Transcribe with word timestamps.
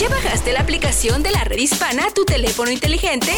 ¿Ya 0.00 0.08
bajaste 0.08 0.54
la 0.54 0.60
aplicación 0.60 1.22
de 1.22 1.30
la 1.30 1.44
red 1.44 1.58
hispana 1.58 2.06
a 2.06 2.10
tu 2.10 2.24
teléfono 2.24 2.70
inteligente? 2.70 3.32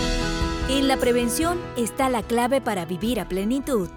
En 0.68 0.86
la 0.86 0.96
prevención 0.96 1.60
está 1.76 2.08
la 2.08 2.22
clave 2.22 2.60
para 2.60 2.84
vivir 2.84 3.18
a 3.18 3.28
plenitud. 3.28 3.88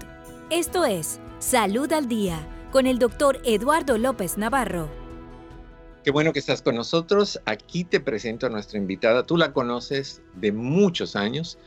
Esto 0.50 0.85
es 0.85 1.19
Salud 1.39 1.91
al 1.91 2.07
Día 2.07 2.47
con 2.76 2.88
el 2.88 3.00
doctor 3.00 3.40
Eduardo 3.45 3.98
López 3.98 4.38
Navarro. 4.38 4.90
Qué 6.04 6.12
bueno 6.12 6.34
que 6.34 6.40
estás 6.40 6.62
con 6.62 6.76
nosotros. 6.76 7.40
Aquí 7.45 7.86
te 7.86 8.02
presento 8.02 8.48
a 8.48 8.50
nuestra 8.50 8.78
invitada. 8.78 9.26
Tú 9.26 9.38
la 9.38 9.54
conoces 9.54 10.22
de 10.34 10.52
muchos 10.52 11.16
años. 11.16 11.58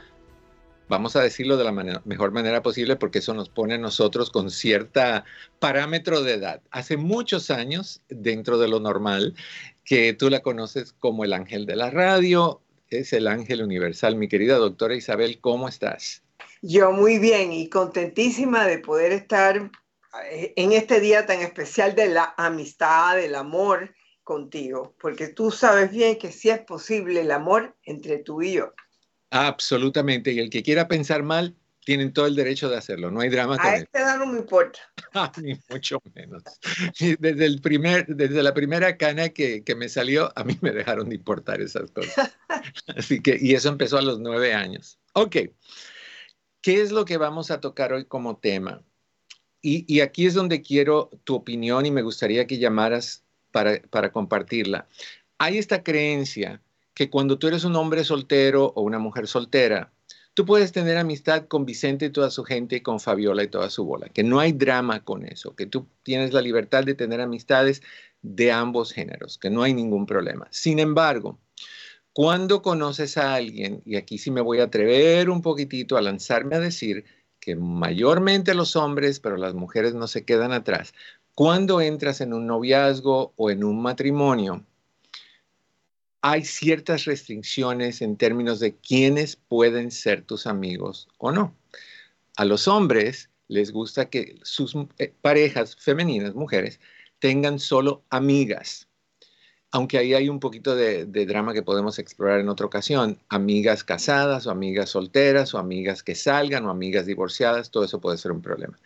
Vamos 0.87 1.17
a 1.17 1.23
decirlo 1.23 1.57
de 1.57 1.65
la 1.65 1.73
mejor 2.05 2.33
manera 2.33 2.63
posible 2.63 2.97
porque 2.97 3.21
eso 3.21 3.33
nos 3.33 3.49
pone 3.49 3.77
a 3.77 3.79
nosotros 3.79 4.29
con 4.29 4.51
cierta 4.51 5.25
parámetro 5.61 6.21
de 6.21 6.35
edad. 6.35 6.61
Hace 6.71 6.99
muchos 6.99 7.51
años, 7.51 8.03
dentro 8.11 8.59
de 8.59 8.69
lo 8.69 8.79
normal, 8.79 9.35
que 9.87 10.13
tú 10.13 10.29
la 10.29 10.41
conoces 10.41 10.93
como 10.93 11.25
el 11.25 11.33
ángel 11.33 11.65
de 11.65 11.77
la 11.77 11.89
radio, 11.89 12.61
es 12.91 13.15
el 13.15 13.29
ángel 13.29 13.63
universal. 13.63 14.15
Mi 14.15 14.29
querida 14.29 14.59
doctora 14.59 14.95
Isabel, 14.95 15.41
¿cómo 15.41 15.69
estás? 15.69 16.23
Yo 16.61 16.93
muy 16.93 17.19
bien 17.19 17.51
y 17.51 17.71
contentísima 17.71 18.67
de 18.67 18.77
poder 18.77 19.13
estar 19.13 19.71
en 20.31 20.73
este 20.73 21.01
día 21.01 21.27
tan 21.27 21.41
especial 21.41 21.95
de 21.95 22.09
la 22.09 22.34
amistad, 22.37 23.17
del 23.17 23.34
amor 23.34 23.95
contigo, 24.25 24.95
porque 25.01 25.29
tú 25.29 25.51
sabes 25.51 25.91
bien 25.91 26.19
que 26.19 26.33
sí 26.33 26.51
es 26.51 26.61
posible 26.61 27.23
el 27.23 27.31
amor 27.31 27.77
entre 27.84 28.19
tú 28.19 28.43
y 28.43 28.55
yo. 28.55 28.75
Absolutamente, 29.31 30.33
y 30.33 30.39
el 30.39 30.51
que 30.51 30.62
quiera 30.62 30.89
pensar 30.89 31.23
mal, 31.23 31.56
tienen 31.89 32.12
todo 32.12 32.27
el 32.27 32.34
derecho 32.34 32.69
de 32.69 32.77
hacerlo, 32.77 33.11
no 33.11 33.21
hay 33.21 33.31
drama. 33.31 33.56
A 33.59 33.77
este 33.77 33.99
edad 33.99 34.19
no 34.19 34.27
me 34.27 34.39
importa. 34.41 34.79
Ni 35.43 35.59
mucho 35.71 36.03
menos. 36.15 36.43
Desde, 37.19 37.47
el 37.47 37.62
primer, 37.62 38.05
desde 38.06 38.43
la 38.43 38.53
primera 38.53 38.99
cana 38.99 39.31
que, 39.31 39.65
que, 39.65 39.75
me 39.75 39.89
salió, 39.89 40.31
a 40.37 40.45
mí 40.45 40.59
me 40.61 40.73
dejaron 40.73 41.09
de 41.09 41.15
importar 41.15 41.62
esas 41.62 41.91
cosas. 41.91 42.37
Así 42.95 43.23
que, 43.23 43.39
y 43.41 43.55
eso 43.55 43.71
empezó 43.71 43.97
a 43.97 44.03
los 44.03 44.21
nueve 44.21 44.53
años. 44.53 44.99
Ok, 45.15 45.37
¿qué 46.61 46.83
es 46.83 46.93
lo 46.93 47.06
que 47.06 47.17
vamos 47.17 47.50
a 47.50 47.62
tocar 47.62 47.95
hoy 47.95 48.05
como 48.05 48.37
tema? 48.37 48.83
Y, 49.61 50.01
aquí 50.01 50.27
es 50.27 50.35
donde 50.35 50.63
quiero 50.63 51.11
tu 51.25 51.35
opinión 51.35 51.85
y 51.85 51.91
me 51.91 52.03
gustaría 52.03 52.47
que 52.47 52.59
llamaras 52.59 53.25
para, 53.51 53.81
para 53.91 54.13
compartirla. 54.13 54.87
Hay 55.39 55.59
esta 55.59 55.83
creencia 55.83 56.63
que 56.95 57.11
cuando 57.11 57.39
tú 57.39 57.49
eres 57.49 57.65
un 57.65 57.77
hombre 57.77 58.05
soltero 58.05 58.73
o 58.77 58.83
una 58.83 58.99
mujer 58.99 59.27
soltera, 59.27 59.93
tú 60.35 60.47
puedes 60.47 60.71
tener 60.71 60.97
amistad 60.97 61.47
con 61.47 61.67
Vicente 61.67 62.07
y 62.07 62.11
toda 62.11 62.31
su 62.31 62.45
gente 62.45 62.77
y 62.77 62.81
con 62.81 63.01
Fabiola 63.01 63.43
y 63.43 63.49
toda 63.49 63.71
su 63.71 63.85
bola, 63.85 64.09
que 64.09 64.23
no 64.23 64.39
hay 64.39 64.53
drama 64.53 65.05
con 65.05 65.25
eso, 65.25 65.57
que 65.57 65.67
tú 65.67 65.89
tienes 66.05 66.33
la 66.33 66.41
libertad 66.41 66.85
de 66.85 66.95
tener 66.95 67.21
amistades 67.21 67.83
de 68.23 68.53
ambos 68.53 68.93
géneros, 68.93 69.39
que 69.39 69.51
no 69.51 69.63
hay 69.63 69.75
ningún 69.75 70.07
problema. 70.07 70.47
Sin 70.51 70.79
embargo, 70.79 71.41
cuando 72.13 72.63
conoces 72.63 73.17
a 73.17 73.35
alguien, 73.35 73.83
y 73.85 73.97
aquí 73.97 74.19
sí 74.19 74.31
me 74.31 74.41
voy 74.41 74.61
a 74.61 74.65
atrever 74.65 75.31
un 75.31 75.43
poquitito 75.43 75.97
a 75.97 76.03
lanzarme 76.03 76.57
a 76.57 76.61
decir 76.61 77.05
que 77.49 77.57
mayormente 77.57 78.53
los 78.53 78.77
hombres, 78.77 79.21
pero 79.21 79.39
las 79.39 79.55
mujeres 79.55 79.95
no 79.95 80.07
se 80.07 80.23
quedan 80.23 80.53
atrás, 80.53 80.93
cuando 81.35 81.81
entras 81.81 82.21
en 82.21 82.35
un 82.35 82.47
noviazgo 82.47 83.33
o 83.37 83.51
en 83.51 83.65
un 83.65 83.81
matrimonio, 83.81 84.67
hay 86.21 86.45
ciertas 86.45 87.07
restricciones 87.07 88.03
en 88.03 88.19
términos 88.19 88.61
de 88.61 88.75
quiénes 88.77 89.37
pueden 89.37 89.91
ser 89.91 90.25
tus 90.25 90.47
amigos 90.47 91.09
o 91.17 91.33
no. 91.33 91.57
A 92.37 92.45
los 92.45 92.69
hombres 92.69 93.31
les 93.47 93.73
gusta 93.73 94.11
que 94.11 94.39
sus 94.43 94.77
eh, 94.99 95.15
parejas 95.23 95.75
femeninas, 95.75 96.35
mujeres, 96.35 96.81
tengan 97.19 97.59
solo 97.59 98.03
amigas 98.11 98.88
aunque 99.71 99.99
ahí 99.99 100.15
hay 100.15 100.29
un 100.29 100.41
poquito 100.41 100.75
de, 100.75 101.05
drama 101.05 101.53
que 101.53 101.62
podemos 101.62 101.99
explorar 101.99 102.41
en 102.41 102.49
otra 102.49 102.67
ocasión, 102.67 103.19
amigas 103.29 103.84
casadas 103.84 104.47
o 104.47 104.51
amigas 104.51 104.91
solteras 104.91 105.55
o 105.55 105.59
amigas 105.59 106.03
que 106.03 106.15
salgan 106.15 106.65
o 106.65 106.71
amigas 106.71 107.06
divorciadas, 107.06 107.71
todo 107.71 107.84
eso 107.84 108.01
puede 108.01 108.19
ser 108.19 108.33
un 108.33 108.41
problema. 108.41 108.79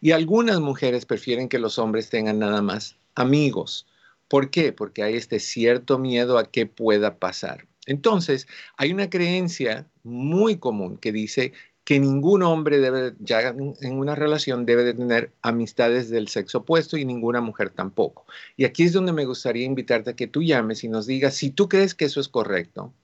Y 0.00 0.12
algunas 0.12 0.60
mujeres 0.60 1.04
prefieren 1.04 1.48
que 1.48 1.58
los 1.58 1.78
hombres 1.78 2.08
tengan 2.08 2.38
nada 2.38 2.62
más 2.62 2.96
amigos. 3.14 3.86
¿Por 4.28 4.50
qué? 4.50 4.72
Porque 4.72 5.02
hay 5.02 5.14
este 5.16 5.40
cierto 5.40 5.98
miedo 5.98 6.38
a 6.38 6.44
que 6.44 6.64
pueda 6.64 7.18
pasar. 7.18 7.66
Entonces, 7.86 8.46
hay 8.76 8.92
una 8.92 9.10
creencia 9.10 9.86
muy 10.04 10.56
común 10.56 10.96
que 10.96 11.12
dice 11.12 11.52
que 11.90 11.98
ningún 11.98 12.44
hombre 12.44 12.78
debe, 12.78 13.14
ya 13.18 13.48
en 13.48 13.98
una 13.98 14.14
relación, 14.14 14.64
debe 14.64 14.84
de 14.84 14.94
tener 14.94 15.32
amistades 15.42 16.08
del 16.08 16.28
sexo 16.28 16.58
opuesto 16.58 16.96
y 16.96 17.04
ninguna 17.04 17.40
mujer 17.40 17.70
tampoco. 17.70 18.26
Y 18.56 18.64
aquí 18.64 18.84
es 18.84 18.92
donde 18.92 19.12
me 19.12 19.24
gustaría 19.24 19.66
invitarte 19.66 20.10
a 20.10 20.14
que 20.14 20.28
tú 20.28 20.44
llames 20.44 20.84
y 20.84 20.88
nos 20.88 21.08
digas 21.08 21.34
si 21.34 21.50
tú 21.50 21.68
crees 21.68 21.96
que 21.96 22.04
eso 22.04 22.20
es 22.20 22.28
correcto, 22.28 22.94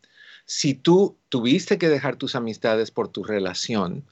si 0.45 0.75
tú 0.75 1.17
tuviste 1.31 1.79
que 1.79 1.89
dejar 1.89 2.15
tus 2.15 2.37
amistades 2.37 2.93
por 2.93 3.09
tu 3.09 3.25
relación, 3.25 4.05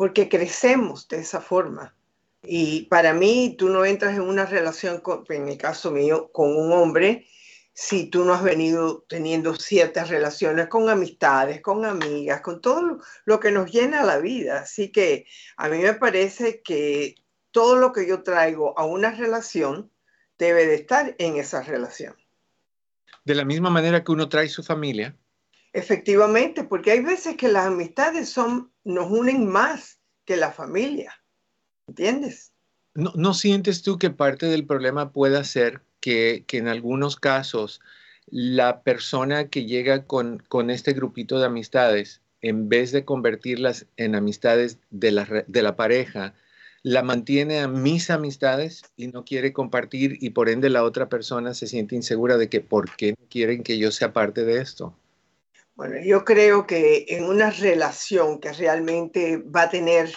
porque 0.00 0.30
crecemos 0.30 1.06
de 1.08 1.18
esa 1.18 1.42
forma. 1.42 1.94
Y 2.42 2.84
para 2.84 3.12
mí, 3.12 3.54
tú 3.58 3.68
no 3.68 3.84
entras 3.84 4.14
en 4.14 4.22
una 4.22 4.46
relación, 4.46 5.02
con, 5.02 5.26
en 5.28 5.46
el 5.46 5.58
caso 5.58 5.90
mío, 5.90 6.30
con 6.32 6.56
un 6.56 6.72
hombre 6.72 7.26
si 7.74 8.06
tú 8.06 8.24
no 8.24 8.32
has 8.32 8.42
venido 8.42 9.04
teniendo 9.10 9.54
ciertas 9.56 10.08
relaciones 10.08 10.68
con 10.68 10.88
amistades, 10.88 11.60
con 11.60 11.84
amigas, 11.84 12.40
con 12.40 12.62
todo 12.62 13.02
lo 13.26 13.40
que 13.40 13.50
nos 13.50 13.70
llena 13.70 14.02
la 14.02 14.16
vida. 14.16 14.60
Así 14.60 14.90
que 14.90 15.26
a 15.58 15.68
mí 15.68 15.76
me 15.76 15.92
parece 15.92 16.62
que 16.62 17.16
todo 17.50 17.76
lo 17.76 17.92
que 17.92 18.08
yo 18.08 18.22
traigo 18.22 18.78
a 18.78 18.86
una 18.86 19.10
relación 19.10 19.90
debe 20.38 20.64
de 20.64 20.76
estar 20.76 21.14
en 21.18 21.36
esa 21.36 21.62
relación. 21.62 22.16
De 23.26 23.34
la 23.34 23.44
misma 23.44 23.68
manera 23.68 24.02
que 24.02 24.12
uno 24.12 24.30
trae 24.30 24.48
su 24.48 24.62
familia. 24.62 25.14
Efectivamente, 25.72 26.64
porque 26.64 26.90
hay 26.90 27.00
veces 27.00 27.36
que 27.36 27.48
las 27.48 27.66
amistades 27.66 28.28
son, 28.28 28.72
nos 28.84 29.10
unen 29.10 29.46
más 29.46 30.00
que 30.24 30.36
la 30.36 30.52
familia. 30.52 31.12
¿Entiendes? 31.86 32.52
¿No, 32.94 33.12
¿No, 33.14 33.34
sientes 33.34 33.82
tú 33.82 33.98
que 33.98 34.10
parte 34.10 34.46
del 34.46 34.66
problema 34.66 35.12
pueda 35.12 35.44
ser 35.44 35.82
que, 36.00 36.44
en 36.50 36.68
algunos 36.68 37.16
casos 37.16 37.80
la 38.26 38.82
persona 38.82 39.48
que 39.48 39.66
llega 39.66 40.06
con, 40.06 40.38
con, 40.48 40.70
este 40.70 40.92
grupito 40.92 41.38
de 41.40 41.46
amistades, 41.46 42.20
en 42.42 42.68
vez 42.68 42.92
de 42.92 43.04
convertirlas 43.04 43.86
en 43.96 44.14
amistades 44.14 44.78
de 44.90 45.10
la, 45.10 45.44
de 45.46 45.62
la 45.62 45.74
pareja, 45.74 46.34
la 46.82 47.02
mantiene 47.02 47.60
a 47.60 47.68
mis 47.68 48.08
amistades 48.08 48.82
y 48.96 49.08
no 49.08 49.24
quiere 49.24 49.52
compartir 49.52 50.16
y 50.20 50.30
por 50.30 50.48
ende 50.48 50.70
la 50.70 50.84
otra 50.84 51.08
persona 51.08 51.54
se 51.54 51.66
siente 51.66 51.96
insegura 51.96 52.36
de 52.38 52.48
que 52.48 52.60
por 52.60 52.94
qué 52.96 53.14
quieren 53.28 53.62
que 53.62 53.78
yo 53.78 53.90
sea 53.90 54.12
parte 54.12 54.44
de 54.44 54.60
esto. 54.60 54.94
Bueno, 55.80 55.96
yo 56.04 56.26
creo 56.26 56.66
que 56.66 57.06
en 57.08 57.24
una 57.24 57.48
relación 57.48 58.38
que 58.38 58.52
realmente 58.52 59.38
va 59.38 59.62
a 59.62 59.70
tener 59.70 60.14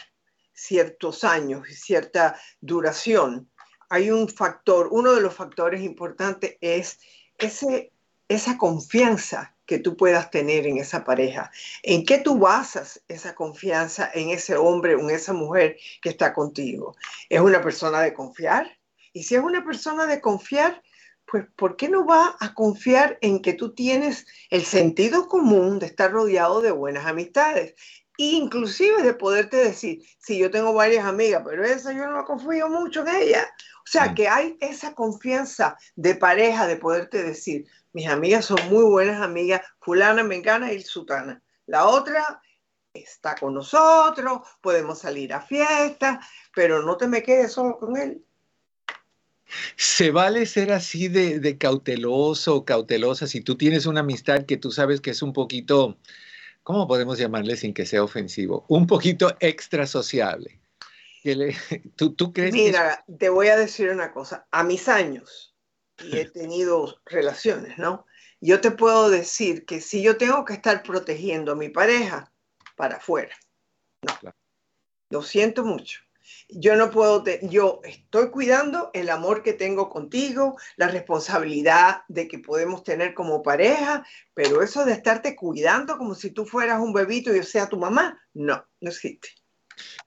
ciertos 0.51 1.23
años 1.23 1.69
y 1.69 1.73
cierta 1.73 2.37
duración, 2.59 3.49
hay 3.89 4.11
un 4.11 4.27
factor, 4.27 4.89
uno 4.91 5.13
de 5.13 5.21
los 5.21 5.33
factores 5.33 5.81
importantes 5.81 6.57
es 6.59 6.99
ese, 7.37 7.93
esa 8.27 8.57
confianza 8.57 9.55
que 9.65 9.79
tú 9.79 9.95
puedas 9.95 10.29
tener 10.31 10.67
en 10.67 10.79
esa 10.79 11.05
pareja. 11.05 11.49
¿En 11.81 12.05
qué 12.05 12.17
tú 12.17 12.37
basas 12.37 13.01
esa 13.07 13.33
confianza 13.33 14.11
en 14.13 14.31
ese 14.31 14.57
hombre 14.57 14.95
o 14.95 14.99
en 14.99 15.11
esa 15.11 15.31
mujer 15.31 15.77
que 16.01 16.09
está 16.09 16.33
contigo? 16.33 16.97
¿Es 17.29 17.39
una 17.39 17.61
persona 17.61 18.01
de 18.01 18.13
confiar? 18.13 18.69
Y 19.13 19.23
si 19.23 19.35
es 19.35 19.41
una 19.41 19.63
persona 19.63 20.07
de 20.07 20.19
confiar, 20.19 20.83
pues 21.25 21.45
¿por 21.55 21.75
qué 21.75 21.89
no 21.89 22.05
va 22.05 22.35
a 22.39 22.53
confiar 22.53 23.17
en 23.21 23.41
que 23.41 23.53
tú 23.53 23.73
tienes 23.73 24.25
el 24.49 24.63
sentido 24.63 25.27
común 25.27 25.79
de 25.79 25.87
estar 25.87 26.11
rodeado 26.11 26.61
de 26.61 26.71
buenas 26.71 27.05
amistades? 27.05 27.75
Inclusive 28.17 29.01
de 29.01 29.13
poderte 29.15 29.57
decir, 29.57 30.03
si 30.19 30.37
yo 30.37 30.51
tengo 30.51 30.73
varias 30.73 31.05
amigas, 31.05 31.41
pero 31.43 31.63
esa 31.63 31.91
yo 31.93 32.07
no 32.07 32.23
confío 32.25 32.69
mucho 32.69 33.01
en 33.01 33.15
ella, 33.15 33.49
o 33.79 33.89
sea, 33.89 34.11
mm. 34.11 34.15
que 34.15 34.27
hay 34.27 34.57
esa 34.61 34.93
confianza 34.93 35.77
de 35.95 36.15
pareja 36.15 36.67
de 36.67 36.77
poderte 36.77 37.23
decir, 37.23 37.65
mis 37.91 38.07
amigas 38.07 38.45
son 38.45 38.59
muy 38.69 38.83
buenas 38.83 39.21
amigas, 39.21 39.61
fulana, 39.79 40.23
mengana 40.23 40.71
y 40.71 40.81
sutana. 40.81 41.41
La 41.65 41.87
otra 41.87 42.41
está 42.93 43.35
con 43.35 43.53
nosotros, 43.53 44.41
podemos 44.61 44.99
salir 44.99 45.33
a 45.33 45.41
fiestas, 45.41 46.25
pero 46.53 46.83
no 46.83 46.97
te 46.97 47.07
me 47.07 47.23
quedes 47.23 47.51
solo 47.53 47.77
con 47.77 47.97
él. 47.97 48.23
Se 49.75 50.11
vale 50.11 50.45
ser 50.45 50.71
así 50.71 51.07
de, 51.07 51.39
de 51.39 51.57
cauteloso 51.57 52.55
o 52.55 52.65
cautelosa 52.65 53.27
si 53.27 53.41
tú 53.41 53.55
tienes 53.57 53.85
una 53.85 54.01
amistad 54.01 54.45
que 54.45 54.57
tú 54.57 54.71
sabes 54.71 55.01
que 55.01 55.11
es 55.11 55.21
un 55.21 55.33
poquito, 55.33 55.97
¿cómo 56.63 56.87
podemos 56.87 57.17
llamarle 57.17 57.55
sin 57.57 57.73
que 57.73 57.85
sea 57.85 58.03
ofensivo? 58.03 58.65
Un 58.67 58.87
poquito 58.87 59.35
extra 59.39 59.85
sociable. 59.87 60.59
¿tú, 61.95 62.33
crees 62.33 62.53
Mira, 62.53 63.03
te 63.17 63.29
voy 63.29 63.47
a 63.47 63.57
decir 63.57 63.89
una 63.89 64.11
cosa. 64.11 64.45
A 64.51 64.63
mis 64.63 64.87
años, 64.89 65.55
y 65.99 66.17
he 66.17 66.25
tenido 66.29 66.99
relaciones, 67.05 67.77
¿no? 67.77 68.05
Yo 68.41 68.59
te 68.59 68.71
puedo 68.71 69.09
decir 69.09 69.65
que 69.65 69.79
si 69.79 70.03
yo 70.03 70.17
tengo 70.17 70.43
que 70.43 70.53
estar 70.53 70.83
protegiendo 70.83 71.53
a 71.53 71.55
mi 71.55 71.69
pareja, 71.69 72.31
para 72.75 72.97
afuera. 72.97 73.35
No. 74.01 74.33
Lo 75.09 75.21
siento 75.21 75.63
mucho. 75.63 76.02
Yo 76.55 76.75
no 76.75 76.91
puedo, 76.91 77.23
yo 77.41 77.81
estoy 77.83 78.29
cuidando 78.29 78.91
el 78.93 79.09
amor 79.09 79.43
que 79.43 79.53
tengo 79.53 79.89
contigo, 79.89 80.57
la 80.77 80.87
responsabilidad 80.87 82.01
de 82.07 82.27
que 82.27 82.39
podemos 82.39 82.83
tener 82.83 83.13
como 83.13 83.41
pareja, 83.41 84.05
pero 84.33 84.61
eso 84.61 84.85
de 84.85 84.93
estarte 84.93 85.35
cuidando 85.35 85.97
como 85.97 86.15
si 86.15 86.31
tú 86.31 86.45
fueras 86.45 86.79
un 86.79 86.93
bebito 86.93 87.33
y 87.33 87.37
yo 87.37 87.43
sea 87.43 87.67
tu 87.67 87.77
mamá, 87.77 88.21
no, 88.33 88.63
no 88.81 88.89
existe. 88.89 89.29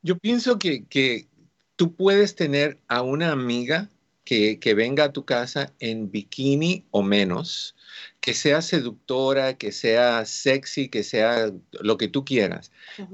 Yo 0.02 0.18
pienso 0.18 0.58
que, 0.58 1.28
tú 1.76 1.94
puedes 1.94 2.34
tener 2.34 2.80
a 2.88 3.02
una 3.02 3.32
amiga 3.32 3.90
que, 4.26 4.74
venga 4.74 5.04
a 5.04 5.12
tu 5.12 5.24
casa 5.24 5.72
en 5.78 6.10
bikini 6.10 6.84
o 6.90 7.02
menos, 7.02 7.76
que 8.20 8.34
sea 8.34 8.60
seductora, 8.60 9.54
que 9.54 9.70
sea 9.70 10.26
sexy, 10.26 10.88
que 10.88 11.04
sea 11.04 11.52
lo 11.70 11.96
que 11.96 12.08
tú 12.08 12.24
quieras, 12.24 12.72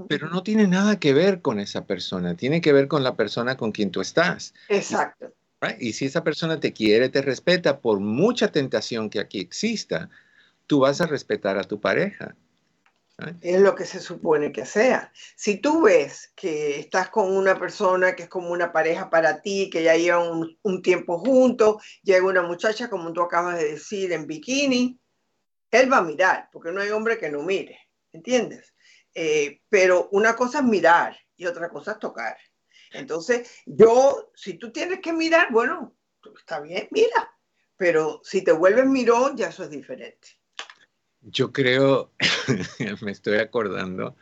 pero 0.09 0.31
no 0.31 0.43
tiene 0.43 0.67
nada 0.67 0.99
que 0.99 1.13
ver 1.13 1.43
con 1.43 1.61
esa 1.61 1.87
persona, 1.87 2.35
tiene 2.35 2.63
que 2.63 2.73
ver 2.73 2.89
con 2.89 3.05
la 3.05 3.15
persona 3.15 3.57
con 3.59 3.73
quien 3.73 3.91
tú 3.91 4.01
estás. 4.01 4.55
Exacto. 4.69 5.33
Y 5.79 5.93
si 5.93 6.07
esa 6.07 6.25
persona 6.25 6.59
te 6.59 6.73
quiere, 6.73 7.09
te 7.09 7.23
respeta, 7.23 7.81
por 7.81 8.01
mucha 8.01 8.49
tentación 8.49 9.11
que 9.11 9.21
aquí 9.21 9.39
exista, 9.39 10.09
tú 10.67 10.81
vas 10.81 11.01
a 11.01 11.07
respetar 11.07 11.59
a 11.59 11.65
tu 11.65 11.79
pareja. 11.79 12.35
Es 13.41 13.61
lo 13.61 13.75
que 13.75 13.85
se 13.85 14.01
supone 14.01 14.53
que 14.53 14.67
sea. 14.67 15.13
Si 15.37 15.61
tú 15.61 15.83
ves 15.83 16.33
que 16.35 16.81
estás 16.81 17.09
con 17.11 17.37
una 17.37 17.59
persona 17.59 18.17
que 18.17 18.25
es 18.25 18.29
como 18.29 18.51
una 18.51 18.73
pareja 18.73 19.11
para 19.11 19.43
ti, 19.43 19.71
que 19.71 19.83
ya 19.83 19.97
llevan 19.97 20.57
un, 20.63 20.83
tiempo 20.83 21.19
juntos, 21.19 21.83
llega 22.03 22.27
una 22.27 22.43
muchacha, 22.43 22.91
como 22.91 23.13
tú 23.13 23.23
acabas 23.23 23.59
de 23.59 23.73
decir, 23.73 24.13
en 24.13 24.27
bikini, 24.27 24.99
él 25.71 25.93
va 25.93 25.99
a 25.99 26.03
mirar, 26.03 26.49
porque 26.53 26.73
no 26.73 26.81
hay 26.81 26.91
hombre 26.91 27.19
que 27.19 27.31
no 27.31 27.43
mire, 27.43 27.79
¿entiendes? 28.13 28.75
Eh, 29.15 29.61
pero 29.69 30.09
una 30.13 30.35
cosa 30.35 30.59
es 30.59 30.65
mirar 30.65 31.17
y 31.37 31.47
otra 31.47 31.69
cosa 31.69 31.93
es 31.93 31.99
tocar. 31.99 32.37
Entonces, 32.93 33.51
yo, 33.67 34.33
si 34.35 34.55
tú 34.55 34.73
tienes 34.73 35.01
que 35.01 35.13
mirar, 35.13 35.49
bueno, 35.51 35.97
está 36.37 36.61
bien, 36.61 36.89
mira, 36.91 37.33
pero 37.77 38.21
si 38.23 38.43
te 38.43 38.53
vuelves 38.53 38.87
mirón, 38.87 39.37
ya 39.37 39.49
eso 39.49 39.65
es 39.65 39.71
diferente. 39.71 40.29
Yo 41.25 41.53
creo, 41.53 42.11
me 43.03 43.13
estoy 43.13 43.39
acordando 43.39 44.17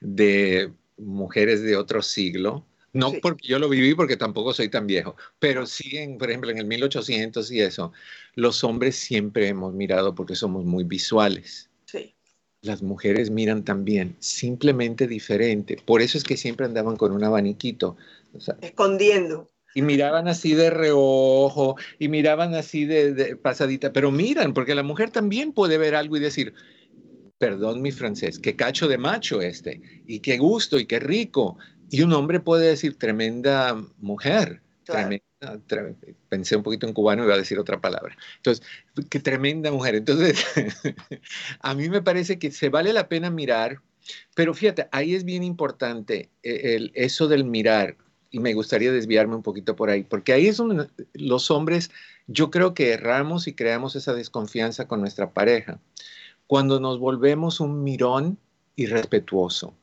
de 0.00 0.72
mujeres 0.96 1.62
de 1.62 1.76
otro 1.76 2.02
siglo, 2.02 2.64
no 2.92 3.12
porque 3.20 3.46
yo 3.46 3.58
lo 3.58 3.68
viví 3.68 3.94
porque 3.94 4.16
tampoco 4.16 4.54
soy 4.54 4.68
tan 4.68 4.86
viejo, 4.86 5.14
pero 5.38 5.66
sí, 5.66 5.98
en, 5.98 6.18
por 6.18 6.30
ejemplo, 6.30 6.50
en 6.50 6.58
el 6.58 6.64
1800 6.64 7.50
y 7.52 7.60
eso, 7.60 7.92
los 8.34 8.64
hombres 8.64 8.96
siempre 8.96 9.48
hemos 9.48 9.74
mirado 9.74 10.14
porque 10.14 10.34
somos 10.34 10.64
muy 10.64 10.84
visuales. 10.84 11.70
Sí. 11.84 12.14
Las 12.62 12.82
mujeres 12.82 13.30
miran 13.30 13.62
también, 13.62 14.16
simplemente 14.18 15.06
diferente. 15.06 15.76
Por 15.84 16.02
eso 16.02 16.18
es 16.18 16.24
que 16.24 16.36
siempre 16.36 16.66
andaban 16.66 16.96
con 16.96 17.12
un 17.12 17.22
abaniquito. 17.22 17.96
Escondiendo 18.60 19.48
y 19.74 19.82
miraban 19.82 20.28
así 20.28 20.54
de 20.54 20.70
reojo 20.70 21.76
y 21.98 22.08
miraban 22.08 22.54
así 22.54 22.84
de, 22.84 23.36
pasadita, 23.36 23.92
pero 23.92 24.10
miran, 24.10 24.54
porque 24.54 24.74
la 24.74 24.82
mujer 24.82 25.10
también 25.10 25.52
puede 25.52 25.78
ver 25.78 25.94
algo 25.94 26.16
y 26.16 26.20
decir, 26.20 26.54
perdón 27.38 27.82
mi 27.82 27.92
francés, 27.92 28.38
qué 28.38 28.56
cacho 28.56 28.88
de 28.88 28.98
macho 28.98 29.40
este, 29.40 29.80
y 30.06 30.20
qué 30.20 30.38
gusto 30.38 30.78
y 30.78 30.86
qué 30.86 30.98
rico. 30.98 31.58
Y 31.90 32.02
un 32.02 32.12
hombre 32.12 32.40
puede 32.40 32.68
decir, 32.68 32.98
tremenda 32.98 33.74
mujer, 33.98 34.60
tremenda, 34.84 35.24
pensé 36.28 36.56
un 36.56 36.62
poquito 36.62 36.86
en 36.86 36.92
cubano 36.92 37.22
y 37.22 37.26
iba 37.26 37.34
a 37.34 37.38
decir 37.38 37.58
otra 37.58 37.80
palabra. 37.80 38.16
Entonces, 38.36 38.66
qué 39.08 39.20
tremenda 39.20 39.70
mujer. 39.70 39.94
Entonces, 39.94 40.44
a 41.60 41.74
mí 41.74 41.88
me 41.88 42.02
parece 42.02 42.38
que 42.38 42.50
se 42.50 42.68
vale 42.68 42.92
la 42.92 43.08
pena 43.08 43.30
mirar, 43.30 43.80
pero 44.34 44.52
fíjate, 44.54 44.88
ahí 44.92 45.14
es 45.14 45.24
bien 45.24 45.44
importante 45.44 46.30
eh, 46.42 46.74
el, 46.76 46.92
eso 46.94 47.28
del 47.28 47.44
mirar 47.44 47.96
y 48.30 48.40
me 48.40 48.54
gustaría 48.54 48.92
desviarme 48.92 49.36
un 49.36 49.42
poquito 49.42 49.76
por 49.76 49.90
ahí, 49.90 50.04
porque 50.04 50.32
ahí 50.32 50.46
es 50.46 50.56
donde 50.58 50.88
los 51.14 51.50
hombres, 51.50 51.90
yo 52.26 52.50
creo 52.50 52.74
que 52.74 52.92
erramos 52.92 53.46
y 53.46 53.54
creamos 53.54 53.96
esa 53.96 54.14
desconfianza 54.14 54.86
con 54.86 55.00
nuestra 55.00 55.30
pareja, 55.30 55.80
cuando 56.46 56.80
nos 56.80 56.98
volvemos 56.98 57.60
un 57.60 57.82
mirón 57.82 58.38
irrespetuoso. 58.76 59.74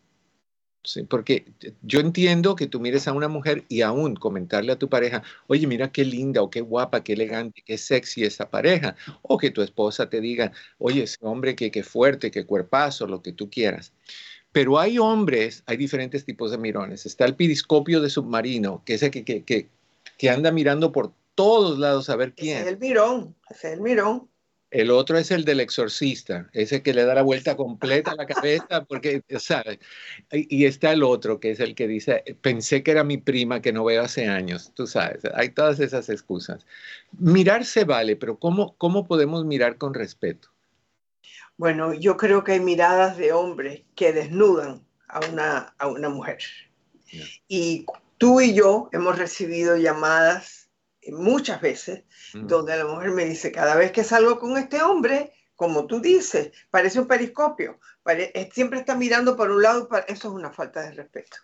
¿sí? 0.84 1.04
Porque 1.04 1.46
yo 1.82 2.00
entiendo 2.00 2.56
que 2.56 2.68
tú 2.68 2.80
mires 2.80 3.08
a 3.08 3.14
una 3.14 3.28
mujer 3.28 3.66
y 3.68 3.82
aún 3.82 4.16
comentarle 4.16 4.72
a 4.72 4.80
tu 4.80 4.90
pareja, 4.90 5.24
oye, 5.48 5.68
mira 5.68 5.92
qué 5.92 6.06
linda 6.06 6.42
o 6.42 6.50
qué 6.50 6.62
guapa, 6.62 7.04
qué 7.04 7.14
elegante, 7.14 7.64
qué 7.66 7.78
sexy 7.78 8.24
esa 8.24 8.50
pareja, 8.50 8.96
o 9.22 9.38
que 9.38 9.52
tu 9.52 9.62
esposa 9.62 10.10
te 10.10 10.22
diga, 10.22 10.52
oye, 10.78 11.04
ese 11.04 11.18
hombre, 11.22 11.56
qué, 11.56 11.72
qué 11.72 11.84
fuerte, 11.84 12.32
qué 12.32 12.46
cuerpazo, 12.46 13.08
lo 13.08 13.22
que 13.22 13.34
tú 13.34 13.50
quieras. 13.50 13.94
Pero 14.56 14.80
hay 14.80 14.98
hombres, 14.98 15.64
hay 15.66 15.76
diferentes 15.76 16.24
tipos 16.24 16.50
de 16.50 16.58
mirones. 16.58 17.06
Está 17.06 17.26
el 17.26 17.36
periscopio 17.36 18.00
de 18.00 18.10
submarino, 18.10 18.82
que 18.86 18.94
es 18.94 19.04
el 19.04 19.12
que, 19.12 19.26
que, 19.26 19.68
que, 20.18 20.30
anda 20.30 20.50
mirando 20.50 20.94
por 20.94 21.12
todos 21.36 21.78
lados 21.78 22.10
a 22.10 22.16
ver 22.16 22.30
Ese 22.30 22.36
quién. 22.38 22.58
es 22.60 22.68
el 22.68 22.78
mirón, 22.78 23.36
ese 23.50 23.68
es 23.68 23.74
el 23.74 23.82
mirón. 23.82 24.30
El 24.72 24.92
otro 24.92 25.18
es 25.18 25.30
el 25.32 25.44
del 25.44 25.60
exorcista, 25.60 26.50
ese 26.54 26.82
que 26.82 26.94
le 26.94 27.04
da 27.04 27.16
la 27.16 27.22
vuelta 27.22 27.58
completa 27.58 28.12
a 28.12 28.16
la 28.16 28.26
cabeza, 28.26 28.86
porque, 28.88 29.24
¿sabes? 29.40 29.80
Y, 30.32 30.62
y 30.62 30.66
está 30.66 30.94
el 30.94 31.04
otro, 31.04 31.42
que 31.42 31.52
es 31.52 31.60
el 31.60 31.76
que 31.76 31.90
dice, 31.90 32.24
pensé 32.40 32.82
que 32.82 32.92
era 32.92 33.04
mi 33.04 33.18
prima 33.18 33.62
que 33.62 33.74
no 33.74 33.84
veo 33.84 34.04
hace 34.04 34.30
años, 34.30 34.72
tú 34.74 34.88
sabes, 34.88 35.20
hay 35.34 35.50
todas 35.50 35.82
esas 35.82 36.08
excusas. 36.08 36.66
Mirar 37.20 37.66
se 37.66 37.84
vale, 37.84 38.16
pero 38.16 38.40
¿cómo, 38.40 38.74
cómo 38.78 39.06
podemos 39.06 39.44
mirar 39.44 39.78
con 39.78 39.94
respeto? 39.94 40.55
Bueno, 41.58 41.94
yo 41.94 42.18
creo 42.18 42.44
que 42.44 42.54
hay 42.54 42.60
miradas 42.60 43.18
de 43.18 43.32
hombres 43.34 43.84
que 43.96 44.12
desnudan 44.14 44.86
a 45.08 45.20
una, 45.32 45.74
a 45.78 45.88
una 45.88 46.10
mujer. 46.10 46.40
Y 47.48 47.86
tú 48.18 48.42
y 48.42 48.54
yo 48.54 48.90
hemos 48.92 49.18
recibido 49.18 49.78
llamadas 49.78 50.70
eh, 51.02 51.12
muchas 51.12 51.62
veces 51.62 52.04
Mm. 52.34 52.48
donde 52.48 52.76
la 52.76 52.86
mujer 52.86 53.12
me 53.12 53.24
dice, 53.26 53.52
cada 53.52 53.76
vez 53.76 53.92
que 53.92 54.04
salgo 54.04 54.40
con 54.40 54.58
este 54.58 54.82
hombre, 54.82 55.32
como 55.56 55.86
tú 55.86 56.02
dices, 56.02 56.52
parece 56.70 57.00
un 57.00 57.08
periscopio, 57.08 57.80
pare- 58.04 58.32
eh, 58.34 58.50
siempre 58.54 58.80
está 58.80 58.96
mirando 58.96 59.38
para 59.38 59.54
un 59.54 59.62
lado, 59.62 59.88
para- 59.88 60.06
eso 60.08 60.28
es 60.30 60.34
una 60.34 60.52
falta 60.52 60.82
de 60.82 60.92
respeto. 60.92 61.38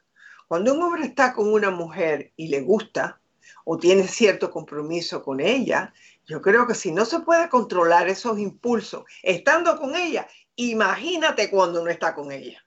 Cuando 0.47 0.73
un 0.73 0.81
hombre 0.81 1.05
está 1.05 1.33
con 1.33 1.53
una 1.53 1.69
mujer 1.69 2.33
y 2.35 2.47
le 2.49 2.59
gusta 2.61 3.21
o 3.63 3.77
tiene 3.77 4.05
cierto 4.07 4.49
compromiso 4.51 5.21
con 5.23 5.39
ella, 5.39 5.93
yo 6.25 6.41
creo 6.41 6.67
que 6.67 6.75
si 6.75 6.91
no 6.91 7.05
se 7.05 7.19
puede 7.19 7.49
controlar 7.49 8.07
esos 8.07 8.39
impulsos 8.39 9.03
estando 9.23 9.77
con 9.77 9.95
ella, 9.95 10.27
imagínate 10.55 11.49
cuando 11.49 11.83
no 11.83 11.89
está 11.89 12.13
con 12.15 12.31
ella. 12.31 12.63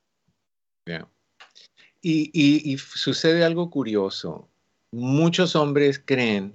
Ya. 0.86 1.08
Y, 2.02 2.30
y- 2.34 2.76
sucede 2.78 3.44
algo 3.44 3.70
curioso. 3.70 4.48
Muchos 4.92 5.56
hombres 5.56 6.00
creen 6.04 6.54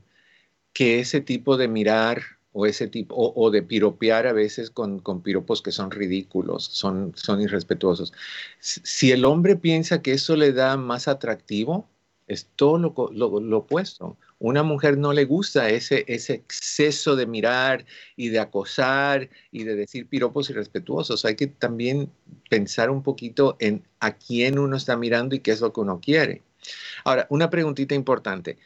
que 0.74 1.00
ese 1.00 1.20
tipo 1.22 1.58
de 1.58 1.68
mirar 1.68 2.22
o 2.52 2.66
ese 2.66 2.88
tipo 2.88 3.16
o, 3.16 3.52
de 3.52 3.62
piropear 3.64 4.28
a 4.28 4.34
veces 4.34 4.70
con, 4.70 5.00
con 5.00 5.22
piropos 5.22 5.62
que 5.62 5.72
son 5.72 5.92
ridículos, 5.92 6.64
son, 6.66 7.14
son 7.16 7.42
irrespetuosos. 7.42 8.14
Si 8.60 9.12
el 9.12 9.26
hombre 9.26 9.56
piensa 9.56 10.02
que 10.02 10.14
eso 10.14 10.36
le 10.36 10.52
da 10.54 10.78
más 10.78 11.08
atractivo, 11.08 11.88
es 12.28 12.48
todo 12.56 12.78
lo- 13.12 13.40
lo 13.40 13.58
opuesto. 13.58 14.18
Una 14.40 14.64
mujer 14.64 14.98
no 14.98 15.12
le 15.12 15.26
gusta 15.26 15.70
ese, 15.70 16.06
exceso 16.08 17.18
de 17.18 17.28
mirar 17.28 17.86
y 18.16 18.30
de 18.30 18.40
acosar 18.40 19.30
y 19.52 19.66
de 19.66 19.76
decir 19.76 20.08
piropos 20.08 20.50
irrespetuosos. 20.50 21.26
Hay 21.26 21.36
que 21.36 21.48
también 21.48 22.10
pensar 22.50 22.90
un 22.90 23.04
poquito 23.04 23.58
en 23.60 23.84
a 24.00 24.14
quién 24.16 24.58
uno 24.58 24.78
está 24.78 24.96
mirando 24.96 25.36
y 25.36 25.40
qué 25.40 25.52
es 25.52 25.60
lo 25.60 25.74
que 25.74 25.82
uno 25.82 26.00
quiere. 26.00 26.42
Ahora, 27.04 27.28
una 27.30 27.50
preguntita 27.50 27.96
importante. 27.96 28.58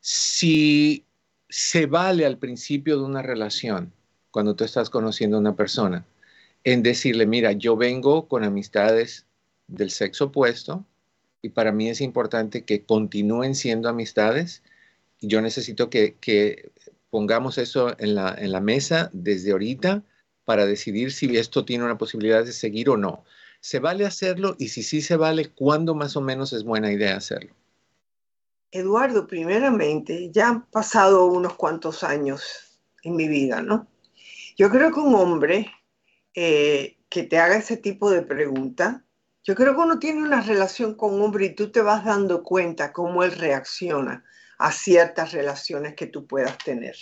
Si 0.00 1.04
se 1.50 1.84
vale 1.86 2.24
al 2.24 2.38
principio 2.38 2.96
de 2.96 3.04
una 3.04 3.20
relación, 3.20 3.92
cuando 4.30 4.56
tú 4.56 4.64
estás 4.64 4.88
conociendo 4.88 5.36
a 5.36 5.40
una 5.40 5.56
persona, 5.56 6.06
en 6.64 6.82
decirle, 6.82 7.26
mira, 7.26 7.52
yo 7.52 7.76
vengo 7.76 8.28
con 8.28 8.44
amistades 8.44 9.26
del 9.66 9.90
sexo 9.90 10.26
opuesto 10.26 10.86
y 11.42 11.50
para 11.50 11.72
mí 11.72 11.88
es 11.88 12.00
importante 12.00 12.64
que 12.64 12.84
continúen 12.84 13.54
siendo 13.54 13.88
amistades 13.88 14.62
yo 15.20 15.40
necesito 15.40 15.90
que, 15.90 16.70
pongamos 17.10 17.56
eso 17.56 17.98
en 17.98 18.14
la, 18.14 18.34
en 18.36 18.52
la 18.52 18.60
mesa 18.60 19.08
desde 19.14 19.52
ahorita 19.52 20.02
para 20.44 20.66
decidir 20.66 21.10
si 21.12 21.36
esto 21.36 21.64
tiene 21.64 21.84
una 21.84 21.96
posibilidad 21.98 22.44
de 22.44 22.52
seguir 22.52 22.90
o 22.90 22.96
no. 22.96 23.24
¿Se 23.60 23.78
vale 23.78 24.06
hacerlo? 24.06 24.56
Y 24.58 24.68
si 24.68 24.82
sí 24.82 25.00
se 25.00 25.16
vale, 25.16 25.50
¿cuándo 25.50 25.94
más 25.94 26.16
o 26.16 26.20
menos 26.20 26.52
es 26.52 26.64
buena 26.64 26.92
idea 26.92 27.16
hacerlo? 27.16 27.54
Eduardo, 28.70 29.26
primeramente, 29.26 30.30
ya 30.30 30.48
han 30.48 30.66
pasado 30.66 31.26
unos 31.26 31.54
cuantos 31.54 32.04
años 32.04 32.78
en 33.02 33.16
mi 33.16 33.26
vida, 33.26 33.62
¿no? 33.62 33.86
Yo 34.56 34.70
creo 34.70 34.92
que 34.92 35.00
un 35.00 35.14
hombre 35.14 35.72
eh, 36.34 36.98
que 37.08 37.22
te 37.22 37.38
haga 37.38 37.56
ese 37.56 37.76
tipo 37.76 38.10
de 38.10 38.22
pregunta, 38.22 39.04
yo 39.44 39.54
creo 39.54 39.74
que 39.74 39.80
uno 39.80 39.98
tiene 39.98 40.22
una 40.22 40.42
relación 40.42 40.94
con 40.94 41.14
un 41.14 41.22
hombre 41.22 41.46
y 41.46 41.54
tú 41.54 41.70
te 41.70 41.80
vas 41.80 42.04
dando 42.04 42.42
cuenta 42.42 42.92
cómo 42.92 43.24
él 43.24 43.32
reacciona 43.32 44.24
a 44.58 44.72
ciertas 44.72 45.32
relaciones 45.32 45.94
que 45.94 46.06
tú 46.06 46.26
puedas 46.26 46.58
tener. 46.58 46.96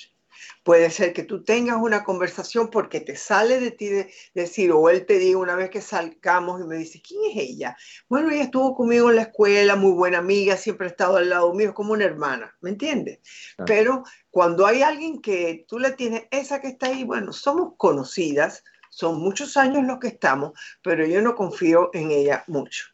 Puede 0.62 0.90
ser 0.90 1.12
que 1.12 1.22
tú 1.22 1.42
tengas 1.44 1.78
una 1.80 2.04
conversación 2.04 2.68
porque 2.70 3.00
te 3.00 3.16
sale 3.16 3.60
de 3.60 3.70
ti 3.70 3.86
de 3.86 4.12
decir, 4.34 4.72
o 4.72 4.88
él 4.90 5.06
te 5.06 5.18
diga 5.18 5.38
una 5.38 5.56
vez 5.56 5.70
que 5.70 5.80
salgamos 5.80 6.60
y 6.60 6.64
me 6.64 6.76
dice, 6.76 7.00
¿quién 7.00 7.20
es 7.30 7.36
ella? 7.36 7.76
Bueno, 8.08 8.30
ella 8.30 8.44
estuvo 8.44 8.76
conmigo 8.76 9.08
en 9.10 9.16
la 9.16 9.22
escuela, 9.22 9.76
muy 9.76 9.92
buena 9.92 10.18
amiga, 10.18 10.56
siempre 10.56 10.86
ha 10.86 10.90
estado 10.90 11.16
al 11.16 11.30
lado 11.30 11.54
mío, 11.54 11.68
es 11.68 11.74
como 11.74 11.92
una 11.92 12.04
hermana, 12.04 12.54
¿me 12.60 12.70
entiendes? 12.70 13.20
Pero 13.64 14.04
cuando 14.30 14.66
hay 14.66 14.82
alguien 14.82 15.22
que 15.22 15.64
tú 15.68 15.78
le 15.78 15.92
tienes, 15.92 16.24
esa 16.30 16.60
que 16.60 16.68
está 16.68 16.88
ahí, 16.88 17.04
bueno, 17.04 17.32
somos 17.32 17.74
conocidas, 17.76 18.62
son 18.90 19.18
muchos 19.18 19.56
años 19.56 19.84
los 19.84 19.98
que 19.98 20.08
estamos, 20.08 20.52
pero 20.82 21.06
yo 21.06 21.22
no 21.22 21.34
confío 21.34 21.90
en 21.94 22.10
ella 22.10 22.44
mucho. 22.46 22.86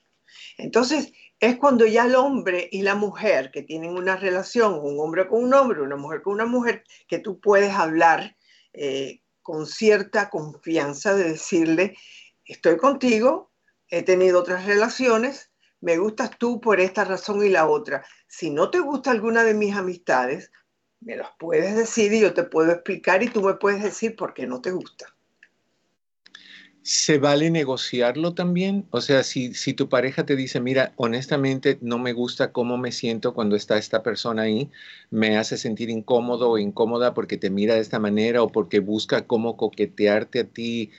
Entonces, 0.58 1.12
es 1.42 1.56
cuando 1.56 1.86
ya 1.86 2.06
el 2.06 2.14
hombre 2.14 2.68
y 2.70 2.82
la 2.82 2.94
mujer 2.94 3.50
que 3.50 3.64
tienen 3.64 3.96
una 3.96 4.14
relación, 4.14 4.78
un 4.80 5.00
hombre 5.00 5.26
con 5.26 5.42
un 5.42 5.52
hombre, 5.52 5.82
una 5.82 5.96
mujer 5.96 6.22
con 6.22 6.34
una 6.34 6.46
mujer, 6.46 6.84
que 7.08 7.18
tú 7.18 7.40
puedes 7.40 7.72
hablar 7.72 8.36
eh, 8.72 9.22
con 9.42 9.66
cierta 9.66 10.30
confianza 10.30 11.16
de 11.16 11.30
decirle, 11.30 11.96
estoy 12.44 12.76
contigo, 12.76 13.50
he 13.88 14.04
tenido 14.04 14.38
otras 14.38 14.66
relaciones, 14.66 15.50
me 15.80 15.98
gustas 15.98 16.30
tú 16.38 16.60
por 16.60 16.78
esta 16.78 17.04
razón 17.04 17.44
y 17.44 17.48
la 17.48 17.66
otra. 17.66 18.06
Si 18.28 18.50
no 18.50 18.70
te 18.70 18.78
gusta 18.78 19.10
alguna 19.10 19.42
de 19.42 19.54
mis 19.54 19.74
amistades, 19.74 20.52
me 21.00 21.16
las 21.16 21.30
puedes 21.40 21.74
decir 21.74 22.12
y 22.12 22.20
yo 22.20 22.34
te 22.34 22.44
puedo 22.44 22.70
explicar 22.70 23.20
y 23.24 23.28
tú 23.28 23.42
me 23.42 23.54
puedes 23.54 23.82
decir 23.82 24.14
por 24.14 24.32
qué 24.32 24.46
no 24.46 24.60
te 24.60 24.70
gusta. 24.70 25.12
¿Se 26.84 27.18
vale 27.18 27.50
negociarlo 27.50 28.34
también? 28.34 28.86
O 28.90 29.00
sea, 29.00 29.22
si, 29.22 29.54
si 29.54 29.72
tu 29.72 29.88
pareja 29.88 30.26
te 30.26 30.34
dice, 30.34 30.60
mira, 30.60 30.92
honestamente 30.96 31.78
no 31.80 31.98
me 31.98 32.12
gusta 32.12 32.50
cómo 32.50 32.76
me 32.76 32.90
siento 32.90 33.34
cuando 33.34 33.54
está 33.54 33.78
esta 33.78 34.02
persona 34.02 34.42
ahí, 34.42 34.68
me 35.10 35.36
hace 35.38 35.56
sentir 35.58 35.90
incómodo 35.90 36.50
o 36.50 36.58
incómoda 36.58 37.14
porque 37.14 37.36
te 37.36 37.50
mira 37.50 37.74
de 37.74 37.80
esta 37.80 38.00
manera 38.00 38.42
o 38.42 38.48
porque 38.48 38.80
busca 38.80 39.26
cómo 39.28 39.56
coquetearte 39.56 40.40
a 40.40 40.44
ti 40.44 40.90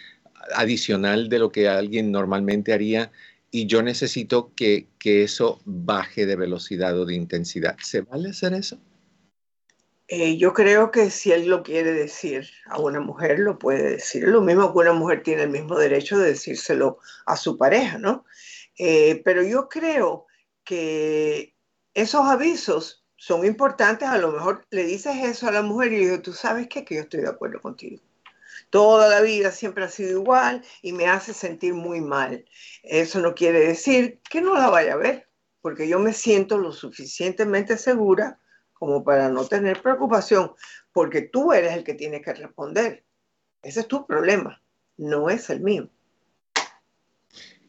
adicional 0.56 1.28
de 1.28 1.40
lo 1.40 1.52
que 1.52 1.68
alguien 1.68 2.12
normalmente 2.12 2.72
haría 2.74 3.12
y 3.52 3.68
yo 3.68 3.84
necesito 3.84 4.54
que, 4.56 4.88
que 5.00 5.24
eso 5.24 5.62
baje 5.66 6.26
de 6.26 6.38
velocidad 6.38 6.98
o 6.98 7.06
de 7.06 7.16
intensidad. 7.16 7.76
¿Se 7.82 8.02
vale 8.02 8.30
hacer 8.30 8.54
eso? 8.54 8.80
Eh, 10.16 10.38
yo 10.38 10.54
creo 10.54 10.92
que 10.92 11.10
si 11.10 11.32
él 11.32 11.48
lo 11.48 11.64
quiere 11.64 11.92
decir 11.92 12.48
a 12.68 12.78
una 12.80 13.00
mujer, 13.00 13.40
lo 13.40 13.58
puede 13.58 13.94
decir. 13.94 14.26
Lo 14.28 14.42
mismo 14.42 14.72
que 14.72 14.78
una 14.78 14.94
mujer 14.94 15.24
tiene 15.24 15.42
el 15.42 15.50
mismo 15.50 15.76
derecho 15.76 16.20
de 16.20 16.30
decírselo 16.30 17.00
a 17.26 17.36
su 17.36 17.58
pareja, 17.58 17.98
¿no? 17.98 18.24
Eh, 18.78 19.24
pero 19.26 19.42
yo 19.42 19.68
creo 19.68 20.28
que 20.64 21.56
esos 21.96 22.28
avisos 22.28 23.04
son 23.16 23.44
importantes. 23.44 24.08
A 24.08 24.20
lo 24.20 24.32
mejor 24.32 24.68
le 24.70 24.84
dices 24.86 25.16
eso 25.24 25.48
a 25.48 25.52
la 25.52 25.64
mujer 25.64 25.92
y 25.94 25.98
le 25.98 26.06
digo, 26.06 26.22
tú 26.22 26.34
sabes 26.34 26.68
qué? 26.68 26.86
que 26.86 26.94
yo 26.94 27.02
estoy 27.02 27.22
de 27.22 27.30
acuerdo 27.30 27.60
contigo. 27.60 28.00
Toda 28.70 29.10
la 29.10 29.20
vida 29.22 29.50
siempre 29.50 29.84
ha 29.84 29.90
sido 29.90 30.12
igual 30.12 30.64
y 30.84 30.94
me 30.94 31.08
hace 31.08 31.34
sentir 31.34 31.74
muy 31.74 32.02
mal. 32.02 32.46
Eso 32.84 33.20
no 33.20 33.34
quiere 33.34 33.62
decir 33.62 34.22
que 34.30 34.42
no 34.42 34.54
la 34.54 34.70
vaya 34.70 34.94
a 34.94 34.98
ver, 34.98 35.28
porque 35.62 35.88
yo 35.88 35.98
me 35.98 36.14
siento 36.14 36.60
lo 36.60 36.72
suficientemente 36.72 37.78
segura 37.80 38.40
como 38.84 39.02
para 39.02 39.30
no 39.30 39.46
tener 39.46 39.82
preocupación, 39.82 40.52
porque 40.92 41.22
tú 41.22 41.54
eres 41.54 41.72
el 41.72 41.86
que 41.86 41.94
tiene 41.94 42.22
que 42.22 42.34
responder. 42.34 43.06
Ese 43.62 43.80
es 43.80 43.88
tu 43.88 44.06
problema, 44.06 44.62
no 44.98 45.30
es 45.30 45.50
el 45.50 45.62
mío. 45.62 45.90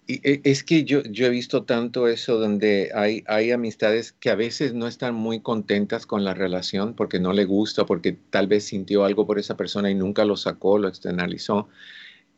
Y 0.08 0.14
e- 0.28 0.40
es 0.42 0.64
que 0.64 0.82
yo, 0.82 1.04
yo 1.04 1.26
he 1.26 1.30
visto 1.30 1.62
tanto 1.62 2.08
eso 2.08 2.40
donde 2.40 2.90
hay, 2.96 3.22
hay 3.28 3.52
amistades 3.52 4.10
que 4.10 4.28
a 4.28 4.34
veces 4.34 4.74
no 4.74 4.88
están 4.88 5.14
muy 5.14 5.38
contentas 5.38 6.04
con 6.04 6.24
la 6.24 6.34
relación 6.34 6.94
porque 6.94 7.20
no 7.20 7.32
le 7.32 7.44
gusta, 7.44 7.86
porque 7.86 8.18
tal 8.30 8.48
vez 8.48 8.64
sintió 8.64 9.04
algo 9.04 9.24
por 9.24 9.38
esa 9.38 9.56
persona 9.56 9.92
y 9.92 9.94
nunca 9.94 10.24
lo 10.24 10.36
sacó, 10.36 10.78
lo 10.78 10.88
externalizó, 10.88 11.68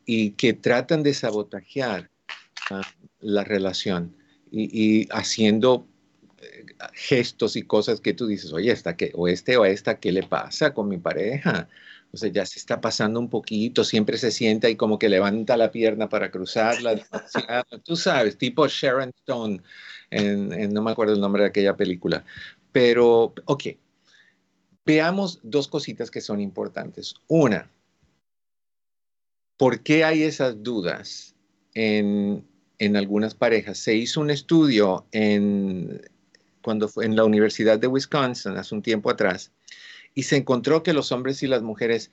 y 0.05 0.33
que 0.33 0.53
tratan 0.53 1.01
de 1.01 1.15
sabotajear 1.15 2.11
ah, 2.69 2.83
la 3.21 3.43
relación 3.43 4.15
y, 4.51 5.07
haciendo 5.09 5.87
gestos 6.93 7.55
y 7.55 7.63
cosas 7.63 8.01
que 8.01 8.13
tú 8.13 8.27
dices, 8.27 8.53
oye, 8.53 8.71
esta 8.71 8.95
que, 8.95 9.11
o 9.15 9.27
este 9.27 9.57
o 9.57 9.65
esta, 9.65 9.99
¿qué 9.99 10.11
le 10.11 10.23
pasa 10.23 10.73
con 10.73 10.87
mi 10.87 10.97
pareja? 10.97 11.67
O 12.11 12.17
sea, 12.17 12.29
ya 12.31 12.45
se 12.45 12.59
está 12.59 12.79
pasando 12.79 13.19
un 13.19 13.29
poquito, 13.29 13.83
siempre 13.83 14.17
se 14.17 14.31
sienta 14.31 14.69
y 14.69 14.75
como 14.75 14.97
que 14.99 15.09
levanta 15.09 15.57
la 15.57 15.71
pierna 15.71 16.07
para 16.09 16.31
cruzarla. 16.31 16.95
Tú 17.83 17.95
sabes, 17.95 18.37
tipo 18.37 18.67
Sharon 18.67 19.11
Stone, 19.19 19.61
en, 20.11 20.53
en- 20.53 20.73
no 20.73 20.81
me 20.81 20.91
acuerdo 20.91 21.13
el 21.13 21.19
nombre 21.21 21.43
de 21.43 21.49
aquella 21.49 21.75
película. 21.75 22.23
Pero, 22.71 23.33
ok, 23.45 23.63
veamos 24.85 25.39
dos 25.43 25.67
cositas 25.67 26.09
que 26.11 26.21
son 26.21 26.39
importantes. 26.39 27.15
Una, 27.27 27.69
¿por 29.57 29.81
qué 29.81 30.03
hay 30.03 30.23
esas 30.23 30.63
dudas 30.63 31.35
en, 31.73 32.45
en 32.79 32.95
algunas 32.95 33.35
parejas? 33.35 33.77
Se 33.79 33.95
hizo 33.95 34.21
un 34.21 34.29
estudio 34.29 35.05
en, 35.11 36.01
cuando 36.67 36.89
fue 36.89 37.05
en 37.05 37.15
la 37.15 37.23
Universidad 37.23 37.79
de 37.79 37.87
Wisconsin 37.87 38.57
hace 38.57 38.75
un 38.75 38.81
tiempo 38.81 39.09
atrás 39.09 39.53
y 40.13 40.23
se 40.23 40.35
encontró 40.35 40.83
que 40.83 40.91
los 40.91 41.13
hombres 41.13 41.41
y 41.41 41.47
las 41.47 41.61
mujeres 41.61 42.11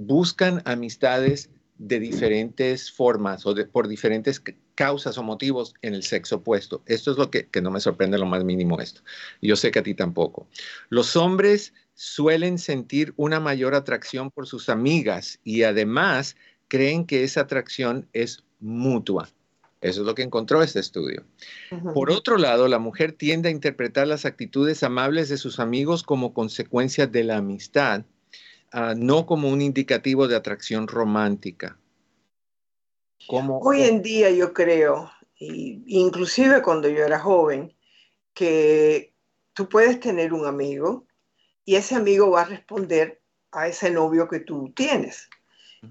buscan 0.00 0.62
amistades 0.64 1.50
de 1.76 2.00
diferentes 2.00 2.90
formas 2.90 3.44
o 3.44 3.54
por 3.70 3.88
diferentes 3.88 4.42
causas 4.74 5.18
o 5.18 5.22
motivos 5.22 5.74
en 5.82 5.92
el 5.92 6.02
sexo 6.02 6.36
opuesto. 6.36 6.82
Esto 6.86 7.10
es 7.10 7.18
lo 7.18 7.30
que, 7.30 7.46
que 7.46 7.60
no 7.60 7.70
me 7.70 7.80
sorprende 7.80 8.16
lo 8.16 8.24
más 8.24 8.42
mínimo 8.42 8.80
esto. 8.80 9.02
Yo 9.42 9.54
sé 9.54 9.70
que 9.70 9.80
a 9.80 9.82
ti 9.82 9.94
tampoco. 9.94 10.48
Los 10.88 11.14
hombres 11.14 11.74
suelen 11.92 12.56
sentir 12.56 13.12
una 13.18 13.38
mayor 13.38 13.74
atracción 13.74 14.30
por 14.30 14.46
sus 14.46 14.70
amigas 14.70 15.40
y 15.44 15.64
además 15.64 16.36
creen 16.68 17.04
que 17.04 17.22
esa 17.22 17.42
atracción 17.42 18.08
es 18.14 18.44
mutua. 18.60 19.28
Eso 19.84 20.00
es 20.00 20.06
lo 20.06 20.14
que 20.14 20.22
encontró 20.22 20.62
este 20.62 20.80
estudio. 20.80 21.24
Por 21.92 22.10
otro 22.10 22.38
lado, 22.38 22.68
la 22.68 22.78
mujer 22.78 23.12
tiende 23.12 23.48
a 23.48 23.52
interpretar 23.52 24.06
las 24.06 24.24
actitudes 24.24 24.82
amables 24.82 25.28
de 25.28 25.36
sus 25.36 25.60
amigos 25.60 26.02
como 26.02 26.32
consecuencia 26.32 27.06
de 27.06 27.24
la 27.24 27.36
amistad 27.36 28.04
Ah, 28.76 28.92
no 28.96 29.24
como 29.24 29.50
un 29.50 29.62
indicativo 29.62 30.26
de 30.26 30.34
atracción 30.34 30.88
romántica. 30.88 31.78
Hoy 33.28 33.82
en 33.82 34.02
día 34.02 34.30
yo 34.30 34.52
creo, 34.52 35.12
y 35.38 35.84
inclusive 35.86 36.60
cuando 36.60 36.88
yo 36.88 37.04
era 37.04 37.20
joven, 37.20 37.72
que 38.34 39.14
tú 39.52 39.68
puedes 39.68 40.00
tener 40.00 40.32
un 40.32 40.44
amigo 40.44 41.06
y 41.64 41.76
ese 41.76 41.94
amigo 41.94 42.32
va 42.32 42.42
a 42.42 42.46
responder 42.46 43.22
a 43.52 43.68
ese 43.68 43.92
novio 43.92 44.26
que 44.26 44.40
tú 44.40 44.72
tienes. 44.74 45.28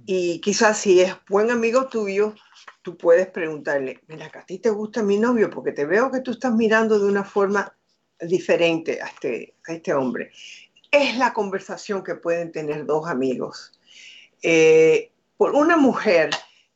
Y 0.05 0.41
quizás 0.41 0.77
si 0.77 0.99
es 0.99 1.15
buen 1.29 1.51
amigo 1.51 1.87
tuyo, 1.87 2.35
tú 2.83 2.95
puedes 2.95 3.27
preguntarle, 3.27 4.01
mira, 4.07 4.29
a 4.31 4.45
ti 4.45 4.59
te 4.59 4.69
gusta 4.69 5.01
mi 5.01 5.17
novio 5.17 5.49
porque 5.49 5.71
te 5.71 5.85
veo 5.85 6.11
que 6.11 6.21
tú 6.21 6.31
estás 6.31 6.53
mirando 6.53 6.99
de 6.99 7.07
una 7.07 7.23
forma 7.23 7.75
diferente 8.19 9.01
a 9.01 9.07
este, 9.07 9.55
a 9.67 9.73
este 9.73 9.93
hombre 9.93 10.31
es 10.93 11.17
la 11.17 11.33
conversación 11.33 12.03
que 12.03 12.13
pueden 12.13 12.51
tener 12.51 12.85
dos 12.85 13.07
amigos. 13.07 13.71
Eh, 14.43 15.11
por 15.37 15.55
una 15.55 15.75
mujer 15.75 16.29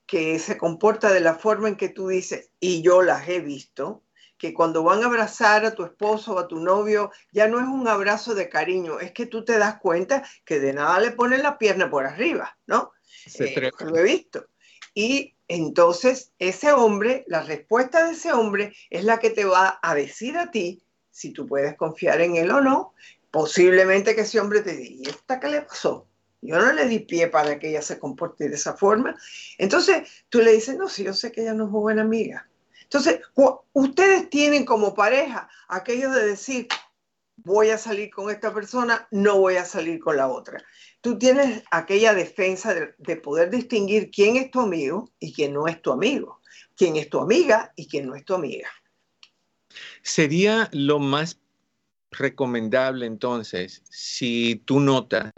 que 0.07 0.39
se 0.39 0.57
comporta 0.57 1.11
de 1.11 1.19
la 1.19 1.35
forma 1.35 1.67
en 1.67 1.75
que 1.75 1.89
tú 1.89 2.07
dices, 2.07 2.49
y 2.59 2.81
yo 2.81 3.03
las 3.03 3.29
he 3.29 3.41
visto, 3.41 4.01
que 4.39 4.55
cuando 4.55 4.83
van 4.83 5.03
a 5.03 5.05
abrazar 5.05 5.65
a 5.65 5.75
tu 5.75 5.83
esposo 5.83 6.33
o 6.33 6.39
a 6.39 6.47
tu 6.47 6.59
novio, 6.59 7.11
ya 7.31 7.47
no 7.47 7.59
es 7.59 7.67
un 7.67 7.87
abrazo 7.87 8.33
de 8.33 8.49
cariño, 8.49 8.99
es 8.99 9.11
que 9.11 9.27
tú 9.27 9.45
te 9.45 9.59
das 9.59 9.77
cuenta 9.79 10.23
que 10.45 10.59
de 10.59 10.73
nada 10.73 10.99
le 10.99 11.11
ponen 11.11 11.43
la 11.43 11.59
pierna 11.59 11.89
por 11.89 12.05
arriba, 12.05 12.57
¿no? 12.65 12.91
Eh, 13.39 13.69
lo 13.81 13.97
he 13.97 14.03
visto. 14.03 14.47
Y 14.97 15.35
entonces 15.47 16.31
ese 16.39 16.73
hombre, 16.73 17.23
la 17.27 17.43
respuesta 17.43 18.07
de 18.07 18.13
ese 18.13 18.33
hombre 18.33 18.73
es 18.89 19.03
la 19.03 19.19
que 19.19 19.29
te 19.29 19.45
va 19.45 19.77
a 19.79 19.93
decir 19.93 20.39
a 20.39 20.49
ti 20.49 20.81
si 21.11 21.33
tú 21.33 21.45
puedes 21.45 21.75
confiar 21.75 22.19
en 22.19 22.35
él 22.35 22.49
o 22.49 22.61
no, 22.61 22.93
posiblemente 23.29 24.15
que 24.15 24.21
ese 24.21 24.39
hombre 24.39 24.61
te 24.61 24.75
diga, 24.75 24.95
¿y 24.95 25.07
esta 25.07 25.39
qué 25.39 25.49
le 25.49 25.61
pasó? 25.61 26.07
Yo 26.41 26.57
no 26.57 26.73
le 26.73 26.87
di 26.87 26.97
pie 26.97 27.27
para 27.27 27.59
que 27.59 27.69
ella 27.69 27.83
se 27.83 27.99
comporte 27.99 28.49
de 28.49 28.55
esa 28.55 28.73
forma. 28.73 29.15
Entonces 29.59 30.09
tú 30.29 30.41
le 30.41 30.53
dices, 30.53 30.75
no, 30.75 30.89
si 30.89 31.03
yo 31.03 31.13
sé 31.13 31.31
que 31.31 31.41
ella 31.41 31.53
no 31.53 31.65
es 31.65 31.69
buena 31.69 32.01
amiga. 32.01 32.49
Entonces, 32.81 33.21
ustedes 33.73 34.31
tienen 34.31 34.65
como 34.65 34.95
pareja 34.95 35.47
aquello 35.67 36.09
de 36.09 36.25
decir, 36.25 36.67
voy 37.37 37.69
a 37.69 37.77
salir 37.77 38.09
con 38.09 38.29
esta 38.29 38.53
persona, 38.53 39.07
no 39.11 39.39
voy 39.39 39.55
a 39.55 39.65
salir 39.65 39.99
con 39.99 40.17
la 40.17 40.27
otra. 40.27 40.63
Tú 41.01 41.17
tienes 41.17 41.63
aquella 41.71 42.13
defensa 42.13 42.73
de, 42.73 42.93
de 42.97 43.15
poder 43.15 43.49
distinguir 43.49 44.11
quién 44.11 44.35
es 44.35 44.51
tu 44.51 44.59
amigo 44.59 45.11
y 45.19 45.33
quién 45.33 45.53
no 45.53 45.67
es 45.67 45.81
tu 45.81 45.91
amigo, 45.91 46.41
quién 46.75 46.95
es 46.95 47.09
tu 47.09 47.19
amiga 47.19 47.71
y 47.75 47.87
quién 47.87 48.07
no 48.07 48.15
es 48.15 48.25
tu 48.25 48.33
amiga. 48.33 48.69
Sería 50.01 50.69
lo 50.71 50.99
más 50.99 51.39
recomendable 52.11 53.05
entonces, 53.05 53.83
si 53.89 54.61
tú 54.65 54.79
notas 54.79 55.31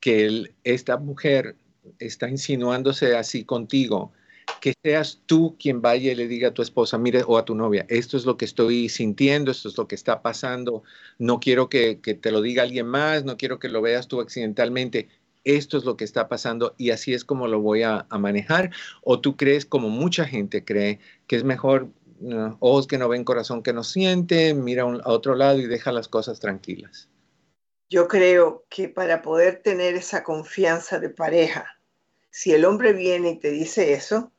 que 0.00 0.54
esta 0.64 0.96
mujer 0.96 1.56
está 1.98 2.28
insinuándose 2.28 3.16
así 3.16 3.44
contigo, 3.44 4.12
que 4.60 4.74
seas 4.82 5.20
tú 5.26 5.56
quien 5.58 5.80
vaya 5.80 6.12
y 6.12 6.14
le 6.14 6.28
diga 6.28 6.48
a 6.48 6.54
tu 6.54 6.62
esposa, 6.62 6.98
mire, 6.98 7.22
o 7.26 7.38
a 7.38 7.44
tu 7.44 7.54
novia, 7.54 7.86
esto 7.88 8.16
es 8.16 8.24
lo 8.24 8.36
que 8.36 8.44
estoy 8.44 8.88
sintiendo, 8.88 9.50
esto 9.50 9.68
es 9.68 9.76
lo 9.76 9.88
que 9.88 9.94
está 9.94 10.22
pasando, 10.22 10.82
no 11.18 11.40
quiero 11.40 11.68
que, 11.68 11.96
te 11.96 12.30
lo 12.32 12.42
diga 12.42 12.62
alguien 12.62 12.86
más, 12.86 13.24
no 13.24 13.36
quiero 13.36 13.58
que 13.58 13.68
lo 13.68 13.82
veas 13.82 14.08
tú 14.08 14.20
accidentalmente, 14.20 15.08
esto 15.44 15.78
es 15.78 15.84
lo 15.84 15.96
que 15.96 16.04
está 16.04 16.28
pasando 16.28 16.74
y 16.76 16.90
así 16.90 17.14
es 17.14 17.24
como 17.24 17.48
lo 17.48 17.60
voy 17.60 17.82
a, 17.82 18.06
manejar, 18.10 18.70
o 19.02 19.20
tú 19.20 19.36
crees, 19.36 19.64
como 19.64 19.88
mucha 19.88 20.24
gente 20.24 20.64
cree, 20.64 20.98
que 21.26 21.36
es 21.36 21.44
mejor 21.44 21.88
ojos 22.58 22.86
que 22.86 22.98
no 22.98 23.08
ven, 23.08 23.24
corazón 23.24 23.62
que 23.62 23.72
no 23.72 23.84
siente, 23.84 24.52
mira 24.54 24.82
a 24.82 25.10
otro 25.10 25.34
lado 25.36 25.58
y 25.58 25.66
deja 25.66 25.92
las 25.92 26.08
cosas 26.08 26.40
tranquilas. 26.40 27.08
Yo 27.90 28.08
creo 28.08 28.66
que 28.68 28.88
para 28.88 29.22
poder 29.22 29.62
tener 29.62 29.94
esa 29.94 30.22
confianza 30.22 30.98
de 30.98 31.08
pareja, 31.08 31.78
si 32.30 32.52
el 32.52 32.64
hombre 32.64 32.92
viene 32.92 33.30
y 33.30 33.38
te 33.38 33.50
dice 33.50 33.94
eso, 33.94 34.30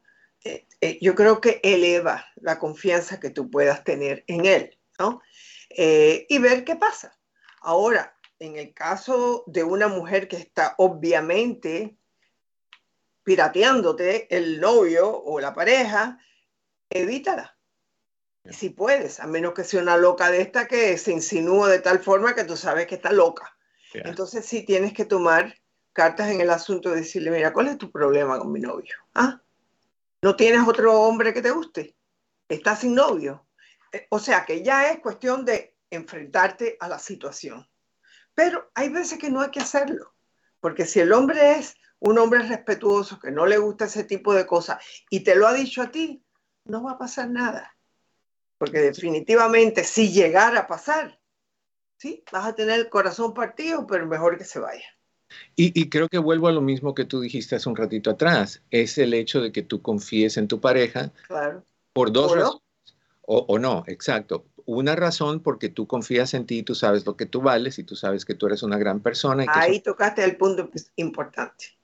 eh, 0.44 0.68
eh, 0.82 0.98
yo 1.02 1.16
creo 1.16 1.42
que 1.42 1.60
eleva 1.64 2.26
la 2.36 2.60
confianza 2.60 3.20
que 3.20 3.30
tú 3.30 3.50
puedas 3.50 3.84
tener 3.84 4.24
en 4.28 4.46
él, 4.46 4.78
¿no? 4.98 5.22
Eh, 5.70 6.26
y 6.30 6.40
ver 6.40 6.64
qué 6.64 6.76
pasa. 6.76 7.18
Ahora, 7.62 8.16
en 8.40 8.56
el 8.56 8.74
caso 8.74 9.44
de 9.48 9.64
una 9.64 9.88
mujer 9.88 10.28
que 10.28 10.38
está 10.38 10.76
obviamente 10.78 11.98
pirateándote 13.24 14.34
el 14.36 14.60
novio 14.60 15.12
o 15.12 15.40
la 15.40 15.54
pareja, 15.54 16.20
evítala 16.90 17.60
si 18.52 18.70
puedes, 18.70 19.20
a 19.20 19.28
menos 19.28 19.54
que 19.54 19.64
sea 19.64 19.82
una 19.82 19.98
loca 19.98 20.32
de 20.32 20.42
esta 20.42 20.68
que 20.68 20.98
se 20.98 21.12
insinúa 21.12 21.70
de 21.70 21.80
tal 21.80 22.00
forma 22.00 22.36
que 22.36 22.44
tú 22.44 22.58
sabes 22.58 22.88
que 22.88 22.96
está 22.96 23.12
loca. 23.12 23.56
Entonces 23.94 24.46
sí 24.46 24.64
tienes 24.64 24.94
que 24.94 25.06
tomar 25.06 25.56
cartas 25.94 26.30
en 26.30 26.42
el 26.42 26.50
asunto 26.50 26.90
de 26.90 26.98
decirle, 26.98 27.32
mira, 27.32 27.54
¿cuál 27.54 27.68
es 27.68 27.78
tu 27.78 27.92
problema 27.92 28.38
con 28.40 28.52
mi 28.52 28.60
novio? 28.60 28.96
¿Ah? 29.16 29.42
¿No 30.22 30.36
tienes 30.36 30.68
otro 30.68 31.02
hombre 31.02 31.34
que 31.34 31.42
te 31.42 31.52
guste? 31.52 31.96
¿Estás 32.48 32.82
sin 32.82 32.96
novio? 32.96 33.48
Eh, 33.92 34.08
o 34.10 34.20
sea 34.20 34.46
que 34.46 34.64
ya 34.64 34.92
es 34.92 35.00
cuestión 35.00 35.46
de 35.46 35.78
enfrentarte 35.90 36.78
a 36.80 36.88
la 36.88 37.00
situación. 37.00 37.68
Pero 38.34 38.72
hay 38.76 38.90
veces 38.90 39.18
que 39.18 39.30
no 39.30 39.42
hay 39.42 39.52
que 39.52 39.60
hacerlo, 39.60 40.14
porque 40.60 40.86
si 40.86 41.00
el 41.00 41.12
hombre 41.14 41.54
es 41.54 41.76
un 42.00 42.18
hombre 42.18 42.44
respetuoso, 42.44 43.20
que 43.20 43.32
no 43.32 43.46
le 43.46 43.58
gusta 43.58 43.86
ese 43.86 44.04
tipo 44.04 44.34
de 44.34 44.46
cosas, 44.46 44.84
y 45.10 45.22
te 45.22 45.36
lo 45.36 45.48
ha 45.48 45.54
dicho 45.54 45.82
a 45.82 45.92
ti, 45.92 46.24
no 46.66 46.84
va 46.84 46.92
a 46.92 46.98
pasar 46.98 47.30
nada 47.30 47.76
porque 48.60 48.80
definitivamente 48.80 49.84
si 49.86 50.12
llegara 50.12 50.60
a 50.60 50.68
pasar, 50.68 51.18
sí, 51.98 52.24
vas 52.32 52.46
a 52.46 52.54
tener 52.54 52.78
el 52.78 52.90
corazón 52.90 53.34
partido, 53.34 53.88
pero 53.88 54.06
mejor 54.06 54.38
que 54.38 54.44
se 54.44 54.60
vaya. 54.60 54.86
Y, 55.56 55.90
creo 55.90 56.08
que 56.08 56.18
vuelvo 56.18 56.48
a 56.48 56.52
lo 56.52 56.62
mismo 56.62 56.96
que 56.96 57.06
tú 57.06 57.20
dijiste 57.22 57.56
hace 57.56 57.70
un 57.70 57.76
ratito 57.76 58.10
atrás, 58.10 58.62
es 58.72 58.98
el 58.98 59.14
hecho 59.14 59.42
de 59.42 59.52
que 59.52 59.62
tú 59.62 59.82
confíes 59.82 60.38
en 60.38 60.48
tu 60.48 60.60
pareja 60.60 61.12
claro. 61.28 61.64
por 61.94 62.12
dos 62.12 62.36
razones, 62.36 62.62
o, 63.22 63.60
no, 63.60 63.84
exacto. 63.86 64.46
Una 64.66 64.96
razón 64.96 65.40
porque 65.42 65.70
tú 65.70 65.86
confías 65.86 66.34
en 66.34 66.46
ti, 66.46 66.64
tú 66.64 66.74
sabes 66.74 67.06
lo 67.06 67.16
que 67.16 67.28
tú 67.28 67.42
vales 67.42 67.78
y 67.78 67.84
tú 67.84 67.96
sabes 67.96 68.26
que 68.26 68.34
tú 68.34 68.48
eres 68.48 68.64
una 68.64 68.78
gran 68.78 69.02
persona. 69.02 69.46
Ahí 69.50 69.82
tocaste 69.82 70.24
el 70.24 70.36
punto 70.36 70.70
importante. 70.96 71.78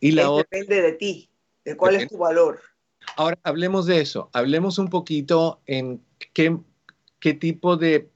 Y 0.00 0.12
la 0.12 0.30
Depende 0.30 0.82
de 0.82 0.92
ti, 0.92 1.28
de 1.64 1.76
cuál 1.76 1.96
es 1.96 2.08
tu 2.08 2.18
valor. 2.18 2.60
Ahora, 3.16 3.38
hablemos 3.42 3.86
de 3.86 4.00
eso, 4.00 4.30
hablemos 4.32 4.78
un 4.78 4.88
poquito 4.88 5.60
en 5.66 6.00
qué, 6.32 6.56
qué 7.20 7.34
tipo 7.34 7.76
de, 7.76 8.08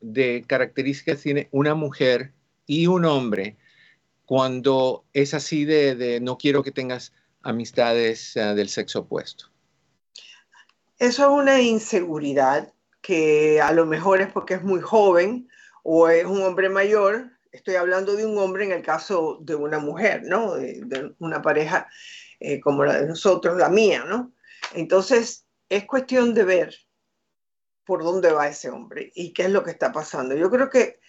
características 0.47 1.21
tiene 1.23 1.49
una 1.51 1.75
mujer 1.75 2.33
y 2.67 2.87
un 2.87 3.05
hombre 3.05 3.57
cuando 4.29 5.07
es 5.14 5.33
así 5.33 5.64
de, 5.64 6.21
no 6.21 6.37
quiero 6.37 6.62
que 6.62 6.71
tengas 6.71 7.14
amistades 7.41 8.37
eh, 8.37 8.41
del 8.55 8.69
sexo 8.69 9.01
opuesto. 9.01 9.47
Eso 10.99 11.23
es 11.23 11.29
una 11.31 11.62
inseguridad 11.62 12.75
que 13.01 13.59
a 13.62 13.73
lo 13.73 13.87
mejor 13.87 14.21
es 14.21 14.31
porque 14.31 14.53
es 14.53 14.62
muy 14.62 14.83
joven 14.83 15.49
o 15.83 16.11
es 16.11 16.27
un 16.27 16.43
hombre 16.43 16.69
mayor. 16.69 17.31
Estoy 17.53 17.77
hablando 17.77 18.17
de 18.17 18.27
un 18.27 18.37
hombre 18.37 18.67
en 18.67 18.73
el 18.73 18.83
caso 18.83 19.38
de 19.41 19.55
una 19.55 19.79
mujer, 19.79 20.25
¿no? 20.25 20.57
De, 20.57 21.14
una 21.21 21.41
pareja 21.41 21.88
eh, 22.38 22.61
como 22.61 22.85
la 22.85 23.01
de 23.01 23.07
nosotros, 23.07 23.57
la 23.57 23.71
mía, 23.71 24.05
¿no? 24.07 24.35
Entonces, 24.75 25.47
es 25.71 25.87
cuestión 25.87 26.35
de 26.35 26.45
ver 26.45 26.75
por 27.87 28.05
dónde 28.05 28.31
va 28.31 28.49
ese 28.49 28.69
hombre 28.69 29.11
y 29.14 29.33
qué 29.33 29.45
es 29.45 29.51
lo 29.51 29.64
que 29.64 29.71
está 29.71 29.91
pasando. 29.91 30.35
Yo 30.35 30.51
creo 30.51 30.69
que 30.69 31.01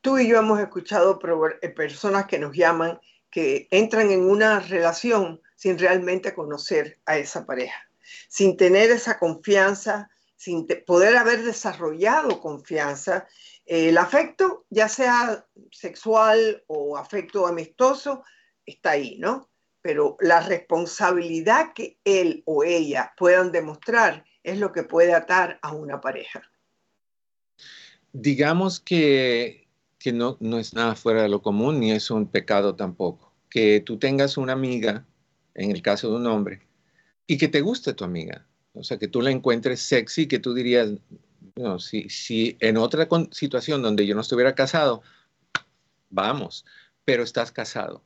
tú 0.00 0.18
y 0.18 0.28
yo 0.28 0.38
hemos 0.38 0.60
escuchado 0.60 1.18
eh, 1.60 1.68
personas 1.70 2.26
que 2.26 2.38
nos 2.38 2.54
llaman 2.56 3.00
que 3.30 3.68
entran 3.70 4.10
en 4.10 4.28
una 4.28 4.60
relación 4.60 5.40
sin 5.54 5.78
realmente 5.78 6.34
conocer 6.34 6.98
a 7.04 7.18
esa 7.18 7.44
pareja, 7.44 7.88
sin 8.28 8.56
tener 8.56 8.90
esa 8.90 9.18
confianza, 9.18 10.10
sin 10.36 10.66
poder 10.86 11.16
haber 11.16 11.42
desarrollado 11.42 12.40
confianza. 12.40 13.26
el 13.66 13.98
afecto, 13.98 14.64
ya 14.70 14.88
sea 14.88 15.44
sexual 15.70 16.64
o 16.68 16.96
afecto 16.96 17.46
amistoso, 17.46 18.24
está 18.64 18.92
ahí, 18.92 19.18
¿no? 19.18 19.50
Pero 19.82 20.16
la 20.20 20.40
responsabilidad 20.40 21.72
que 21.74 21.98
él 22.04 22.42
o 22.46 22.64
ella 22.64 23.12
puedan 23.16 23.52
demostrar 23.52 24.24
es 24.42 24.58
lo 24.58 24.72
que 24.72 24.84
puede 24.84 25.12
atar 25.12 25.58
a 25.60 25.72
una 25.72 26.00
pareja. 26.00 26.42
Digamos 28.12 28.80
que 28.80 29.67
que 29.98 30.12
no, 30.12 30.36
no 30.40 30.58
es 30.58 30.74
nada 30.74 30.94
fuera 30.94 31.22
de 31.22 31.28
lo 31.28 31.42
común 31.42 31.80
ni 31.80 31.90
es 31.90 32.10
un 32.10 32.26
pecado 32.26 32.74
tampoco. 32.74 33.32
Que 33.50 33.80
tú 33.80 33.98
tengas 33.98 34.36
una 34.36 34.52
amiga, 34.52 35.04
en 35.54 35.70
el 35.70 35.82
caso 35.82 36.10
de 36.10 36.16
un 36.16 36.26
hombre, 36.26 36.62
y 37.26 37.38
que 37.38 37.48
te 37.48 37.60
guste 37.60 37.94
tu 37.94 38.04
amiga. 38.04 38.46
O 38.74 38.84
sea, 38.84 38.98
que 38.98 39.08
tú 39.08 39.22
la 39.22 39.30
encuentres 39.30 39.80
sexy, 39.80 40.26
que 40.26 40.38
tú 40.38 40.54
dirías, 40.54 40.90
no, 41.56 41.78
si, 41.78 42.08
si 42.08 42.56
en 42.60 42.76
otra 42.76 43.08
situación 43.32 43.82
donde 43.82 44.06
yo 44.06 44.14
no 44.14 44.20
estuviera 44.20 44.54
casado, 44.54 45.02
vamos, 46.10 46.64
pero 47.04 47.22
estás 47.22 47.50
casado. 47.50 48.04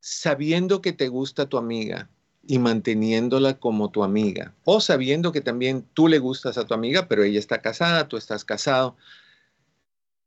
Sabiendo 0.00 0.80
que 0.80 0.92
te 0.92 1.08
gusta 1.08 1.48
tu 1.48 1.58
amiga 1.58 2.08
y 2.46 2.58
manteniéndola 2.58 3.58
como 3.58 3.90
tu 3.90 4.02
amiga, 4.02 4.54
o 4.64 4.80
sabiendo 4.80 5.32
que 5.32 5.42
también 5.42 5.86
tú 5.92 6.08
le 6.08 6.18
gustas 6.18 6.56
a 6.56 6.64
tu 6.64 6.72
amiga, 6.72 7.08
pero 7.08 7.24
ella 7.24 7.38
está 7.38 7.60
casada, 7.60 8.08
tú 8.08 8.16
estás 8.16 8.44
casado, 8.44 8.96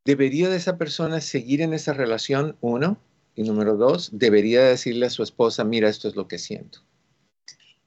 ¿debería 0.05 0.49
de 0.49 0.57
esa 0.57 0.77
persona 0.77 1.21
seguir 1.21 1.61
en 1.61 1.73
esa 1.73 1.93
relación? 1.93 2.57
Uno. 2.61 2.97
Y 3.33 3.43
número 3.43 3.77
dos, 3.77 4.09
debería 4.11 4.61
decirle 4.63 5.05
a 5.05 5.09
su 5.09 5.23
esposa, 5.23 5.63
mira, 5.63 5.87
esto 5.87 6.09
es 6.09 6.15
lo 6.15 6.27
que 6.27 6.37
siento. 6.37 6.79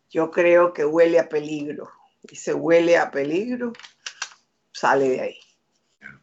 Yo 0.08 0.30
creo 0.30 0.72
que 0.72 0.86
huele 0.86 1.18
a 1.18 1.28
peligro. 1.28 1.90
Y 2.22 2.36
se 2.36 2.54
huele 2.54 2.96
a 2.96 3.10
peligro, 3.10 3.74
sale 4.72 5.10
de 5.10 5.20
ahí. 5.20 5.38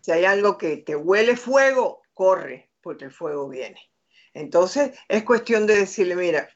Si 0.01 0.11
hay 0.11 0.25
algo 0.25 0.57
que 0.57 0.77
te 0.77 0.95
huele 0.95 1.37
fuego, 1.37 2.01
corre, 2.13 2.71
porque 2.81 3.05
el 3.05 3.11
fuego 3.11 3.47
viene. 3.47 3.79
Entonces, 4.33 4.97
es 5.07 5.23
cuestión 5.23 5.67
de 5.67 5.75
decirle, 5.75 6.15
mira, 6.15 6.49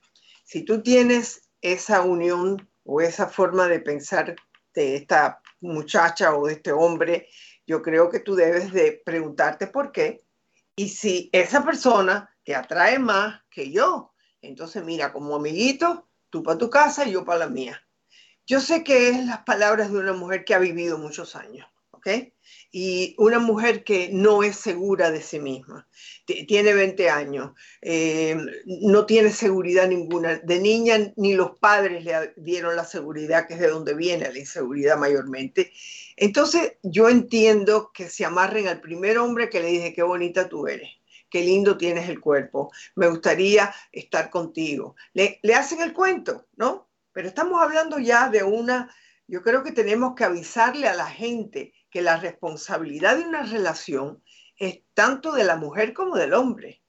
si 0.43 0.63
tú 0.63 0.81
tienes 0.81 1.49
esa 1.61 2.01
unión 2.01 2.67
o 2.83 3.01
esa 3.01 3.27
forma 3.27 3.67
de 3.67 3.79
pensar 3.79 4.35
de 4.73 4.95
esta 4.95 5.41
muchacha 5.61 6.35
o 6.35 6.47
de 6.47 6.53
este 6.53 6.71
hombre 6.71 7.27
yo 7.67 7.81
creo 7.81 8.09
que 8.09 8.19
tú 8.19 8.35
debes 8.35 8.71
de 8.71 9.01
preguntarte 9.05 9.67
por 9.67 9.91
qué. 9.91 10.23
Y 10.75 10.89
si 10.89 11.29
esa 11.31 11.63
persona 11.63 12.29
te 12.43 12.55
atrae 12.55 12.99
más 12.99 13.41
que 13.49 13.71
yo, 13.71 14.13
entonces 14.41 14.83
mira, 14.83 15.11
como 15.11 15.35
amiguito, 15.35 16.07
tú 16.29 16.43
para 16.43 16.57
tu 16.57 16.69
casa 16.69 17.05
y 17.05 17.11
yo 17.11 17.25
para 17.25 17.39
la 17.39 17.47
mía. 17.47 17.81
Yo 18.45 18.59
sé 18.59 18.83
que 18.83 19.09
es 19.09 19.25
las 19.25 19.39
palabras 19.39 19.91
de 19.91 19.97
una 19.97 20.13
mujer 20.13 20.45
que 20.45 20.53
ha 20.53 20.59
vivido 20.59 20.97
muchos 20.97 21.35
años, 21.35 21.67
¿ok? 22.05 22.31
y 22.77 23.15
una 23.17 23.39
mujer 23.39 23.85
que 23.85 24.09
no 24.11 24.43
es 24.43 24.57
segura 24.57 25.09
de 25.09 25.21
sí 25.21 25.39
misma, 25.39 25.87
tiene 26.25 26.73
20 26.73 27.09
años, 27.09 27.53
eh, 27.81 28.35
no 28.65 29.05
tiene 29.05 29.31
seguridad 29.31 29.87
ninguna. 29.87 30.35
De 30.39 30.59
niña 30.59 31.13
ni 31.15 31.35
los 31.35 31.57
padres 31.57 32.03
le 32.03 32.33
dieron 32.35 32.75
la 32.75 32.83
seguridad, 32.83 33.47
que 33.47 33.53
es 33.53 33.61
de 33.61 33.69
donde 33.69 33.93
viene 33.93 34.29
la 34.29 34.37
inseguridad 34.37 34.97
mayormente. 34.97 35.71
Entonces 36.17 36.73
yo 36.83 37.07
entiendo 37.07 37.91
que 37.93 38.09
se 38.09 38.25
amarren 38.25 38.67
al 38.67 38.81
primer 38.81 39.19
hombre 39.19 39.49
que 39.49 39.61
le 39.61 39.67
dice, 39.67 39.93
qué 39.93 40.03
bonita 40.03 40.49
tú 40.49 40.67
eres 40.67 40.89
qué 41.27 41.41
lindo 41.41 41.77
tienes 41.77 42.07
el 42.07 42.21
cuerpo, 42.21 42.71
me 42.95 43.09
gustaría 43.09 43.73
estar 43.91 44.29
contigo. 44.29 44.95
Le, 45.13 45.39
le, 45.43 45.55
hacen 45.55 45.81
el 45.81 45.91
cuento, 45.91 46.45
¿no? 46.55 46.87
Pero 47.11 47.27
estamos 47.27 47.61
hablando 47.61 47.99
ya 47.99 48.29
de 48.29 48.43
una, 48.43 48.89
yo 49.27 49.41
creo 49.41 49.61
que 49.61 49.73
tenemos 49.73 50.15
que 50.15 50.23
avisarle 50.23 50.87
a 50.87 50.95
la 50.95 51.07
gente 51.07 51.73
que 51.95 52.01
la 52.01 52.17
responsabilidad 52.17 53.15
de 53.15 53.23
una 53.23 53.43
relación 53.43 54.21
es 54.57 54.81
tanto 54.93 55.31
de 55.31 55.45
la 55.45 55.55
mujer 55.55 55.93
como 55.93 56.17
del 56.17 56.33
hombre. 56.33 56.81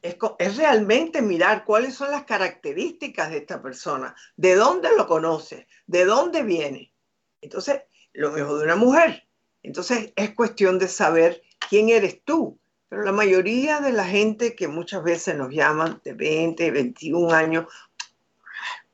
Es, 0.00 0.16
es, 0.38 0.56
realmente 0.56 1.22
mirar 1.22 1.64
cuáles 1.64 1.94
son 1.94 2.12
las 2.12 2.22
características 2.22 3.32
de 3.32 3.38
esta 3.38 3.60
persona, 3.60 4.14
de 4.36 4.54
dónde 4.54 4.90
lo 4.96 5.08
conoce, 5.08 5.66
de 5.88 6.04
dónde 6.04 6.44
viene. 6.44 6.94
Entonces, 7.40 7.80
lo 8.12 8.30
mejor 8.30 8.58
de 8.58 8.64
una 8.66 8.76
mujer. 8.76 9.26
Entonces, 9.64 10.12
es 10.14 10.34
cuestión 10.36 10.78
de 10.78 10.86
saber 10.86 11.42
quién 11.68 11.88
eres 11.88 12.22
tú. 12.22 12.60
Pero 12.88 13.02
la 13.02 13.10
mayoría 13.10 13.80
de 13.80 13.90
la 13.90 14.04
gente 14.04 14.54
que 14.54 14.68
muchas 14.68 15.02
veces 15.02 15.34
nos 15.34 15.52
llaman 15.52 16.00
de 16.04 16.12
20, 16.12 16.70
21 16.70 17.34
años, 17.34 17.66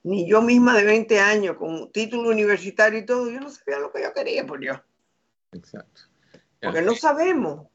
ni 0.05 0.27
yo 0.27 0.41
misma 0.41 0.75
de 0.75 0.85
20 0.85 1.21
años, 1.21 1.59
con 1.59 1.93
título 1.93 2.31
universitario 2.31 2.99
y 2.99 3.05
todo, 3.05 3.31
yo 3.31 3.41
no 3.41 3.51
sabía 3.51 3.79
lo 3.79 3.93
que 3.93 4.01
yo 4.01 4.15
quería 4.15 4.47
por 4.47 4.59
Dios. 4.59 4.81
Exacto. 5.53 6.03
Porque 6.61 6.83
no 6.83 6.95
sabemos. 6.95 7.69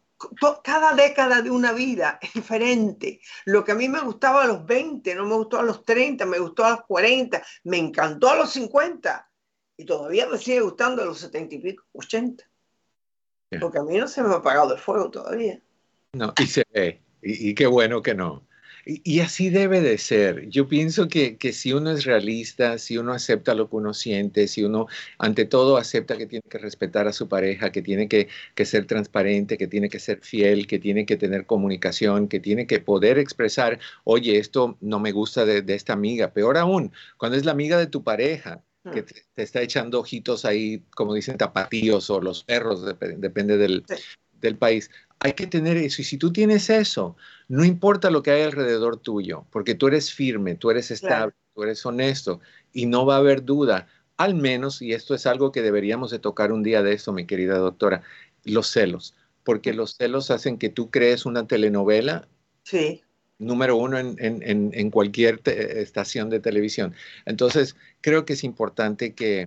Cada 0.64 0.96
década 0.96 1.44
de 1.44 1.52
una 1.52 1.74
vida 1.74 2.18
es 2.22 2.34
diferente. 2.34 3.22
Lo 3.46 3.64
que 3.64 3.74
a 3.74 3.76
mí 3.76 3.88
me 3.88 4.02
gustaba 4.02 4.44
a 4.44 4.48
los 4.48 4.66
20, 4.66 5.14
no 5.14 5.26
me 5.28 5.36
gustó 5.36 5.60
a 5.60 5.64
los 5.64 5.86
30, 5.86 6.26
me 6.26 6.40
gustó 6.40 6.66
a 6.66 6.72
los 6.72 6.86
40, 6.86 7.44
me 7.66 7.78
encantó 7.78 8.30
a 8.30 8.36
los 8.36 8.52
50 8.52 9.30
y 9.78 9.86
todavía 9.86 10.28
me 10.28 10.40
sigue 10.40 10.62
gustando 10.62 11.04
a 11.04 11.06
los 11.06 11.20
70 11.20 11.56
y 11.56 11.60
pico, 11.60 11.84
80. 11.94 12.44
Porque 13.62 13.78
a 13.78 13.84
mí 13.84 13.98
no 13.98 14.08
se 14.08 14.24
me 14.24 14.30
ha 14.30 14.38
apagado 14.38 14.74
el 14.74 14.80
fuego 14.80 15.12
todavía. 15.12 15.62
No, 16.14 16.34
y 16.40 16.48
se 16.48 16.64
ve, 16.74 17.04
y 17.22 17.54
qué 17.54 17.68
bueno 17.68 18.02
que 18.02 18.16
no. 18.16 18.47
Y, 18.90 19.20
así 19.20 19.50
debe 19.50 19.82
de 19.82 19.98
ser. 19.98 20.48
Yo 20.48 20.70
pienso 20.70 21.10
que, 21.10 21.38
si 21.52 21.74
uno 21.74 21.92
es 21.92 22.06
realista, 22.06 22.78
si 22.78 22.98
uno 22.98 23.12
acepta 23.12 23.54
lo 23.54 23.70
que 23.70 23.76
uno 23.76 23.94
siente, 23.94 24.48
si 24.48 24.64
uno 24.64 24.88
ante 25.18 25.44
todo 25.44 25.76
acepta 25.76 26.18
que 26.18 26.26
tiene 26.26 26.44
que 26.50 26.58
respetar 26.58 27.06
a 27.06 27.12
su 27.12 27.28
pareja, 27.28 27.70
que 27.74 27.82
tiene 27.82 28.08
que, 28.08 28.30
ser 28.64 28.86
transparente, 28.86 29.58
que 29.58 29.68
tiene 29.68 29.90
que 29.90 30.00
ser 30.00 30.22
fiel, 30.22 30.68
que 30.68 30.80
tiene 30.80 31.06
que 31.06 31.18
tener 31.18 31.46
comunicación, 31.46 32.30
que 32.30 32.40
tiene 32.40 32.66
que 32.66 32.80
poder 32.80 33.20
expresar, 33.20 33.78
oye, 34.06 34.38
esto 34.38 34.78
no 34.80 35.02
me 35.02 35.12
gusta 35.12 35.46
de, 35.46 35.64
esta 35.76 35.92
amiga. 35.92 36.32
Peor 36.32 36.58
aún, 36.58 36.94
cuando 37.18 37.38
es 37.38 37.44
la 37.44 37.52
amiga 37.52 37.78
de 37.78 37.88
tu 37.88 38.04
pareja, 38.06 38.64
que 38.94 39.02
mm. 39.02 39.06
te, 39.34 39.44
está 39.44 39.62
echando 39.62 40.00
ojitos 40.00 40.46
ahí, 40.46 40.86
como 40.96 41.14
dicen, 41.14 41.38
tapatíos 41.38 42.10
o 42.10 42.22
los 42.22 42.46
perros, 42.46 42.86
depende 43.18 43.58
del, 43.58 43.84
del 44.42 44.58
país. 44.58 44.90
Hay 45.20 45.34
que 45.34 45.48
tener 45.48 45.78
eso. 45.78 46.02
Y 46.02 46.06
si 46.06 46.18
tú 46.18 46.32
tienes 46.32 46.70
eso, 46.70 47.16
no 47.48 47.66
importa 47.66 48.12
lo 48.12 48.22
que 48.22 48.32
hay 48.32 48.44
alrededor 48.44 48.98
tuyo, 48.98 49.46
porque 49.52 49.76
tú 49.76 49.88
eres 49.88 50.12
firme, 50.14 50.56
tú 50.56 50.70
eres 50.70 50.92
estable, 50.92 51.34
tú 51.56 51.64
eres 51.64 51.86
honesto 51.86 52.40
y 52.74 52.86
no 52.86 53.06
va 53.06 53.16
a 53.16 53.20
haber 53.20 53.44
duda. 53.44 53.88
Al 54.18 54.36
menos, 54.36 54.82
y 54.82 54.94
esto 54.94 55.16
es 55.16 55.26
algo 55.26 55.52
que 55.52 55.62
deberíamos 55.62 56.12
de 56.12 56.20
tocar 56.20 56.52
un 56.52 56.64
día 56.64 56.84
de 56.84 56.94
esto, 56.94 57.14
mi 57.14 57.26
querida 57.26 57.58
doctora, 57.58 58.04
los 58.44 58.68
celos, 58.68 59.16
porque 59.44 59.74
los 59.74 59.96
celos 59.96 60.32
hacen 60.32 60.58
que 60.58 60.70
tú 60.70 60.90
crees 60.92 61.26
una 61.26 61.48
telenovela. 61.48 62.28
Sí. 62.64 63.02
Número 63.40 63.76
uno 63.76 64.00
en, 64.00 64.16
en, 64.20 64.72
en 64.74 64.92
cualquier 64.92 65.42
estación 65.46 66.30
de 66.30 66.40
televisión. 66.40 66.96
Entonces, 67.26 67.76
creo 68.02 68.26
que 68.26 68.34
es 68.34 68.44
importante 68.44 69.14
que, 69.14 69.46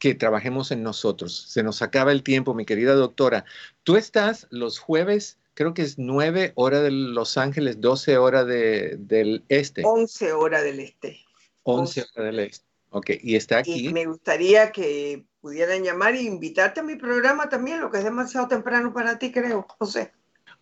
que 0.00 0.14
trabajemos 0.14 0.72
en 0.72 0.82
nosotros. 0.82 1.46
Se 1.48 1.62
nos 1.62 1.82
acaba 1.82 2.10
el 2.10 2.24
tiempo, 2.24 2.54
mi 2.54 2.64
querida 2.64 2.94
doctora. 2.94 3.44
Tú 3.84 3.96
estás 3.96 4.48
los 4.50 4.80
jueves, 4.80 5.38
creo 5.54 5.74
que 5.74 5.82
es 5.82 5.98
9 5.98 6.52
horas 6.56 6.82
de 6.82 6.90
Los 6.90 7.36
Ángeles, 7.36 7.80
12 7.80 8.18
horas 8.18 8.46
del 8.46 9.44
este. 9.48 9.82
11 9.84 10.32
horas 10.32 10.64
del 10.64 10.80
este. 10.80 11.20
11 11.62 12.00
horas 12.00 12.24
del 12.24 12.38
este. 12.40 12.64
Ok, 12.88 13.10
y 13.22 13.36
está 13.36 13.58
aquí. 13.58 13.88
Y 13.88 13.92
me 13.92 14.06
gustaría 14.06 14.72
que 14.72 15.24
pudieran 15.40 15.84
llamar 15.84 16.14
e 16.14 16.22
invitarte 16.22 16.80
a 16.80 16.82
mi 16.82 16.96
programa 16.96 17.48
también, 17.48 17.80
lo 17.80 17.90
que 17.90 17.98
es 17.98 18.04
demasiado 18.04 18.48
temprano 18.48 18.92
para 18.92 19.18
ti, 19.18 19.30
creo, 19.30 19.66
José. 19.78 20.12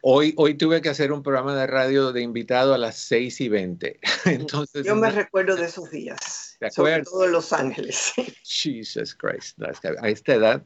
Hoy, 0.02 0.32
hoy 0.36 0.54
tuve 0.54 0.80
que 0.80 0.88
hacer 0.88 1.10
un 1.12 1.22
programa 1.22 1.56
de 1.56 1.66
radio 1.66 2.12
de 2.12 2.22
invitado 2.22 2.72
a 2.72 2.78
las 2.78 2.96
6 2.98 3.40
y 3.40 3.48
20. 3.48 4.00
Entonces, 4.26 4.86
Yo 4.86 4.94
me 4.94 5.10
recuerdo 5.10 5.56
de 5.56 5.66
esos 5.66 5.90
días, 5.90 6.56
sobre 6.70 7.02
todo 7.02 7.24
en 7.24 7.32
Los 7.32 7.52
Ángeles. 7.52 8.12
Jesus 8.44 9.14
Christ, 9.14 9.60
a 9.62 10.08
esta 10.08 10.34
edad 10.34 10.62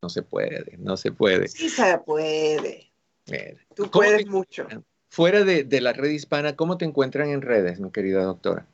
no 0.00 0.08
se 0.08 0.22
puede, 0.22 0.76
no 0.78 0.96
se 0.96 1.10
puede. 1.10 1.48
Sí 1.48 1.68
se 1.68 1.98
puede. 1.98 2.92
Tú 3.74 3.90
puedes 3.90 4.26
mucho. 4.26 4.66
Fuera 5.10 5.42
de, 5.42 5.64
de, 5.64 5.80
la 5.80 5.92
red 5.92 6.10
hispana, 6.10 6.54
¿cómo 6.54 6.78
te 6.78 6.84
encuentran 6.84 7.30
en 7.30 7.42
redes, 7.42 7.80
mi 7.80 7.90
querida 7.90 8.22
doctora? 8.22 8.66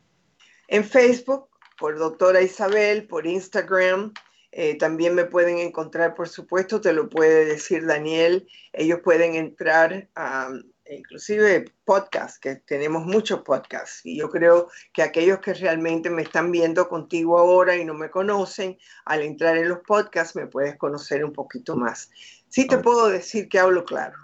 En 0.68 0.84
Facebook, 0.84 1.48
por 1.78 1.98
doctora 1.98 2.42
Isabel, 2.42 3.06
por 3.06 3.26
Instagram, 3.26 4.12
eh, 4.56 4.78
también 4.78 5.16
me 5.16 5.24
pueden 5.24 5.58
encontrar, 5.58 6.14
por 6.14 6.28
supuesto, 6.28 6.80
te 6.80 6.92
lo 6.92 7.08
puede 7.08 7.44
decir 7.44 7.86
Daniel. 7.86 8.46
Ellos 8.72 9.00
pueden 9.02 9.34
entrar 9.34 10.08
a 10.14 10.48
inclusive 10.88 11.64
podcast, 11.84 12.40
que 12.40 12.56
tenemos 12.56 13.04
muchos 13.04 13.40
podcasts. 13.42 14.02
Y 14.04 14.18
yo 14.18 14.30
creo 14.30 14.68
que 14.92 15.02
aquellos 15.02 15.40
que 15.40 15.54
realmente 15.54 16.08
me 16.08 16.22
están 16.22 16.52
viendo 16.52 16.88
contigo 16.88 17.36
ahora 17.36 17.76
y 17.76 17.84
no 17.84 17.94
me 17.94 18.10
conocen, 18.10 18.78
al 19.06 19.22
entrar 19.22 19.56
en 19.56 19.70
los 19.70 19.80
podcasts 19.80 20.36
me 20.36 20.46
puedes 20.46 20.76
conocer 20.76 21.24
un 21.24 21.32
poquito 21.32 21.74
más. 21.74 22.10
Sí 22.48 22.68
te 22.68 22.78
puedo 22.78 23.08
decir 23.08 23.48
que 23.48 23.58
hablo 23.58 23.84
claro. 23.84 24.16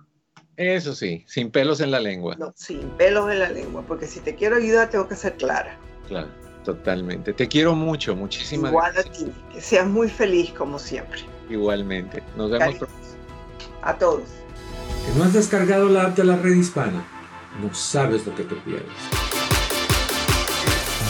Eso 0.56 0.94
sí, 0.94 1.24
sin 1.26 1.50
pelos 1.50 1.80
en 1.80 1.90
la 1.90 1.98
lengua. 1.98 2.36
No, 2.38 2.52
sin 2.54 2.88
pelos 2.90 3.32
en 3.32 3.40
la 3.40 3.48
lengua, 3.48 3.82
porque 3.88 4.06
si 4.06 4.20
te 4.20 4.36
quiero 4.36 4.56
ayudar 4.56 4.90
tengo 4.90 5.08
que 5.08 5.16
ser 5.16 5.36
clara. 5.38 5.76
Claro. 6.06 6.28
Totalmente. 6.64 7.32
Te 7.32 7.48
quiero 7.48 7.74
mucho, 7.74 8.14
muchísimas 8.14 8.70
Igual 8.70 8.96
a 8.96 9.02
ti. 9.02 9.32
Que 9.52 9.60
seas 9.60 9.86
muy 9.86 10.08
feliz 10.08 10.52
como 10.52 10.78
siempre. 10.78 11.20
Igualmente. 11.48 12.22
Nos 12.36 12.50
vemos 12.50 12.76
pronto. 12.76 12.94
A 13.82 13.94
todos. 13.94 14.28
Que 15.06 15.18
no 15.18 15.24
has 15.24 15.32
descargado 15.32 15.88
la 15.88 16.06
app 16.06 16.16
de 16.16 16.24
la 16.24 16.36
red 16.36 16.54
hispana. 16.54 17.02
No 17.60 17.72
sabes 17.74 18.26
lo 18.26 18.34
que 18.34 18.44
te 18.44 18.54
pierdes. 18.56 18.90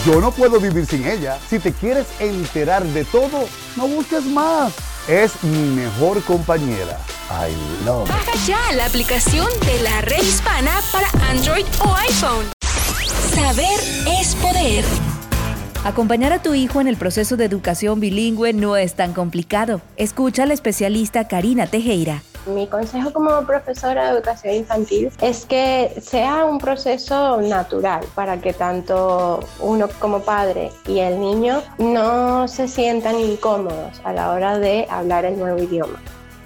Yo 0.05 0.19
no 0.19 0.31
puedo 0.31 0.59
vivir 0.59 0.85
sin 0.85 1.05
ella. 1.05 1.37
Si 1.47 1.59
te 1.59 1.73
quieres 1.73 2.07
enterar 2.19 2.83
de 2.83 3.05
todo, 3.05 3.45
no 3.75 3.87
busques 3.87 4.25
más. 4.25 4.73
Es 5.07 5.43
mi 5.43 5.75
mejor 5.75 6.23
compañera 6.23 6.97
I 7.31 7.55
love. 7.85 8.09
Baja 8.09 8.33
ya 8.45 8.73
la 8.73 8.85
aplicación 8.85 9.47
de 9.65 9.81
la 9.81 10.01
red 10.01 10.21
hispana 10.21 10.81
para 10.91 11.07
Android 11.29 11.65
o 11.79 11.95
iPhone. 11.95 12.45
Saber 13.33 13.79
es 14.19 14.35
poder. 14.35 15.10
Acompañar 15.83 16.31
a 16.31 16.39
tu 16.39 16.53
hijo 16.53 16.79
en 16.79 16.87
el 16.87 16.95
proceso 16.95 17.37
de 17.37 17.45
educación 17.45 17.99
bilingüe 17.99 18.53
no 18.53 18.77
es 18.77 18.93
tan 18.93 19.13
complicado. 19.13 19.81
Escucha 19.97 20.43
a 20.43 20.45
la 20.45 20.53
especialista 20.53 21.27
Karina 21.27 21.65
Tejera. 21.65 22.21
Mi 22.45 22.67
consejo 22.67 23.11
como 23.11 23.47
profesora 23.47 24.05
de 24.05 24.17
educación 24.19 24.53
infantil 24.53 25.09
es 25.21 25.43
que 25.47 25.91
sea 25.99 26.45
un 26.45 26.59
proceso 26.59 27.41
natural 27.41 28.05
para 28.13 28.39
que 28.39 28.53
tanto 28.53 29.39
uno 29.59 29.89
como 29.99 30.19
padre 30.19 30.69
y 30.85 30.99
el 30.99 31.19
niño 31.19 31.63
no 31.79 32.47
se 32.47 32.67
sientan 32.67 33.19
incómodos 33.19 34.01
a 34.03 34.13
la 34.13 34.29
hora 34.33 34.59
de 34.59 34.85
hablar 34.87 35.25
el 35.25 35.39
nuevo 35.39 35.63
idioma. 35.63 35.99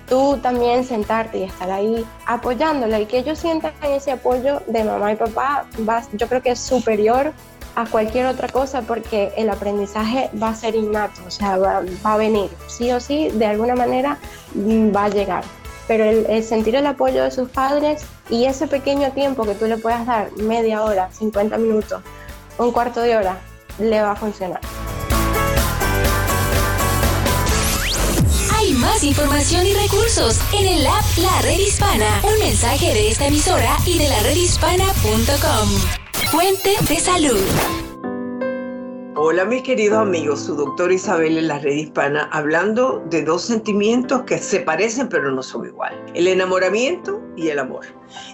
Tú 0.07 0.37
también 0.41 0.85
sentarte 0.85 1.39
y 1.39 1.43
estar 1.43 1.71
ahí 1.71 2.05
apoyándole 2.25 3.01
y 3.01 3.05
que 3.05 3.17
ellos 3.17 3.39
sientan 3.39 3.73
ese 3.83 4.11
apoyo 4.11 4.61
de 4.67 4.83
mamá 4.85 5.11
y 5.11 5.15
papá, 5.17 5.65
yo 6.13 6.27
creo 6.27 6.41
que 6.41 6.51
es 6.51 6.59
superior 6.59 7.33
a 7.75 7.85
cualquier 7.85 8.25
otra 8.27 8.47
cosa 8.47 8.81
porque 8.81 9.33
el 9.37 9.49
aprendizaje 9.49 10.29
va 10.41 10.49
a 10.49 10.55
ser 10.55 10.75
innato, 10.75 11.21
o 11.27 11.31
sea, 11.31 11.57
va, 11.57 11.83
a 12.03 12.17
venir, 12.17 12.49
sí 12.67 12.91
o 12.91 12.99
sí, 12.99 13.29
de 13.29 13.45
alguna 13.45 13.75
manera 13.75 14.17
mm, 14.53 14.95
va 14.95 15.05
a 15.05 15.09
llegar 15.09 15.43
pero 15.87 16.03
el, 16.05 16.43
sentir 16.43 16.75
el 16.75 16.85
apoyo 16.85 17.23
de 17.23 17.31
sus 17.31 17.49
padres 17.49 18.03
y 18.29 18.45
ese 18.45 18.67
pequeño 18.67 19.11
tiempo 19.11 19.43
que 19.45 19.55
tú 19.55 19.65
le 19.65 19.77
puedas 19.77 20.05
dar, 20.05 20.31
media 20.33 20.83
hora, 20.83 21.09
50 21.11 21.57
minutos, 21.57 22.01
un 22.57 22.71
cuarto 22.71 23.01
de 23.01 23.17
hora, 23.17 23.37
le 23.79 24.01
va 24.01 24.11
a 24.11 24.15
funcionar. 24.15 24.61
Hay 28.55 28.73
más 28.73 29.03
información 29.03 29.65
y 29.65 29.73
recursos 29.73 30.39
en 30.53 30.67
el 30.67 30.87
app 30.87 31.03
La 31.17 31.41
Red 31.41 31.59
Hispana. 31.59 32.21
Un 32.23 32.39
mensaje 32.39 32.93
de 32.93 33.11
esta 33.11 33.27
emisora 33.27 33.77
y 33.85 33.99
de 33.99 34.09
la 34.09 34.19
redhispana.com. 34.21 36.04
Fuente 36.35 36.71
de 36.89 36.95
salud. 36.97 37.39
Hola 39.15 39.45
mis 39.45 39.63
queridos 39.63 39.99
amigos, 39.99 40.41
su 40.41 40.53
doctor 40.57 40.91
Isabel 40.91 41.37
en 41.37 41.47
la 41.47 41.59
red 41.59 41.75
hispana, 41.75 42.27
hablando 42.33 43.01
de 43.09 43.23
dos 43.23 43.43
sentimientos 43.43 44.23
que 44.23 44.37
se 44.37 44.59
parecen 44.59 45.07
pero 45.07 45.31
no 45.31 45.41
son 45.41 45.65
igual, 45.65 45.95
el 46.13 46.27
enamoramiento 46.27 47.21
y 47.35 47.49
el 47.49 47.59
amor. 47.59 47.85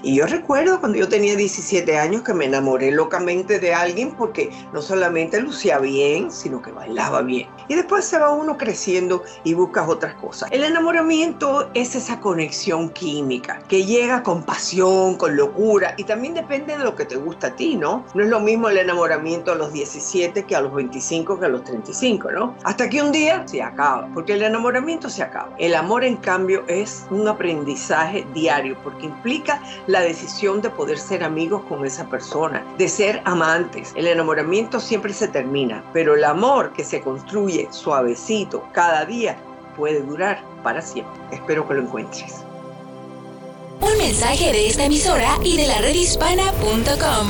Y 0.04 0.16
yo 0.16 0.26
recuerdo 0.26 0.80
cuando 0.80 0.98
yo 0.98 1.08
tenía 1.08 1.36
17 1.36 1.98
años 1.98 2.24
que 2.24 2.34
me 2.34 2.46
enamoré 2.46 2.92
locamente 2.92 3.60
de 3.60 3.74
alguien 3.74 4.12
porque 4.12 4.50
no 4.74 4.82
solamente 4.82 5.40
lucía 5.42 5.80
bien, 5.80 6.32
sino 6.32 6.62
que 6.62 6.72
bailaba 6.72 7.22
bien. 7.22 7.48
Y 7.68 7.76
después 7.76 8.06
se 8.06 8.20
va 8.20 8.32
uno 8.32 8.58
creciendo 8.58 9.24
y 9.44 9.54
buscas 9.54 9.88
otras 9.88 10.16
cosas. 10.16 10.50
El 10.52 10.64
enamoramiento 10.64 11.70
es 11.74 11.96
esa 11.96 12.20
conexión 12.20 12.90
química 12.90 13.60
que 13.68 13.86
llega 13.86 14.24
con 14.24 14.44
pasión, 14.44 15.16
con 15.16 15.36
locura 15.36 15.94
y 15.98 16.04
también 16.04 16.34
depende 16.34 16.78
de 16.78 16.84
lo 16.84 16.96
que 16.96 17.06
te 17.06 17.16
gusta 17.16 17.48
a 17.48 17.56
ti, 17.56 17.76
¿no? 17.76 18.06
No 18.14 18.24
es 18.24 18.30
lo 18.30 18.40
mismo 18.40 18.70
el 18.70 18.78
enamoramiento 18.78 19.52
a 19.52 19.56
los 19.56 19.74
17 19.74 20.44
que 20.44 20.56
a 20.56 20.62
los 20.62 20.74
25 20.74 21.40
que 21.40 21.46
a 21.46 21.50
los 21.50 21.64
35, 21.64 22.32
¿no? 22.32 22.56
Hasta 22.64 22.90
que 22.90 23.02
un 23.02 23.12
día 23.12 23.44
se 23.48 23.62
acaba, 23.62 24.10
porque 24.14 24.34
el 24.34 24.44
enamoramiento 24.44 25.10
se 25.10 25.24
acaba. 25.24 25.54
El 25.58 25.76
amor, 25.76 26.04
en 26.04 26.18
cambio, 26.18 26.64
es 26.68 27.06
un 27.10 27.28
aprendizaje 27.28 28.26
diario 28.34 28.78
porque 28.92 29.06
implica 29.06 29.62
la 29.88 30.02
decisión 30.02 30.62
de 30.62 30.70
poder 30.70 31.00
ser 31.00 31.24
amigos 31.24 31.64
con 31.68 31.86
esa 31.86 32.08
persona, 32.10 32.64
de 32.78 32.88
ser 32.88 33.22
amantes. 33.26 33.94
El 33.96 34.08
enamoramiento 34.08 34.80
siempre 34.80 35.14
se 35.14 35.28
termina, 35.28 35.84
pero 35.94 36.16
el 36.16 36.24
amor 36.24 36.74
que 36.74 36.84
se 36.84 37.02
construye 37.02 37.68
suavecito 37.72 38.64
cada 38.74 39.06
día 39.06 39.38
puede 39.78 40.02
durar 40.02 40.44
para 40.64 40.82
siempre. 40.82 41.14
Espero 41.32 41.68
que 41.68 41.76
lo 41.76 41.82
encuentres. 41.82 42.44
Un 43.80 43.98
mensaje 43.98 44.52
de 44.52 44.68
esta 44.68 44.86
emisora 44.86 45.38
y 45.44 45.58
de 45.58 45.68
la 45.68 45.80
redhispana.com 45.80 47.30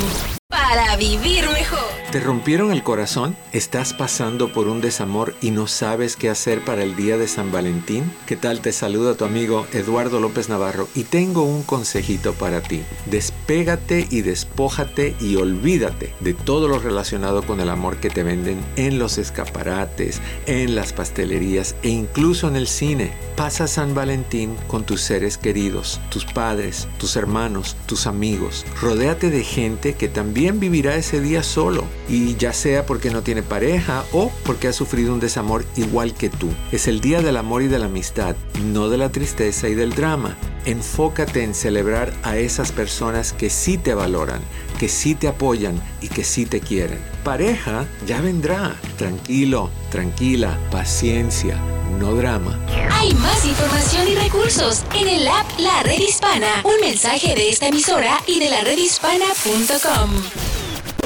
para 0.72 0.96
vivir 0.96 1.50
mejor. 1.50 2.02
¿Te 2.14 2.22
rompieron 2.22 2.72
el 2.72 2.82
corazón? 2.82 3.36
¿Estás 3.52 3.94
pasando 3.94 4.54
por 4.54 4.70
un 4.70 4.80
desamor 4.80 5.36
y 5.42 5.52
no 5.52 5.68
sabes 5.68 6.16
qué 6.16 6.30
hacer 6.30 6.64
para 6.64 6.84
el 6.84 6.96
día 6.96 7.18
de 7.18 7.28
San 7.28 7.52
Valentín? 7.52 8.10
¿Qué 8.26 8.38
tal? 8.38 8.62
Te 8.62 8.72
saluda 8.72 9.16
tu 9.16 9.26
amigo 9.26 9.68
Eduardo 9.74 10.22
López 10.22 10.48
Navarro 10.48 10.88
y 10.96 11.04
tengo 11.04 11.44
un 11.44 11.64
consejito 11.64 12.32
para 12.34 12.62
ti. 12.62 12.84
Despégate 13.06 14.08
y 14.10 14.22
despójate 14.22 15.14
y 15.20 15.36
olvídate 15.36 16.14
de 16.22 16.34
todo 16.34 16.70
lo 16.70 16.80
relacionado 16.80 17.44
con 17.44 17.60
el 17.60 17.70
amor 17.70 17.98
que 17.98 18.10
te 18.10 18.24
venden 18.24 18.64
en 18.78 18.98
los 18.98 19.18
escaparates, 19.18 20.22
en 20.46 20.74
las 20.74 20.94
pastelerías 20.94 21.76
e 21.84 21.90
incluso 21.90 22.48
en 22.48 22.56
el 22.56 22.68
cine. 22.68 23.12
Pasa 23.36 23.68
San 23.68 23.94
Valentín 23.94 24.56
con 24.68 24.86
tus 24.86 25.02
seres 25.02 25.38
queridos, 25.38 26.00
tus 26.10 26.24
padres, 26.24 26.88
tus 26.98 27.18
hermanos, 27.18 27.76
tus 27.88 28.08
amigos. 28.08 28.66
Rodéate 28.82 29.30
de 29.30 29.44
gente 29.44 29.96
que 29.96 30.08
también 30.08 30.61
vivirá 30.62 30.96
ese 30.96 31.20
día 31.20 31.42
solo 31.42 31.84
y 32.08 32.36
ya 32.36 32.54
sea 32.54 32.86
porque 32.86 33.10
no 33.10 33.24
tiene 33.24 33.42
pareja 33.42 34.06
o 34.14 34.32
porque 34.46 34.68
ha 34.68 34.74
sufrido 34.74 35.12
un 35.14 35.20
desamor 35.20 35.66
igual 35.76 36.14
que 36.14 36.30
tú. 36.30 36.50
Es 36.72 36.88
el 36.88 37.02
día 37.02 37.22
del 37.22 37.36
amor 37.36 37.64
y 37.64 37.68
de 37.68 37.80
la 37.80 37.88
amistad, 37.88 38.36
no 38.64 38.88
de 38.88 38.98
la 38.98 39.10
tristeza 39.10 39.68
y 39.68 39.74
del 39.74 39.96
drama. 39.96 40.38
Enfócate 40.66 41.44
en 41.44 41.56
celebrar 41.56 42.14
a 42.22 42.38
esas 42.38 42.72
personas 42.72 43.34
que 43.34 43.50
sí 43.50 43.80
te 43.80 43.96
valoran, 43.96 44.42
que 44.80 44.88
sí 44.88 45.16
te 45.16 45.28
apoyan 45.28 45.82
y 46.00 46.10
que 46.10 46.24
sí 46.24 46.46
te 46.46 46.60
quieren. 46.62 47.00
Pareja 47.24 47.88
ya 48.06 48.22
vendrá. 48.22 48.76
Tranquilo, 48.98 49.72
tranquila, 49.90 50.60
paciencia, 50.70 51.58
no 52.00 52.14
drama. 52.14 52.60
Hay 52.92 53.14
más 53.16 53.44
información 53.46 54.08
y 54.08 54.16
recursos 54.16 54.84
en 54.94 55.08
el 55.08 55.28
app 55.28 55.48
La 55.58 55.82
Red 55.82 56.00
Hispana. 56.00 56.62
Un 56.64 56.80
mensaje 56.80 57.34
de 57.34 57.50
esta 57.50 57.68
emisora 57.68 58.22
y 58.28 58.40
de 58.40 58.50
la 58.52 58.62
redhispana.com. 58.62 60.51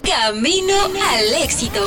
Camino 0.05 0.73
al 0.83 1.43
éxito. 1.43 1.79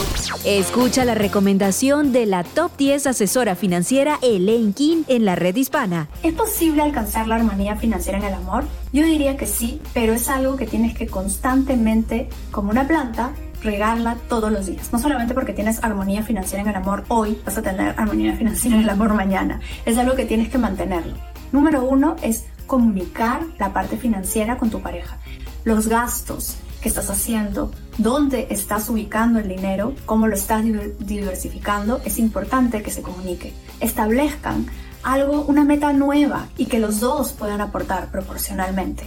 Escucha 0.45 1.05
la 1.05 1.15
recomendación 1.15 2.13
de 2.13 2.27
la 2.27 2.43
top 2.43 2.73
10 2.77 3.07
asesora 3.07 3.55
financiera 3.55 4.19
Elaine 4.23 4.73
King 4.73 5.05
en 5.07 5.25
la 5.25 5.37
red 5.37 5.55
hispana. 5.55 6.09
¿Es 6.25 6.35
posible 6.35 6.83
alcanzar 6.83 7.29
la 7.29 7.37
armonía 7.37 7.77
financiera 7.77 8.19
en 8.19 8.25
el 8.25 8.35
amor? 8.35 8.65
Yo 8.93 9.05
diría 9.05 9.37
que 9.37 9.47
sí, 9.47 9.81
pero 9.95 10.15
es 10.15 10.29
algo 10.29 10.57
que 10.57 10.67
tienes 10.67 10.97
que 10.97 11.07
constantemente, 11.07 12.29
como 12.51 12.71
una 12.71 12.89
planta, 12.89 13.31
regarla 13.63 14.17
todos 14.29 14.51
los 14.51 14.67
días. 14.67 14.93
No 14.93 14.99
solamente 14.99 15.33
porque 15.33 15.53
tienes 15.53 15.83
armonía 15.85 16.25
financiera 16.25 16.63
en 16.63 16.71
el 16.71 16.77
amor 16.77 17.05
hoy, 17.09 17.39
vas 17.47 17.57
a 17.57 17.63
tener 17.63 17.95
armonía 17.97 18.37
financiera 18.37 18.77
en 18.77 18.83
el 18.83 18.91
amor 18.91 19.15
mañana. 19.15 19.61
Es 19.85 19.97
algo 19.97 20.17
que 20.17 20.25
tienes 20.25 20.49
que 20.49 20.59
mantenerlo. 20.59 21.15
Número 21.53 21.85
uno 21.85 22.17
es 22.23 22.47
comunicar 22.67 23.43
la 23.59 23.73
parte 23.73 23.97
financiera 23.97 24.59
con 24.59 24.71
tu 24.71 24.81
pareja. 24.81 25.19
Los 25.65 25.89
gastos, 25.89 26.57
qué 26.81 26.89
estás 26.89 27.11
haciendo, 27.11 27.73
dónde 27.99 28.47
estás 28.51 28.89
ubicando 28.89 29.39
el 29.39 29.49
dinero, 29.49 29.95
cómo 30.07 30.27
lo 30.27 30.35
estás 30.35 30.65
diversificando, 31.01 32.01
es 32.05 32.19
importante 32.19 32.83
que 32.83 32.91
se 32.91 33.03
comunique. 33.03 33.53
Establezcan 33.81 34.67
algo, 35.03 35.43
una 35.43 35.65
meta 35.65 35.93
nueva 35.93 36.49
y 36.57 36.67
que 36.67 36.79
los 36.79 37.01
dos 37.01 37.33
puedan 37.33 37.61
aportar 37.61 38.11
proporcionalmente. 38.11 39.05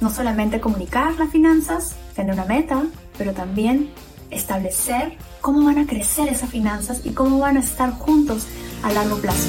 No 0.00 0.10
solamente 0.10 0.60
comunicar 0.60 1.14
las 1.18 1.30
finanzas, 1.30 1.94
tener 2.14 2.34
una 2.34 2.46
meta, 2.46 2.84
pero 3.18 3.32
también 3.32 3.90
establecer 4.30 5.18
cómo 5.40 5.64
van 5.64 5.78
a 5.78 5.86
crecer 5.86 6.28
esas 6.28 6.50
finanzas 6.50 7.02
y 7.04 7.10
cómo 7.10 7.38
van 7.38 7.56
a 7.56 7.60
estar 7.60 7.90
juntos 7.92 8.46
a 8.82 8.92
largo 8.92 9.16
plazo. 9.16 9.48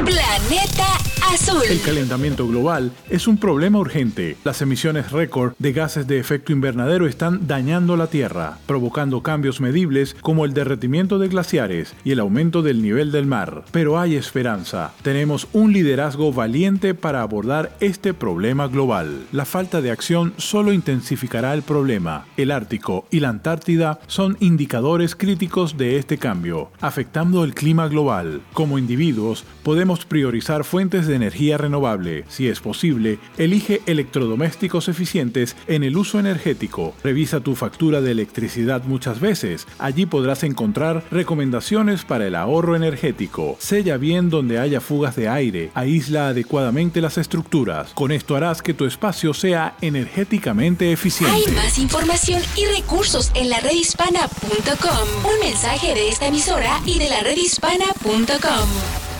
Planeta 0.00 0.86
Azul. 1.30 1.62
El 1.68 1.80
calentamiento 1.82 2.48
global 2.48 2.92
es 3.10 3.28
un 3.28 3.36
problema 3.36 3.78
urgente. 3.78 4.36
Las 4.42 4.62
emisiones 4.62 5.12
récord 5.12 5.52
de 5.58 5.72
gases 5.72 6.06
de 6.06 6.18
efecto 6.18 6.50
invernadero 6.50 7.06
están 7.06 7.46
dañando 7.46 7.96
la 7.96 8.06
Tierra, 8.06 8.58
provocando 8.66 9.22
cambios 9.22 9.60
medibles 9.60 10.16
como 10.22 10.44
el 10.44 10.54
derretimiento 10.54 11.18
de 11.18 11.28
glaciares 11.28 11.94
y 12.04 12.12
el 12.12 12.20
aumento 12.20 12.62
del 12.62 12.82
nivel 12.82 13.12
del 13.12 13.26
mar. 13.26 13.64
Pero 13.70 14.00
hay 14.00 14.16
esperanza. 14.16 14.92
Tenemos 15.02 15.46
un 15.52 15.72
liderazgo 15.72 16.32
valiente 16.32 16.94
para 16.94 17.22
abordar 17.22 17.76
este 17.80 18.14
problema 18.14 18.66
global. 18.68 19.26
La 19.30 19.44
falta 19.44 19.82
de 19.82 19.90
acción 19.90 20.32
solo 20.38 20.72
intensificará 20.72 21.52
el 21.54 21.62
problema. 21.62 22.26
El 22.36 22.50
Ártico 22.50 23.06
y 23.10 23.20
la 23.20 23.28
Antártida 23.28 24.00
son 24.06 24.38
indicadores 24.40 25.14
críticos 25.14 25.76
de 25.76 25.98
este 25.98 26.18
cambio, 26.18 26.70
afectando 26.80 27.44
el 27.44 27.54
clima 27.54 27.88
global. 27.88 28.40
Como 28.54 28.78
individuos, 28.78 29.44
podemos 29.62 29.81
podemos 29.82 30.04
priorizar 30.04 30.62
fuentes 30.62 31.08
de 31.08 31.16
energía 31.16 31.58
renovable. 31.58 32.24
Si 32.28 32.46
es 32.46 32.60
posible, 32.60 33.18
elige 33.36 33.82
electrodomésticos 33.86 34.86
eficientes 34.86 35.56
en 35.66 35.82
el 35.82 35.96
uso 35.96 36.20
energético. 36.20 36.94
Revisa 37.02 37.40
tu 37.40 37.56
factura 37.56 38.00
de 38.00 38.12
electricidad 38.12 38.84
muchas 38.84 39.18
veces. 39.18 39.66
Allí 39.80 40.06
podrás 40.06 40.44
encontrar 40.44 41.02
recomendaciones 41.10 42.04
para 42.04 42.28
el 42.28 42.36
ahorro 42.36 42.76
energético. 42.76 43.56
Sella 43.58 43.96
bien 43.96 44.30
donde 44.30 44.60
haya 44.60 44.80
fugas 44.80 45.16
de 45.16 45.28
aire. 45.28 45.72
Aísla 45.74 46.28
adecuadamente 46.28 47.00
las 47.00 47.18
estructuras. 47.18 47.92
Con 47.92 48.12
esto 48.12 48.36
harás 48.36 48.62
que 48.62 48.74
tu 48.74 48.84
espacio 48.84 49.34
sea 49.34 49.74
energéticamente 49.80 50.92
eficiente. 50.92 51.34
Hay 51.34 51.52
más 51.56 51.76
información 51.80 52.40
y 52.56 52.66
recursos 52.66 53.32
en 53.34 53.50
la 53.50 53.58
redhispana.com. 53.58 55.08
Un 55.28 55.40
mensaje 55.40 55.92
de 55.92 56.08
esta 56.08 56.28
emisora 56.28 56.80
y 56.86 57.00
de 57.00 57.08
la 57.08 57.24
redhispana.com. 57.24 59.11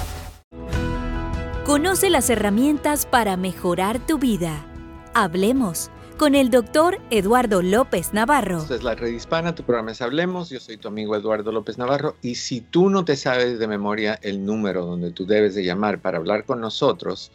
Conoce 1.64 2.10
las 2.10 2.28
herramientas 2.28 3.06
para 3.06 3.36
mejorar 3.36 4.04
tu 4.04 4.18
vida. 4.18 4.66
Hablemos 5.14 5.92
con 6.18 6.34
el 6.34 6.50
doctor 6.50 6.98
Eduardo 7.10 7.62
López 7.62 8.12
Navarro. 8.12 8.58
Esta 8.58 8.74
es 8.74 8.82
la 8.82 8.96
Red 8.96 9.12
Hispana, 9.12 9.54
tu 9.54 9.62
programa 9.62 9.92
es 9.92 10.02
Hablemos, 10.02 10.50
yo 10.50 10.58
soy 10.58 10.76
tu 10.76 10.88
amigo 10.88 11.14
Eduardo 11.14 11.52
López 11.52 11.78
Navarro 11.78 12.16
y 12.20 12.34
si 12.34 12.62
tú 12.62 12.90
no 12.90 13.04
te 13.04 13.14
sabes 13.14 13.60
de 13.60 13.68
memoria 13.68 14.18
el 14.22 14.44
número 14.44 14.84
donde 14.84 15.12
tú 15.12 15.24
debes 15.24 15.54
de 15.54 15.62
llamar 15.62 16.00
para 16.00 16.18
hablar 16.18 16.46
con 16.46 16.60
nosotros, 16.60 17.30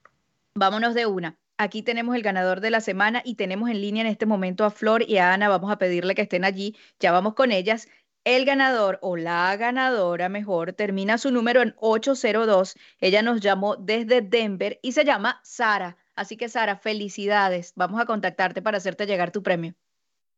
Vámonos 0.56 0.94
de 0.94 1.06
una. 1.06 1.38
Aquí 1.58 1.82
tenemos 1.82 2.16
el 2.16 2.22
ganador 2.22 2.60
de 2.60 2.70
la 2.70 2.80
semana 2.80 3.22
y 3.24 3.36
tenemos 3.36 3.70
en 3.70 3.80
línea 3.80 4.00
en 4.00 4.08
este 4.08 4.26
momento 4.26 4.64
a 4.64 4.70
Flor 4.70 5.08
y 5.08 5.18
a 5.18 5.32
Ana. 5.32 5.48
Vamos 5.48 5.70
a 5.70 5.78
pedirle 5.78 6.16
que 6.16 6.22
estén 6.22 6.44
allí. 6.44 6.76
Ya 6.98 7.12
vamos 7.12 7.34
con 7.34 7.52
ellas. 7.52 7.86
El 8.24 8.44
ganador 8.46 8.98
o 9.02 9.18
la 9.18 9.54
ganadora 9.56 10.30
mejor 10.30 10.72
termina 10.72 11.18
su 11.18 11.30
número 11.30 11.60
en 11.60 11.74
802. 11.76 12.74
Ella 12.98 13.20
nos 13.20 13.42
llamó 13.42 13.76
desde 13.76 14.22
Denver 14.22 14.78
y 14.80 14.92
se 14.92 15.04
llama 15.04 15.42
Sara. 15.44 15.98
Así 16.16 16.38
que 16.38 16.48
Sara, 16.48 16.76
felicidades. 16.76 17.74
Vamos 17.76 18.00
a 18.00 18.06
contactarte 18.06 18.62
para 18.62 18.78
hacerte 18.78 19.04
llegar 19.04 19.30
tu 19.30 19.42
premio. 19.42 19.74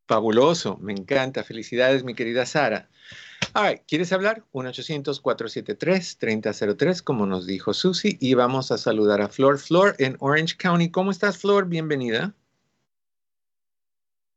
Fabuloso, 0.08 0.78
me 0.78 0.94
encanta. 0.94 1.44
Felicidades, 1.44 2.02
mi 2.02 2.14
querida 2.14 2.44
Sara. 2.44 2.88
All 3.54 3.80
¿quieres 3.86 4.12
hablar? 4.12 4.42
1-800-473-3003, 4.52 7.02
como 7.02 7.24
nos 7.26 7.46
dijo 7.46 7.72
Susi, 7.72 8.18
y 8.20 8.34
vamos 8.34 8.72
a 8.72 8.78
saludar 8.78 9.20
a 9.20 9.28
Flor. 9.28 9.58
Flor 9.58 9.94
en 10.00 10.16
Orange 10.18 10.56
County. 10.56 10.90
¿Cómo 10.90 11.12
estás, 11.12 11.38
Flor? 11.38 11.68
Bienvenida. 11.68 12.34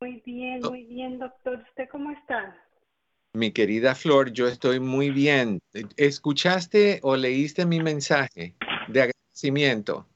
Muy 0.00 0.22
bien, 0.24 0.60
muy 0.60 0.84
bien, 0.84 1.18
doctor. 1.18 1.64
¿Usted 1.68 1.88
cómo 1.90 2.12
está? 2.12 2.56
Mi 3.32 3.52
querida 3.52 3.94
Flor, 3.94 4.32
yo 4.32 4.48
estoy 4.48 4.80
muy 4.80 5.10
bien. 5.10 5.60
¿Escuchaste 5.96 6.98
o 7.02 7.14
leíste 7.14 7.64
mi 7.64 7.80
mensaje 7.80 8.54
de 8.88 9.02
agradecimiento? 9.02 10.06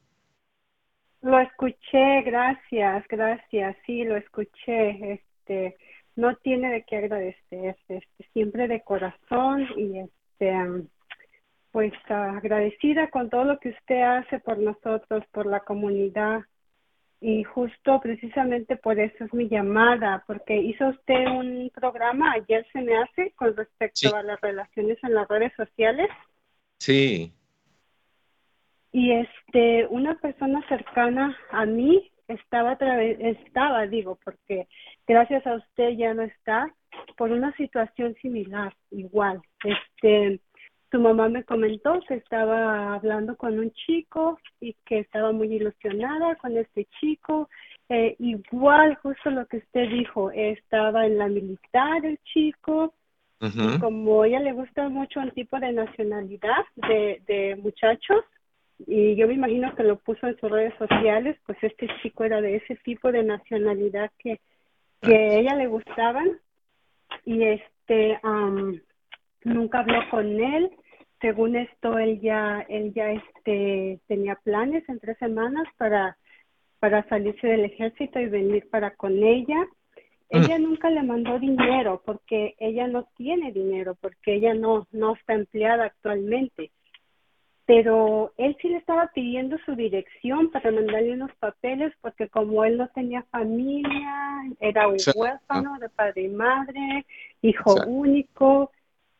Lo 1.23 1.39
escuché, 1.39 2.23
gracias, 2.23 3.05
gracias. 3.09 3.77
Sí, 3.87 4.03
lo 4.03 4.17
escuché. 4.17 5.13
Este, 5.13 5.77
no 6.17 6.35
tiene 6.37 6.73
de 6.73 6.85
qué 6.85 6.97
agradecer, 6.97 7.77
este, 7.89 8.27
siempre 8.33 8.67
de 8.67 8.83
corazón 8.83 9.67
y 9.77 10.01
este, 10.01 10.53
pues 11.71 11.93
agradecida 12.09 13.11
con 13.11 13.31
todo 13.31 13.45
lo 13.45 13.61
que 13.61 13.71
usted 13.71 14.03
hace 14.03 14.41
por 14.41 14.59
nosotros, 14.59 15.25
por 15.31 15.47
la 15.47 15.61
comunidad. 15.61 16.43
Y 17.27 17.43
justo 17.43 18.01
precisamente 18.03 18.77
por 18.77 19.01
eso 19.01 19.25
es 19.25 19.33
mi 19.33 19.49
llamada, 19.49 20.23
porque 20.27 20.59
hizo 20.59 20.89
usted 20.89 21.27
un 21.27 21.71
programa, 21.75 22.33
ayer 22.33 22.67
se 22.71 22.83
me 22.83 22.99
hace, 22.99 23.31
con 23.31 23.57
respecto 23.57 24.15
a 24.15 24.23
las 24.23 24.39
relaciones 24.43 24.99
en 25.03 25.15
las 25.15 25.27
redes 25.27 25.51
sociales. 25.57 26.11
Sí. 26.77 27.33
Y 28.93 29.13
este, 29.13 29.87
una 29.87 30.17
persona 30.17 30.63
cercana 30.69 31.35
a 31.51 31.65
mí 31.65 32.13
estaba, 32.29 32.75
estaba, 32.75 33.87
digo, 33.87 34.19
porque 34.23 34.69
gracias 35.07 35.47
a 35.47 35.55
usted 35.55 35.93
ya 35.97 36.13
no 36.13 36.25
está, 36.25 36.75
por 37.17 37.33
una 37.33 37.57
situación 37.57 38.15
similar, 38.21 38.75
igual. 38.91 39.41
Este, 39.65 40.41
su 40.95 41.01
mamá 41.01 41.29
me 41.29 41.43
comentó 41.43 41.99
que 42.07 42.15
estaba 42.15 42.95
hablando 42.95 43.37
con 43.37 43.59
un 43.59 43.73
chico 43.73 44.39
y 44.61 44.77
que 44.87 45.01
estaba 45.01 45.33
muy 45.33 45.53
ilusionada 45.53 46.37
con 46.37 46.57
este 46.57 46.87
chico. 47.01 47.49
Eh, 47.89 48.15
igual, 48.21 48.95
justo 49.03 49.29
lo 49.31 49.45
que 49.47 49.57
usted 49.57 49.89
dijo, 49.91 50.31
estaba 50.31 51.05
en 51.05 51.19
la 51.19 51.27
militar 51.27 52.07
el 52.07 52.17
chico. 52.33 52.95
y 53.41 53.79
como 53.81 54.23
a 54.23 54.29
ella 54.29 54.39
le 54.39 54.53
gusta 54.53 54.89
mucho 54.89 55.19
un 55.19 55.33
tipo 55.33 55.59
de 55.59 55.73
nacionalidad 55.73 56.65
de, 56.77 57.21
de 57.27 57.57
muchachos, 57.57 58.25
y 58.87 59.17
yo 59.17 59.27
me 59.27 59.35
imagino 59.35 59.75
que 59.75 59.83
lo 59.83 59.97
puso 59.97 60.29
en 60.29 60.39
sus 60.39 60.49
redes 60.49 60.75
sociales, 60.79 61.37
pues 61.45 61.59
este 61.61 61.89
chico 62.03 62.23
era 62.23 62.41
de 62.41 62.57
ese 62.57 62.77
tipo 62.77 63.11
de 63.11 63.25
nacionalidad 63.25 64.13
que, 64.17 64.39
que 65.01 65.17
a 65.17 65.39
ella 65.41 65.57
le 65.57 65.67
gustaban. 65.67 66.39
Y 67.25 67.43
este, 67.43 68.21
nunca 69.45 69.81
habló 69.81 70.01
con 70.11 70.27
él 70.27 70.71
según 71.25 71.57
esto 71.57 71.99
él 71.99 72.21
ya 72.21 72.67
él 72.69 72.93
ya 72.93 73.13
este 73.13 73.99
tenía 74.07 74.35
planes 74.45 74.87
en 74.91 75.01
tres 75.01 75.17
semanas 75.17 75.65
para 75.79 76.19
para 76.81 77.03
salirse 77.09 77.47
del 77.47 77.65
ejército 77.65 78.21
y 78.21 78.27
venir 78.27 78.69
para 78.69 78.91
con 78.91 79.23
ella. 79.23 79.67
Ella 80.29 80.59
nunca 80.59 80.91
le 80.91 81.03
mandó 81.03 81.39
dinero 81.39 82.03
porque 82.05 82.55
ella 82.59 82.89
no 82.89 83.09
tiene 83.17 83.53
dinero 83.53 83.97
porque 84.03 84.35
ella 84.35 84.53
no 84.53 84.87
no 84.93 85.15
está 85.15 85.33
empleada 85.33 85.85
actualmente. 85.87 86.71
Pero 87.65 88.35
él 88.37 88.55
sí 88.61 88.69
le 88.69 88.77
estaba 88.77 89.11
pidiendo 89.15 89.57
su 89.65 89.75
dirección 89.75 90.51
para 90.51 90.73
mandarle 90.73 91.15
unos 91.15 91.35
papeles 91.37 91.95
porque 92.03 92.29
como 92.29 92.67
él 92.67 92.77
no 92.77 92.89
tenía 92.89 93.23
familia 93.31 94.43
era 94.61 94.89
un 94.89 94.99
huérfano 95.15 95.79
de 95.79 95.89
padre 95.89 96.25
y 96.25 96.29
madre 96.29 97.07
hijo 97.41 97.77
único. 97.87 98.71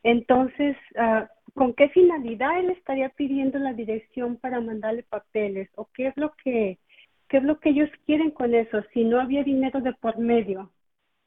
Entonces 0.03 0.77
uh, 0.99 1.25
¿con 1.55 1.73
qué 1.73 1.89
finalidad 1.89 2.59
él 2.59 2.69
estaría 2.71 3.09
pidiendo 3.09 3.59
la 3.59 3.73
dirección 3.73 4.37
para 4.37 4.61
mandarle 4.61 5.03
papeles? 5.03 5.69
¿O 5.75 5.89
qué 5.93 6.07
es 6.09 6.17
lo 6.17 6.33
que, 6.43 6.79
qué 7.29 7.37
es 7.37 7.43
lo 7.43 7.59
que 7.59 7.69
ellos 7.69 7.89
quieren 8.05 8.31
con 8.31 8.53
eso 8.55 8.83
si 8.93 9.05
no 9.05 9.19
había 9.21 9.43
dinero 9.43 9.81
de 9.81 9.93
por 9.93 10.17
medio? 10.19 10.71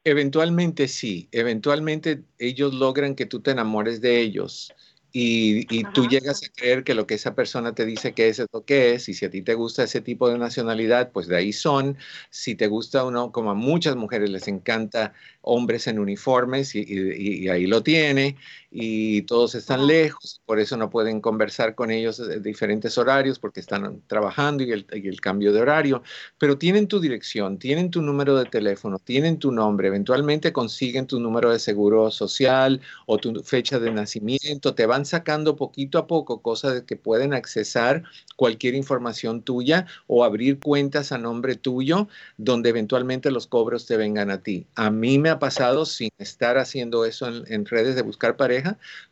Eventualmente 0.05 0.87
sí, 0.87 1.27
eventualmente 1.31 2.23
ellos 2.39 2.73
logran 2.73 3.15
que 3.15 3.25
tú 3.25 3.41
te 3.41 3.51
enamores 3.51 3.99
de 4.01 4.21
ellos 4.21 4.73
y, 5.11 5.67
y 5.77 5.85
tú 5.85 6.07
llegas 6.07 6.41
a 6.43 6.49
creer 6.55 6.83
que 6.83 6.93
lo 6.95 7.05
que 7.05 7.15
esa 7.15 7.35
persona 7.35 7.75
te 7.75 7.85
dice 7.85 8.13
que 8.13 8.29
es, 8.29 8.39
es 8.39 8.47
lo 8.53 8.63
que 8.65 8.93
es, 8.93 9.09
y 9.09 9.13
si 9.13 9.25
a 9.25 9.29
ti 9.29 9.41
te 9.41 9.55
gusta 9.55 9.83
ese 9.83 10.01
tipo 10.01 10.29
de 10.29 10.37
nacionalidad, 10.37 11.11
pues 11.11 11.27
de 11.27 11.35
ahí 11.37 11.51
son. 11.51 11.97
Si 12.29 12.55
te 12.55 12.67
gusta 12.67 13.03
uno, 13.05 13.31
como 13.31 13.51
a 13.51 13.55
muchas 13.55 13.95
mujeres 13.97 14.29
les 14.29 14.47
encanta 14.47 15.13
hombres 15.41 15.85
en 15.87 15.99
uniformes, 15.99 16.75
y, 16.75 16.83
y 16.87 17.49
ahí 17.49 17.67
lo 17.67 17.83
tiene 17.83 18.37
y 18.71 19.23
todos 19.23 19.55
están 19.55 19.87
lejos, 19.87 20.41
por 20.45 20.59
eso 20.59 20.77
no 20.77 20.91
pueden 20.91 21.21
conversar 21.21 21.73
con 21.73 21.89
ellos 21.89 22.17
de 22.17 22.39
diferentes 22.39 22.97
horarios 22.99 23.39
porque 23.39 23.59
están 23.59 24.01
trabajando 24.05 24.63
y 24.63 24.71
el, 24.71 25.21
cambio 25.21 25.51
de 25.51 25.61
horario, 25.61 26.03
pero 26.37 26.57
tienen 26.57 26.87
tu 26.87 26.99
dirección, 26.99 27.57
tienen 27.57 27.89
tu 27.89 28.01
número 28.01 28.37
de 28.37 28.45
teléfono, 28.45 28.99
tienen 28.99 29.39
tu 29.39 29.51
nombre, 29.51 29.87
eventualmente 29.87 30.53
consiguen 30.53 31.07
tu 31.07 31.19
número 31.19 31.51
de 31.51 31.57
seguro 31.57 32.11
social 32.11 32.79
o 33.07 33.17
tu 33.17 33.43
fecha 33.43 33.79
de 33.79 33.91
nacimiento, 33.91 34.75
te 34.75 34.85
van 34.85 35.05
sacando 35.05 35.55
poquito 35.55 35.97
a 35.97 36.05
poco 36.05 36.41
cosas 36.41 36.75
de 36.75 36.85
que 36.85 36.95
pueden 36.95 37.33
accesar 37.33 38.03
cualquier 38.35 38.75
información 38.75 39.41
tuya 39.41 39.87
o 40.05 40.23
abrir 40.23 40.59
cuentas 40.59 41.11
a 41.11 41.17
nombre 41.17 41.55
tuyo 41.55 42.07
donde 42.37 42.69
eventualmente 42.69 43.31
los 43.31 43.47
cobros 43.47 43.87
te 43.87 43.97
vengan 43.97 44.29
a 44.29 44.43
ti. 44.43 44.67
A 44.75 44.91
mí 44.91 45.17
me 45.17 45.29
ha 45.29 45.39
pasado 45.39 45.85
sin 45.85 46.11
estar 46.19 46.57
haciendo 46.57 47.03
eso 47.05 47.27
en, 47.27 47.43
en 47.51 47.65
redes 47.65 47.95
de 47.95 48.03
buscar 48.03 48.37
pareja 48.37 48.58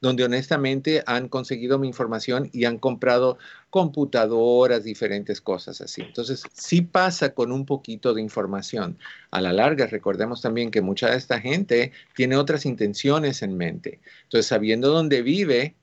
donde 0.02 0.24
honestamente 0.24 1.04
han 1.06 1.30
conseguido 1.30 1.80
mi 1.80 1.88
información 1.88 2.50
y 2.54 2.66
han 2.66 2.78
comprado 2.78 3.38
computadoras, 3.70 4.84
diferentes 4.84 5.42
cosas 5.42 5.82
así. 5.82 6.02
Entonces, 6.02 6.44
sí 6.54 6.82
pasa 6.82 7.34
con 7.34 7.52
un 7.52 7.66
poquito 7.66 8.14
de 8.14 8.22
información. 8.22 8.98
A 9.32 9.42
la 9.42 9.54
larga, 9.54 9.88
recordemos 9.88 10.42
también 10.42 10.72
que 10.72 10.82
mucha 10.82 11.10
de 11.10 11.18
esta 11.18 11.40
gente 11.40 11.92
tiene 12.16 12.38
otras 12.38 12.66
intenciones 12.66 13.42
en 13.42 13.58
mente. 13.58 14.00
Entonces, 14.24 14.48
sabiendo 14.48 14.90
dónde 14.90 15.22
vive, 15.22 15.76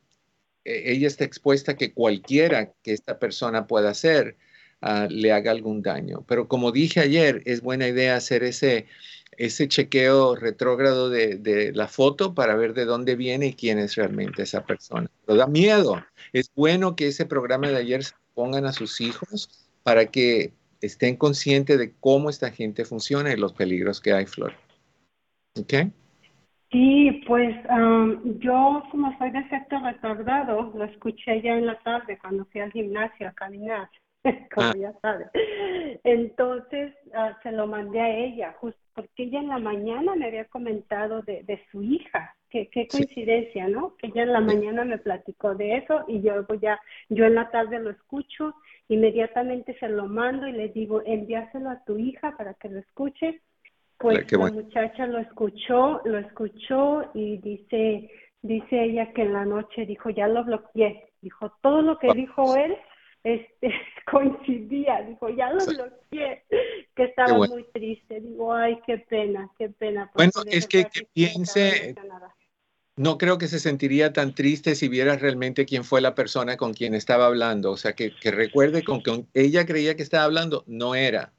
e, 0.64 0.92
ella 0.92 1.06
está 1.06 1.24
expuesta 1.24 1.72
a 1.72 1.76
que 1.76 1.92
cualquiera 1.92 2.72
que 2.82 2.92
esta 2.92 3.18
persona 3.18 3.66
pueda 3.66 3.90
hacer, 3.90 4.36
ah, 4.80 5.06
le 5.10 5.32
haga 5.32 5.50
algún 5.50 5.82
daño. 5.82 6.24
Pero 6.26 6.48
como 6.48 6.72
dije 6.72 7.00
ayer, 7.00 7.42
es 7.44 7.60
buena 7.60 7.88
idea 7.88 8.16
hacer 8.16 8.44
ese, 8.44 8.86
ese 9.38 9.68
chequeo 9.68 10.36
retrógrado 10.36 11.10
de, 11.10 11.36
de, 11.36 11.72
la 11.72 11.88
foto 11.88 12.34
para 12.34 12.54
ver 12.54 12.74
de 12.74 12.84
dónde 12.84 13.16
viene 13.16 13.46
y 13.46 13.54
quién 13.54 13.78
es 13.78 13.96
realmente 13.96 14.42
esa 14.42 14.64
persona. 14.64 15.10
Pero 15.24 15.38
da 15.38 15.46
miedo. 15.46 16.04
Es 16.32 16.50
bueno 16.54 16.96
que 16.96 17.08
ese 17.08 17.26
programa 17.26 17.68
de 17.68 17.76
ayer 17.76 18.04
se 18.04 18.14
pongan 18.34 18.66
a 18.66 18.72
sus 18.72 19.00
hijos 19.00 19.68
para 19.82 20.06
que 20.06 20.52
estén 20.80 21.16
conscientes 21.16 21.78
de 21.78 21.94
cómo 22.00 22.30
esta 22.30 22.50
gente 22.50 22.84
funciona 22.84 23.32
y 23.32 23.36
los 23.36 23.52
peligros 23.52 24.00
que 24.00 24.12
hay, 24.12 24.26
Flor. 24.26 24.52
¿Ok? 25.58 25.74
Sí, 26.70 27.22
pues 27.28 27.54
yo 28.40 28.82
como 28.90 29.16
soy 29.18 29.30
de 29.30 29.38
efecto 29.38 29.78
retardado, 29.78 30.72
lo 30.74 30.84
escuché 30.84 31.40
ya 31.40 31.52
en 31.52 31.66
la 31.66 31.78
tarde 31.78 32.18
cuando 32.18 32.44
fui 32.46 32.60
al 32.60 32.72
gimnasio 32.72 33.28
a 33.28 33.32
caminar, 33.32 33.88
como 34.54 34.68
ah. 34.68 34.74
ya 34.76 34.92
sabes. 35.00 35.28
Entonces 36.04 36.94
ah, 37.14 37.38
se 37.42 37.52
lo 37.52 37.66
mandé 37.66 38.00
a 38.00 38.08
ella, 38.08 38.54
justo 38.60 38.80
porque 38.94 39.24
ella 39.24 39.40
en 39.40 39.48
la 39.48 39.58
mañana 39.58 40.14
me 40.14 40.26
había 40.26 40.44
comentado 40.46 41.22
de, 41.22 41.42
de 41.42 41.60
su 41.70 41.82
hija. 41.82 42.34
Qué, 42.48 42.68
qué 42.70 42.86
coincidencia, 42.86 43.66
¿no? 43.66 43.96
Que 43.96 44.06
ella 44.06 44.22
en 44.22 44.32
la 44.32 44.40
mañana 44.40 44.84
me 44.84 44.98
platicó 44.98 45.56
de 45.56 45.78
eso 45.78 46.04
y 46.06 46.22
yo 46.22 46.46
ya, 46.60 46.80
yo 47.08 47.24
en 47.24 47.34
la 47.34 47.50
tarde 47.50 47.80
lo 47.80 47.90
escucho, 47.90 48.54
inmediatamente 48.86 49.76
se 49.80 49.88
lo 49.88 50.06
mando 50.06 50.46
y 50.46 50.52
le 50.52 50.68
digo, 50.68 51.02
envíaselo 51.04 51.70
a 51.70 51.82
tu 51.84 51.98
hija 51.98 52.36
para 52.36 52.54
que 52.54 52.68
lo 52.68 52.78
escuche 52.78 53.40
pues 53.98 54.30
la 54.32 54.50
muchacha 54.50 55.06
lo 55.06 55.18
escuchó, 55.18 56.00
lo 56.04 56.18
escuchó 56.18 57.10
y 57.14 57.38
dice, 57.38 58.10
dice 58.42 58.84
ella 58.84 59.12
que 59.12 59.22
en 59.22 59.32
la 59.32 59.44
noche 59.44 59.86
dijo, 59.86 60.10
ya 60.10 60.28
lo 60.28 60.44
bloqueé. 60.44 61.10
Dijo, 61.20 61.56
todo 61.62 61.80
lo 61.80 61.98
que 61.98 62.12
dijo 62.12 62.54
él 62.56 62.76
este, 63.24 63.72
coincidía. 64.10 65.02
Dijo, 65.02 65.28
ya 65.30 65.50
lo 65.50 65.64
bloqueé. 65.64 66.44
Que 66.94 67.04
estaba 67.04 67.36
muy 67.36 67.64
triste. 67.72 68.20
Digo, 68.20 68.52
ay, 68.52 68.78
qué 68.86 68.98
pena, 68.98 69.50
qué 69.58 69.68
pena. 69.70 70.10
Bueno, 70.14 70.32
es 70.46 70.68
que, 70.68 70.84
que 70.84 71.08
piense, 71.12 71.96
no 72.96 73.18
creo 73.18 73.38
que 73.38 73.48
se 73.48 73.58
sentiría 73.58 74.12
tan 74.12 74.34
triste 74.34 74.76
si 74.76 74.88
viera 74.88 75.16
realmente 75.16 75.66
quién 75.66 75.82
fue 75.82 76.00
la 76.00 76.14
persona 76.14 76.56
con 76.56 76.72
quien 76.74 76.94
estaba 76.94 77.26
hablando. 77.26 77.72
O 77.72 77.76
sea, 77.76 77.94
que, 77.94 78.14
que 78.14 78.30
recuerde 78.30 78.84
con 78.84 79.02
que 79.02 79.24
ella 79.34 79.66
creía 79.66 79.96
que 79.96 80.04
estaba 80.04 80.24
hablando, 80.24 80.62
no 80.68 80.94
era. 80.94 81.32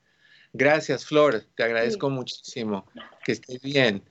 Gracias, 0.51 1.05
Flor. 1.05 1.43
Te 1.55 1.63
agradezco 1.63 2.09
muchísimo. 2.09 2.85
Que 3.23 3.33
estés 3.33 3.61
bien. 3.61 4.03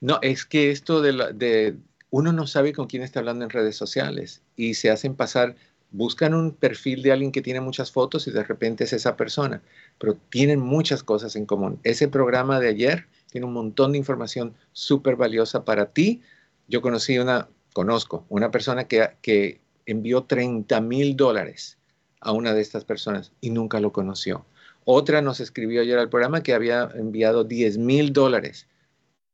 No, 0.00 0.18
es 0.22 0.46
que 0.46 0.70
esto 0.70 1.02
de, 1.02 1.32
de, 1.34 1.76
uno 2.10 2.32
no 2.32 2.46
sabe 2.46 2.72
con 2.72 2.86
quién 2.86 3.02
está 3.02 3.20
hablando 3.20 3.44
en 3.44 3.50
redes 3.50 3.76
sociales 3.76 4.42
y 4.56 4.74
se 4.74 4.90
hacen 4.90 5.14
pasar, 5.14 5.56
buscan 5.92 6.34
un 6.34 6.52
perfil 6.52 7.02
de 7.02 7.12
alguien 7.12 7.32
que 7.32 7.42
tiene 7.42 7.60
muchas 7.60 7.90
fotos 7.90 8.26
y 8.26 8.30
de 8.30 8.44
repente 8.44 8.84
es 8.84 8.92
esa 8.92 9.16
persona, 9.16 9.62
pero 9.98 10.16
tienen 10.30 10.60
muchas 10.60 11.02
cosas 11.02 11.36
en 11.36 11.46
común. 11.46 11.80
Ese 11.82 12.08
programa 12.08 12.60
de 12.60 12.68
ayer 12.68 13.06
tiene 13.30 13.46
un 13.46 13.52
montón 13.52 13.92
de 13.92 13.98
información 13.98 14.54
súper 14.72 15.16
valiosa 15.16 15.64
para 15.64 15.86
ti. 15.86 16.22
Yo 16.68 16.82
conocí 16.82 17.18
una, 17.18 17.48
conozco 17.72 18.24
una 18.28 18.50
persona 18.50 18.84
que, 18.84 19.10
que 19.22 19.60
envió 19.86 20.24
30 20.24 20.80
mil 20.80 21.16
dólares 21.16 21.78
a 22.20 22.32
una 22.32 22.54
de 22.54 22.60
estas 22.60 22.84
personas 22.84 23.32
y 23.40 23.50
nunca 23.50 23.80
lo 23.80 23.92
conoció. 23.92 24.44
Otra 24.84 25.22
nos 25.22 25.40
escribió 25.40 25.82
ayer 25.82 25.98
al 25.98 26.08
programa 26.08 26.42
que 26.42 26.54
había 26.54 26.90
enviado 26.94 27.44
10 27.44 27.78
mil 27.78 28.12
dólares 28.12 28.66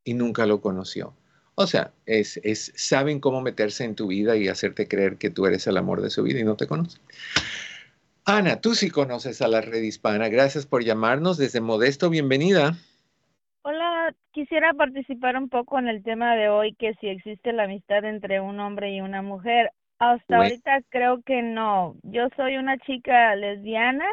y 0.05 0.15
nunca 0.15 0.47
lo 0.47 0.61
conoció. 0.61 1.15
O 1.59 1.67
sea, 1.67 1.91
es, 2.05 2.39
es, 2.45 2.71
saben 2.77 3.19
cómo 3.19 3.41
meterse 3.41 3.85
en 3.85 3.95
tu 3.95 4.09
vida 4.09 4.37
y 4.37 4.47
hacerte 4.47 4.87
creer 4.87 5.17
que 5.17 5.31
tú 5.31 5.47
eres 5.47 5.67
el 5.67 5.79
amor 5.79 6.03
de 6.03 6.11
su 6.11 6.23
vida 6.23 6.39
y 6.39 6.45
no 6.45 6.55
te 6.55 6.67
conocen. 6.67 7.01
Ana, 8.27 8.61
tú 8.61 8.75
sí 8.75 8.91
conoces 8.91 9.41
a 9.41 9.49
la 9.49 9.63
red 9.63 9.83
hispana. 9.83 10.29
Gracias 10.29 10.67
por 10.67 10.85
llamarnos 10.85 11.39
desde 11.39 11.63
Modesto. 11.63 12.11
Bienvenida. 12.11 12.77
Hola, 13.63 14.15
quisiera 14.33 14.75
participar 14.75 15.39
un 15.39 15.49
poco 15.49 15.79
en 15.79 15.89
el 15.89 16.03
tema 16.03 16.37
de 16.37 16.51
hoy, 16.51 16.75
que 16.75 16.93
si 17.01 17.09
existe 17.09 17.55
la 17.55 17.65
amistad 17.65 18.05
entre 18.05 18.39
un 18.41 18.61
hombre 18.61 18.95
y 18.95 19.01
una 19.01 19.23
mujer. 19.23 19.71
Hasta 19.99 20.37
ahorita 20.37 20.83
creo 20.91 21.23
que 21.23 21.41
no. 21.41 21.97
Yo 22.03 22.29
soy 22.37 22.59
una 22.59 22.77
chica 22.79 23.35
lesbiana 23.35 24.05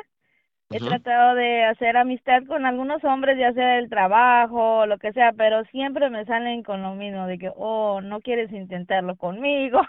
He 0.74 0.80
tratado 0.80 1.36
de 1.36 1.64
hacer 1.66 1.98
amistad 1.98 2.44
con 2.48 2.66
algunos 2.66 3.04
hombres, 3.04 3.38
ya 3.38 3.54
sea 3.54 3.76
del 3.76 3.90
trabajo 3.90 4.86
lo 4.86 4.98
que 4.98 5.14
sea, 5.14 5.32
pero 5.34 5.64
siempre 5.66 6.10
me 6.10 6.26
salen 6.26 6.64
con 6.64 6.82
lo 6.82 6.96
mismo, 6.96 7.28
de 7.28 7.38
que, 7.38 7.52
oh, 7.56 8.02
no 8.02 8.22
quieres 8.22 8.52
intentarlo 8.52 9.16
conmigo. 9.16 9.82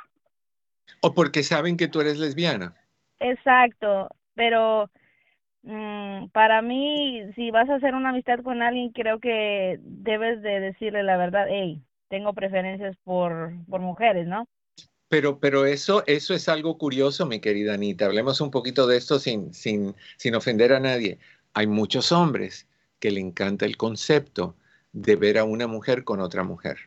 O 1.00 1.14
porque 1.14 1.42
saben 1.42 1.76
que 1.76 1.88
tú 1.88 2.00
eres 2.00 2.18
lesbiana. 2.18 2.74
Exacto, 3.20 4.08
pero 4.34 4.90
mm, 5.62 6.28
para 6.28 6.60
mí, 6.60 7.22
si 7.34 7.50
vas 7.50 7.68
a 7.70 7.76
hacer 7.76 7.94
una 7.94 8.10
amistad 8.10 8.40
con 8.40 8.62
alguien, 8.62 8.90
creo 8.90 9.18
que 9.18 9.78
debes 9.80 10.42
de 10.42 10.60
decirle 10.60 11.02
la 11.02 11.16
verdad, 11.16 11.46
hey, 11.48 11.82
tengo 12.08 12.32
preferencias 12.34 12.96
por, 13.04 13.52
por 13.68 13.80
mujeres, 13.80 14.26
¿no? 14.26 14.46
Pero, 15.08 15.38
pero 15.38 15.66
eso, 15.66 16.02
eso 16.06 16.34
es 16.34 16.48
algo 16.48 16.78
curioso, 16.78 17.26
mi 17.26 17.40
querida 17.40 17.74
Anita. 17.74 18.06
Hablemos 18.06 18.40
un 18.40 18.50
poquito 18.50 18.86
de 18.86 18.96
esto 18.96 19.18
sin, 19.18 19.52
sin, 19.54 19.94
sin 20.16 20.34
ofender 20.34 20.72
a 20.72 20.80
nadie. 20.80 21.18
Hay 21.52 21.66
muchos 21.66 22.10
hombres 22.10 22.66
que 22.98 23.10
le 23.10 23.20
encanta 23.20 23.66
el 23.66 23.76
concepto 23.76 24.56
de 24.92 25.16
ver 25.16 25.38
a 25.38 25.44
una 25.44 25.66
mujer 25.66 26.04
con 26.04 26.20
otra 26.20 26.42
mujer. 26.42 26.78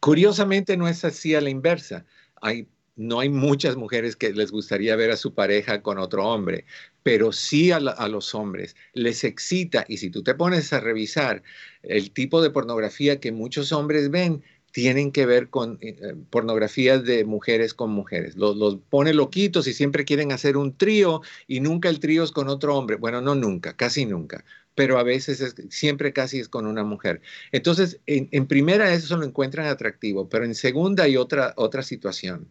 Curiosamente 0.00 0.76
no 0.76 0.86
es 0.88 1.04
así 1.04 1.34
a 1.34 1.40
la 1.40 1.48
inversa. 1.48 2.04
Hay, 2.42 2.68
no 2.96 3.20
hay 3.20 3.30
muchas 3.30 3.76
mujeres 3.76 4.16
que 4.16 4.32
les 4.32 4.50
gustaría 4.50 4.94
ver 4.96 5.10
a 5.10 5.16
su 5.16 5.34
pareja 5.34 5.82
con 5.82 5.98
otro 5.98 6.28
hombre, 6.28 6.66
pero 7.02 7.32
sí 7.32 7.70
a, 7.70 7.76
a, 7.76 8.08
los 8.08 8.34
hombres 8.34 8.76
les 8.92 9.24
excita. 9.24 9.86
Y 9.88 9.96
si 9.96 10.10
tú 10.10 10.22
te 10.22 10.34
pones 10.34 10.72
a 10.72 10.80
revisar 10.80 11.42
el 11.82 12.10
tipo 12.10 12.42
de 12.42 12.50
pornografía 12.50 13.18
que 13.20 13.32
muchos 13.32 13.72
hombres 13.72 14.10
ven, 14.10 14.44
tienen 14.74 15.12
que 15.12 15.24
ver 15.24 15.50
con 15.50 15.78
eh, 15.80 15.96
eh, 16.02 16.14
pornografías 16.30 17.04
de 17.04 17.24
mujeres 17.24 17.74
con 17.74 17.92
mujeres. 17.92 18.34
Los, 18.34 18.56
los, 18.56 18.78
pone 18.90 19.14
loquitos 19.14 19.68
y 19.68 19.72
siempre 19.72 20.04
quieren 20.04 20.32
hacer 20.32 20.56
un 20.56 20.76
trío 20.76 21.22
y 21.46 21.60
nunca 21.60 21.88
el 21.88 22.00
trío 22.00 22.24
es 22.24 22.32
con 22.32 22.48
otro 22.48 22.76
hombre. 22.76 22.96
Bueno, 22.96 23.20
no 23.20 23.36
nunca, 23.36 23.76
casi 23.76 24.04
nunca, 24.04 24.44
pero 24.74 24.98
a 24.98 25.04
veces 25.04 25.40
es, 25.40 25.54
siempre 25.70 26.12
casi 26.12 26.40
es 26.40 26.48
con 26.48 26.66
una 26.66 26.82
mujer. 26.82 27.20
Entonces, 27.52 28.00
en, 28.06 28.28
en, 28.32 28.48
primera 28.48 28.92
eso 28.92 29.16
lo 29.16 29.24
encuentran 29.24 29.68
atractivo, 29.68 30.28
pero 30.28 30.44
en 30.44 30.56
segunda 30.56 31.04
hay 31.04 31.16
otra, 31.16 31.54
otra 31.56 31.84
situación. 31.84 32.48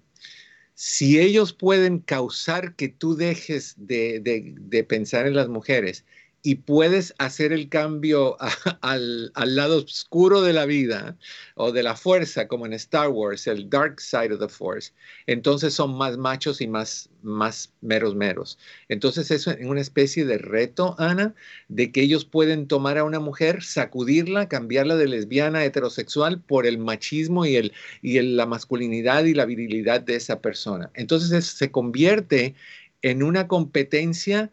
Si 0.75 1.19
ellos 1.19 1.51
pueden 1.51 1.99
causar 1.99 2.77
que 2.77 2.87
tú 2.87 3.17
dejes 3.17 3.75
de, 3.75 4.21
de, 4.21 4.55
de 4.57 4.83
pensar 4.85 5.27
en 5.27 5.35
las 5.35 5.49
mujeres 5.49 6.05
y 6.45 6.55
puedes 6.55 7.15
hacer 7.19 7.53
el 7.53 7.69
cambio 7.69 8.35
al, 8.81 9.31
al, 9.33 9.55
lado 9.55 9.77
oscuro 9.77 10.41
de 10.41 10.51
la 10.51 10.65
vida 10.65 11.17
o 11.55 11.71
de 11.71 11.83
la 11.83 11.95
fuerza, 11.95 12.49
como 12.49 12.65
en 12.65 12.73
Star 12.73 13.07
Wars, 13.07 13.47
el 13.47 13.69
dark 13.69 14.01
side 14.01 14.33
of 14.33 14.41
the 14.41 14.49
force, 14.49 14.91
entonces 15.25 15.73
son 15.73 15.97
más 15.97 16.17
machos 16.17 16.59
y 16.59 16.67
más, 16.67 17.09
más 17.21 17.71
meros 17.79 18.13
meros. 18.13 18.59
Entonces 18.89 19.31
es 19.31 19.47
una 19.47 19.79
especie 19.79 20.25
de 20.25 20.37
reto, 20.37 20.95
Ana, 20.99 21.33
de 21.69 21.93
que 21.93 22.01
ellos 22.01 22.25
pueden 22.25 22.67
tomar 22.67 22.97
a 22.97 23.05
una 23.05 23.21
mujer, 23.21 23.63
sacudirla, 23.63 24.49
cambiarla 24.49 24.97
de 24.97 25.07
lesbiana 25.07 25.63
heterosexual 25.63 26.41
por 26.41 26.67
el 26.67 26.77
machismo 26.77 27.45
y, 27.45 27.55
el, 27.55 27.71
y 28.01 28.17
el, 28.17 28.35
la 28.35 28.45
masculinidad 28.45 29.23
y 29.23 29.33
la 29.33 29.45
virilidad 29.45 30.01
de 30.01 30.15
esa 30.15 30.41
persona. 30.41 30.91
Entonces 30.93 31.45
se 31.45 31.71
convierte 31.71 32.53
en 33.01 33.23
una 33.23 33.47
competencia 33.47 34.51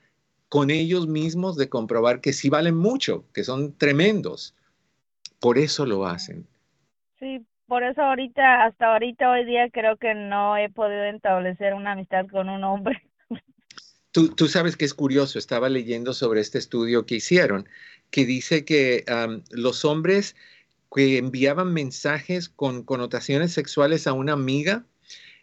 con 0.51 0.71
ellos 0.71 1.07
mismos 1.07 1.57
de 1.57 1.69
comprobar 1.69 2.21
que 2.21 2.33
sí 2.33 2.51
valen 2.51 2.77
mucho, 2.77 3.25
que 3.33 3.45
son 3.45 3.73
tremendos. 3.79 4.55
Por 5.39 5.57
eso 5.57 5.87
lo 5.87 6.07
hacen. 6.07 6.47
Sí, 7.21 7.47
por 7.67 7.85
eso 7.85 8.03
ahorita, 8.03 8.65
hasta 8.65 8.93
ahorita 8.93 9.31
hoy 9.31 9.47
día 9.47 9.71
creo 9.71 9.97
que 9.97 10.13
no 10.13 10.57
he 10.57 10.69
podido 10.69 11.05
establecer 11.05 11.73
una 11.73 11.93
amistad 11.93 12.27
con 12.27 12.49
un 12.49 12.65
hombre. 12.65 13.01
Tú, 14.13 14.35
tú 14.35 14.49
sabes 14.49 14.77
que 14.77 14.85
es 14.85 14.93
curioso, 14.93 15.39
estaba 15.39 15.69
leyendo 15.69 16.15
sobre 16.15 16.41
este 16.41 16.59
estudio 16.59 17.07
que 17.07 17.15
hicieron, 17.15 17.69
que 18.11 18.27
dice 18.27 18.65
que 18.65 19.05
los 19.53 19.85
hombres 19.85 20.35
que 20.93 21.19
enviaban 21.19 21.73
mensajes 21.73 22.49
con 22.49 22.83
connotaciones 22.83 23.53
sexuales 23.53 24.09
a 24.09 24.13
una 24.13 24.33
amiga, 24.33 24.85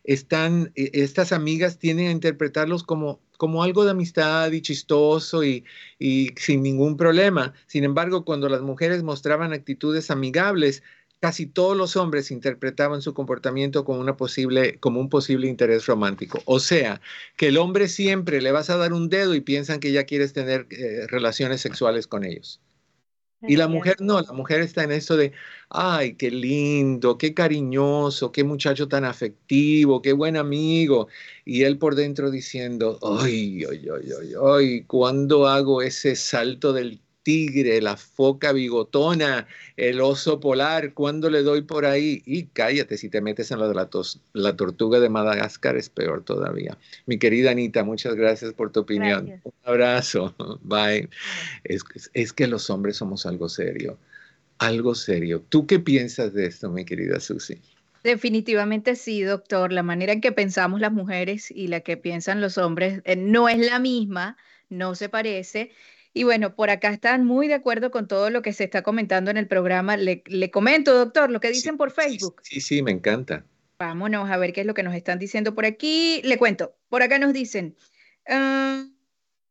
están, 0.03 0.71
e, 0.75 0.89
estas 0.93 1.31
amigas 1.31 1.77
tienen 1.77 2.07
a 2.07 2.11
interpretarlos 2.11 2.83
como 2.83 3.21
como 3.37 3.63
algo 3.63 3.85
de 3.85 3.91
amistad 3.91 4.51
y 4.51 4.61
chistoso 4.61 5.43
y, 5.43 5.63
y, 5.99 6.29
sin 6.37 6.63
ningún 6.63 6.97
problema. 6.97 7.53
Sin 7.67 7.83
embargo, 7.83 8.25
cuando 8.25 8.49
las 8.49 8.61
mujeres 8.61 9.03
mostraban 9.03 9.53
actitudes 9.53 10.11
amigables, 10.11 10.83
casi 11.19 11.45
todos 11.47 11.75
los 11.75 11.95
hombres 11.95 12.31
interpretaban 12.31 13.01
su 13.01 13.13
comportamiento 13.13 13.85
como, 13.85 13.99
una 13.99 14.17
posible, 14.17 14.79
como 14.79 14.99
un 14.99 15.09
posible 15.09 15.47
interés 15.47 15.85
romántico. 15.85 16.41
O 16.45 16.59
sea, 16.59 17.01
que 17.37 17.47
el 17.47 17.57
hombre 17.57 17.87
siempre 17.87 18.41
le 18.41 18.51
vas 18.51 18.69
a 18.69 18.77
dar 18.77 18.93
un 18.93 19.09
dedo 19.09 19.35
y 19.35 19.41
piensan 19.41 19.79
que 19.79 19.91
ya 19.91 20.05
quieres 20.05 20.33
tener 20.33 20.67
eh, 20.69 21.07
relaciones 21.07 21.61
sexuales 21.61 22.07
con 22.07 22.23
ellos. 22.23 22.61
Y 23.41 23.55
la 23.55 23.67
mujer 23.67 23.97
no, 23.99 24.19
la 24.21 24.33
mujer 24.33 24.61
está 24.61 24.83
en 24.83 24.91
eso 24.91 25.15
de, 25.15 25.31
ay, 25.69 26.15
qué 26.15 26.31
lindo, 26.31 27.17
qué 27.17 27.33
cariñoso, 27.33 28.31
qué 28.31 28.43
muchacho 28.43 28.87
tan 28.87 29.05
afectivo, 29.05 30.01
qué 30.01 30.13
buen 30.13 30.37
amigo. 30.37 31.07
Y 31.45 31.63
él 31.63 31.77
por 31.77 31.95
dentro 31.95 32.31
diciendo, 32.31 32.99
ay, 33.03 33.63
ay, 33.69 33.87
ay, 33.93 34.09
ay, 34.21 34.33
ay, 34.43 34.83
¿cuándo 34.85 35.47
hago 35.47 35.81
ese 35.81 36.15
salto 36.15 36.73
del 36.73 37.01
tigre, 37.27 37.81
la 37.81 37.97
foca 37.97 38.53
bigotona, 38.53 39.47
el 39.75 39.99
oso 39.99 40.39
polar, 40.39 40.93
¿cuándo 40.93 41.29
le 41.29 41.43
doy 41.43 41.61
por 41.61 41.85
ahí? 41.85 42.23
Y 42.25 42.43
cállate, 42.45 42.95
si 42.95 43.09
te 43.09 43.19
metes 43.19 43.51
en 43.51 43.59
lo 43.59 43.67
de 43.67 43.75
la, 43.75 43.89
la 44.31 44.55
tortuga 44.55 45.01
de 45.01 45.09
Madagascar 45.09 45.75
es 45.75 45.89
peor 45.89 46.23
todavía. 46.23 46.77
Mi 47.05 47.19
querida 47.19 47.51
Anita, 47.51 47.83
muchas 47.83 48.15
gracias 48.15 48.53
por 48.53 48.71
tu 48.71 48.79
opinión. 48.79 49.41
Un 49.43 49.53
abrazo. 49.65 50.33
Bye. 50.63 51.09
Es, 51.65 51.83
es 52.13 52.31
que 52.31 52.47
los 52.47 52.69
hombres 52.69 52.95
somos 52.95 53.25
algo 53.25 53.49
serio, 53.49 53.97
algo 54.57 54.95
serio. 54.95 55.43
¿Tú 55.49 55.67
qué 55.67 55.79
piensas 55.79 56.33
de 56.33 56.45
esto, 56.45 56.69
mi 56.69 56.85
querida 56.85 57.19
Susi? 57.19 57.59
Definitivamente 58.05 58.95
sí, 58.95 59.21
doctor. 59.23 59.73
La 59.73 59.83
manera 59.83 60.13
en 60.13 60.21
que 60.21 60.31
pensamos 60.31 60.79
las 60.79 60.93
mujeres 60.93 61.51
y 61.51 61.67
la 61.67 61.81
que 61.81 61.97
piensan 61.97 62.39
los 62.39 62.57
hombres 62.57 63.01
eh, 63.03 63.17
no 63.17 63.49
es 63.49 63.57
la 63.57 63.79
misma, 63.79 64.37
no 64.69 64.95
se 64.95 65.09
parece. 65.09 65.71
Y 66.17 66.23
bueno, 66.23 66.55
por 66.55 66.71
acá 66.71 66.89
están 66.89 67.25
muy 67.25 67.47
de 67.47 67.53
acuerdo 67.53 67.91
con 67.91 68.07
todo 68.07 68.31
lo 68.31 68.41
que 68.41 68.51
se 68.51 68.63
está 68.63 68.81
comentando 68.81 69.29
en 69.29 69.37
el 69.37 69.47
programa. 69.47 69.97
Le, 69.97 70.51
comento, 70.51 70.97
doctor, 70.97 71.29
lo 71.29 71.39
que 71.39 71.49
dicen 71.49 71.77
por 71.77 71.91
Facebook. 71.91 72.41
Sí, 72.41 72.59
sí, 72.59 72.81
me 72.81 72.89
encanta. 72.89 73.45
Vámonos 73.77 74.27
a 74.31 74.37
ver 74.37 74.51
qué 74.51 74.61
es 74.61 74.67
lo 74.67 74.73
que 74.73 74.81
nos 74.81 74.95
están 74.95 75.19
diciendo 75.19 75.53
por 75.53 75.65
aquí. 75.65 76.21
Le 76.23 76.39
cuento, 76.39 76.75
por 76.89 77.03
acá 77.03 77.19
nos 77.19 77.33
dicen, 77.33 77.75
ah, 78.27 78.83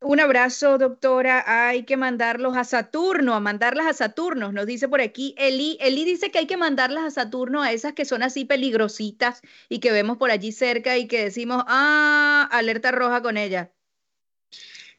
un 0.01 0.19
abrazo, 0.19 0.77
doctora, 0.77 1.69
hay 1.69 1.85
que 1.85 1.97
mandarlos 1.97 2.57
a 2.57 2.65
Saturno, 2.65 3.35
a 3.35 3.41
mandarlas 3.41 3.87
a 3.87 3.93
Saturno, 3.93 4.51
nos 4.51 4.67
dice 4.67 4.89
por 4.89 5.01
aquí 5.01 5.37
Eli. 5.39 5.79
Eli 5.81 6.05
dice 6.05 6.33
que 6.33 6.41
hay 6.41 6.47
que 6.49 6.57
mandarlas 6.57 7.05
a 7.05 7.11
Saturno, 7.13 7.63
a 7.63 7.71
esas 7.71 7.93
que 7.93 8.05
son 8.05 8.25
así 8.25 8.45
peligrositas 8.45 9.41
y 9.69 9.79
que 9.79 9.93
vemos 9.93 10.17
por 10.17 10.33
allí 10.33 10.51
cerca 10.51 10.99
y 10.99 11.07
que 11.07 11.23
decimos, 11.23 11.63
ah, 11.69 12.49
alerta 12.51 12.91
roja 12.91 13.23
con 13.23 13.37
ella. 13.37 13.71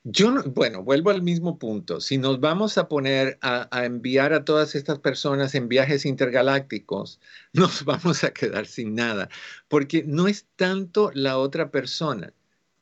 Yo, 0.04 0.32
no, 0.32 0.44
bueno, 0.44 0.84
vuelvo 0.84 1.10
al 1.10 1.22
mismo 1.22 1.60
punto. 1.60 2.00
Si 2.00 2.18
nos 2.18 2.40
vamos 2.40 2.78
a 2.78 2.88
poner 2.88 3.38
a, 3.42 3.68
enviar 3.86 4.34
a 4.34 4.46
todas 4.46 4.74
estas 4.76 5.00
personas 5.00 5.54
en 5.56 5.68
viajes 5.68 6.06
intergalácticos, 6.06 7.20
nos 7.54 7.84
vamos 7.84 8.24
a 8.24 8.34
quedar 8.34 8.68
sin 8.68 8.96
nada, 8.96 9.30
porque 9.68 10.04
no 10.06 10.28
es 10.28 10.46
tanto 10.56 11.12
la 11.14 11.38
otra 11.38 11.72
persona, 11.72 12.34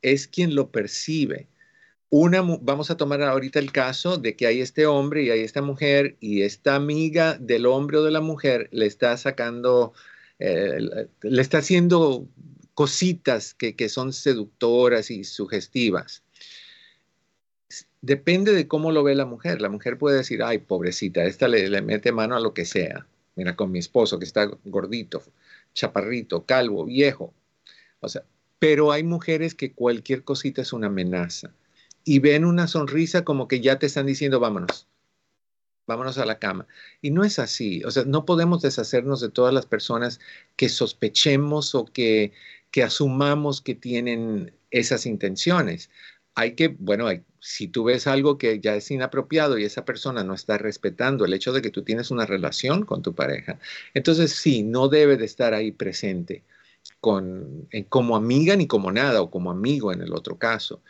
es 0.02 0.28
quien 0.28 0.54
lo 0.54 0.70
percibe. 0.70 1.48
Vamos 2.10 2.90
a 2.90 2.96
tomar 2.96 3.22
ahorita 3.22 3.58
el 3.58 3.72
caso 3.72 4.16
de 4.18 4.36
que 4.36 4.46
hay 4.46 4.60
este 4.60 4.86
hombre 4.86 5.24
y 5.24 5.30
hay 5.30 5.40
esta 5.40 5.62
mujer 5.62 6.16
y 6.20 6.42
esta 6.42 6.76
amiga 6.76 7.36
del 7.38 7.66
hombre 7.66 7.98
o 7.98 8.04
de 8.04 8.12
la 8.12 8.20
mujer 8.20 8.68
le 8.72 8.86
está 8.86 9.16
sacando, 9.16 9.92
eh, 10.38 11.08
le 11.22 11.42
está 11.42 11.58
haciendo 11.58 12.28
cositas 12.74 13.54
que, 13.54 13.74
que 13.76 13.88
son 13.88 14.12
seductoras 14.12 15.10
y 15.10 15.24
sugestivas 15.24 16.22
depende 18.06 18.52
de 18.52 18.68
cómo 18.68 18.92
lo 18.92 19.02
ve 19.02 19.16
la 19.16 19.26
mujer. 19.26 19.60
La 19.60 19.68
mujer 19.68 19.98
puede 19.98 20.18
decir, 20.18 20.42
ay, 20.42 20.58
pobrecita, 20.58 21.24
esta 21.24 21.48
le, 21.48 21.82
mete 21.82 22.12
mano 22.12 22.36
a 22.36 22.40
lo 22.40 22.54
que 22.54 22.64
sea. 22.64 23.06
Mira, 23.34 23.56
con 23.56 23.72
mi 23.72 23.80
esposo 23.80 24.18
que 24.18 24.24
está 24.24 24.48
gordito, 24.64 25.22
chaparrito, 25.74 26.46
calvo, 26.46 26.84
viejo. 26.84 27.34
O 28.00 28.08
sea, 28.08 28.24
pero 28.60 28.92
hay 28.92 29.02
mujeres 29.02 29.54
que 29.54 29.72
cualquier 29.72 30.22
cosita 30.22 30.62
es 30.62 30.72
una 30.72 30.86
amenaza 30.86 31.52
y 32.04 32.20
ven 32.20 32.44
una 32.44 32.68
sonrisa 32.68 33.24
como 33.24 33.48
que 33.48 33.60
ya 33.60 33.78
te 33.78 33.86
están 33.86 34.06
diciendo, 34.06 34.38
vámonos, 34.38 34.86
vámonos 35.88 36.16
a 36.18 36.26
la 36.26 36.38
cama. 36.38 36.66
Y 37.02 37.10
no 37.10 37.24
es 37.24 37.40
así. 37.40 37.82
O 37.84 37.90
sea, 37.90 38.04
no 38.04 38.24
podemos 38.24 38.62
deshacernos 38.62 39.20
de 39.20 39.30
todas 39.30 39.52
las 39.52 39.66
personas 39.66 40.20
que 40.54 40.68
sospechemos 40.68 41.74
o 41.74 41.86
que, 41.86 42.32
que 42.70 42.84
asumamos 42.84 43.60
que 43.60 43.74
tienen 43.74 44.52
esas 44.70 45.06
intenciones 45.06 45.90
hay 46.36 46.54
que, 46.54 46.68
bueno, 46.68 47.08
si 47.40 47.68
tú 47.68 47.84
ves 47.84 48.06
algo 48.06 48.38
que 48.38 48.60
ya 48.60 48.76
es 48.76 48.90
inapropiado 48.90 49.58
y 49.58 49.64
esa 49.64 49.84
persona 49.84 50.22
no 50.22 50.34
está 50.34 50.58
respetando 50.58 51.24
el 51.24 51.32
hecho 51.34 51.52
de 51.52 51.62
que 51.62 51.70
tú 51.70 51.82
tienes 51.82 52.10
una 52.10 52.26
relación 52.26 52.84
con 52.84 53.02
tu 53.02 53.14
pareja, 53.14 53.58
entonces 53.94 54.32
sí, 54.32 54.62
no 54.62 54.88
debe 54.88 55.16
de 55.16 55.24
estar 55.24 55.54
ahí 55.54 55.72
presente 55.72 56.44
con, 57.00 57.68
como 57.88 58.16
amiga 58.16 58.56
ni 58.56 58.66
como 58.66 58.92
nada 58.92 59.22
o 59.22 59.30
como 59.30 59.50
amigo 59.50 59.92
en 59.92 60.02
el 60.02 60.12
otro 60.14 60.38
caso. 60.38 60.82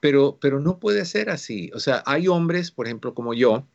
Pero, 0.00 0.38
pero 0.40 0.60
no 0.60 0.78
puede 0.80 1.04
ser 1.06 1.30
así. 1.30 1.70
O 1.74 1.80
sea, 1.80 2.02
hay 2.06 2.28
hombres, 2.28 2.70
por 2.70 2.86
ejemplo, 2.86 3.14
como 3.14 3.34
yo, 3.34 3.66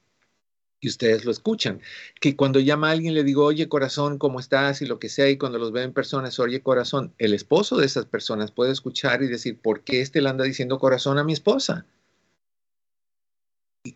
y 0.82 0.88
ustedes 0.90 1.26
lo 1.26 1.32
escuchan, 1.32 1.82
que 2.20 2.36
cuando 2.36 2.60
llama 2.60 2.90
a 2.90 2.92
alguien 2.92 3.14
le 3.14 3.24
digo, 3.24 3.46
oye 3.46 3.70
corazón, 3.70 4.18
¿cómo 4.18 4.40
estás? 4.40 4.82
y 4.82 4.86
lo 4.86 5.00
que 5.00 5.10
sea, 5.10 5.30
y 5.30 5.38
cuando 5.38 5.60
los 5.60 5.72
ve 5.72 5.84
en 5.84 5.94
personas, 5.94 6.40
oye 6.40 6.62
corazón, 6.62 7.14
el 7.18 7.34
esposo 7.34 7.78
de 7.78 7.86
esas 7.86 8.06
personas 8.06 8.52
puede 8.52 8.72
escuchar 8.72 9.24
y 9.24 9.28
decir, 9.28 9.60
¿por 9.60 9.84
qué 9.84 10.02
este 10.02 10.22
le 10.22 10.30
anda 10.30 10.44
diciendo 10.44 10.80
corazón 10.80 11.18
a 11.18 11.24
mi 11.24 11.34
esposa? 11.34 11.86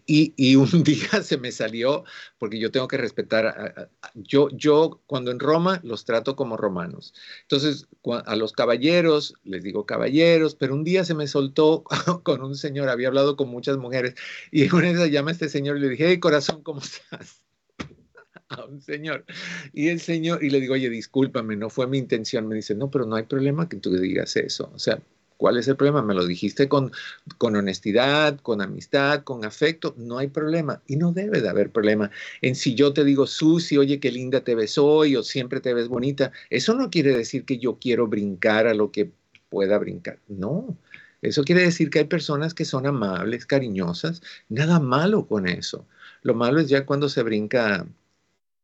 Y, 0.05 0.55
un 0.55 0.67
día 0.83 1.21
se 1.21 1.37
me 1.37 1.51
salió, 1.51 2.03
porque 2.37 2.59
yo 2.59 2.71
tengo 2.71 2.87
que 2.87 2.97
respetar, 2.97 3.89
yo, 4.15 4.49
yo 4.51 5.01
cuando 5.05 5.31
en 5.31 5.39
Roma 5.39 5.79
los 5.83 6.05
trato 6.05 6.35
como 6.35 6.57
romanos. 6.57 7.13
Entonces, 7.43 7.87
a 8.25 8.35
los 8.35 8.53
caballeros 8.53 9.35
les 9.43 9.63
digo 9.63 9.85
caballeros, 9.85 10.55
pero 10.55 10.73
un 10.73 10.83
día 10.83 11.05
se 11.05 11.13
me 11.13 11.27
soltó 11.27 11.83
con 12.23 12.43
un 12.43 12.55
señor, 12.55 12.89
había 12.89 13.07
hablado 13.07 13.35
con 13.35 13.49
muchas 13.49 13.77
mujeres, 13.77 14.15
y 14.51 14.73
una 14.73 14.89
esas 14.89 15.09
llama 15.09 15.29
a 15.29 15.33
este 15.33 15.49
señor 15.49 15.77
y 15.77 15.81
le 15.81 15.89
dije, 15.89 16.07
hey 16.07 16.19
corazón, 16.19 16.63
¿cómo 16.63 16.79
estás? 16.79 17.43
a 18.49 18.65
un 18.65 18.81
señor. 18.81 19.25
Y 19.73 19.89
el 19.89 19.99
señor, 19.99 20.43
y 20.43 20.49
le 20.49 20.59
digo, 20.59 20.73
oye, 20.73 20.89
discúlpame, 20.89 21.55
no 21.55 21.69
fue 21.69 21.87
mi 21.87 21.97
intención. 21.97 22.47
Me 22.47 22.55
dice, 22.55 22.75
no, 22.75 22.89
pero 22.89 23.05
no 23.05 23.15
hay 23.15 23.23
problema 23.23 23.69
que 23.69 23.77
tú 23.77 23.91
digas 23.95 24.35
eso. 24.35 24.71
O 24.73 24.79
sea, 24.79 24.99
¿Cuál 25.43 25.57
es 25.57 25.67
el 25.67 25.75
problema? 25.75 26.01
Me 26.01 26.13
lo 26.13 26.25
dijiste 26.25 26.69
con, 26.69 26.93
con 27.37 27.57
honestidad, 27.57 28.39
con 28.39 28.61
amistad, 28.61 29.23
con 29.25 29.43
afecto, 29.43 29.93
no 29.97 30.17
hay 30.17 30.29
problema. 30.29 30.81
Y 30.87 30.95
no 30.95 31.11
debe 31.11 31.41
de 31.41 31.49
haber 31.49 31.69
problema. 31.69 32.11
En 32.41 32.55
si 32.55 32.75
yo 32.75 32.93
te 32.93 33.03
digo, 33.03 33.27
Susi, 33.27 33.77
oye, 33.77 33.99
qué 33.99 34.09
linda 34.09 34.39
te 34.45 34.55
ves 34.55 34.77
hoy, 34.77 35.17
o 35.17 35.21
siempre 35.21 35.59
te 35.59 35.73
ves 35.73 35.89
bonita, 35.89 36.31
eso 36.49 36.75
no 36.75 36.89
quiere 36.89 37.13
decir 37.13 37.43
que 37.43 37.57
yo 37.57 37.77
quiero 37.77 38.07
brincar 38.07 38.67
a 38.67 38.73
lo 38.73 38.89
que 38.89 39.11
pueda 39.49 39.77
brincar. 39.79 40.17
No. 40.29 40.77
Eso 41.21 41.43
quiere 41.43 41.63
decir 41.63 41.89
que 41.89 41.99
hay 41.99 42.05
personas 42.05 42.53
que 42.53 42.63
son 42.63 42.85
amables, 42.85 43.45
cariñosas, 43.45 44.21
nada 44.47 44.79
malo 44.79 45.27
con 45.27 45.45
eso. 45.45 45.85
Lo 46.21 46.35
malo 46.35 46.61
es 46.61 46.69
ya 46.69 46.85
cuando 46.85 47.09
se 47.09 47.21
brinca 47.21 47.85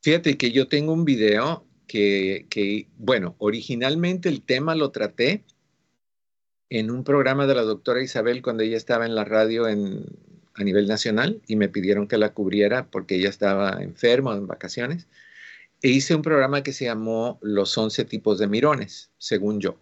Fíjate 0.00 0.36
que 0.36 0.50
yo 0.50 0.66
tengo 0.66 0.92
un 0.92 1.04
video 1.04 1.64
que, 1.86 2.46
que 2.50 2.88
bueno, 2.96 3.36
originalmente 3.38 4.28
el 4.28 4.42
tema 4.42 4.74
lo 4.74 4.90
traté 4.90 5.44
en 6.68 6.90
un 6.90 7.04
programa 7.04 7.46
de 7.46 7.54
la 7.54 7.62
doctora 7.62 8.02
Isabel 8.02 8.42
cuando 8.42 8.64
ella 8.64 8.76
estaba 8.76 9.06
en 9.06 9.14
la 9.14 9.24
radio 9.24 9.68
en, 9.68 10.04
a 10.54 10.64
nivel 10.64 10.88
nacional 10.88 11.40
y 11.46 11.54
me 11.54 11.68
pidieron 11.68 12.08
que 12.08 12.18
la 12.18 12.32
cubriera 12.32 12.88
porque 12.90 13.14
ella 13.14 13.28
estaba 13.28 13.80
enferma 13.80 14.34
en 14.34 14.48
vacaciones. 14.48 15.06
E 15.82 15.90
hice 15.90 16.14
un 16.14 16.22
programa 16.22 16.62
que 16.62 16.72
se 16.72 16.86
llamó 16.86 17.38
Los 17.42 17.76
11 17.76 18.04
tipos 18.04 18.38
de 18.38 18.46
mirones, 18.46 19.10
según 19.18 19.60
yo. 19.60 19.78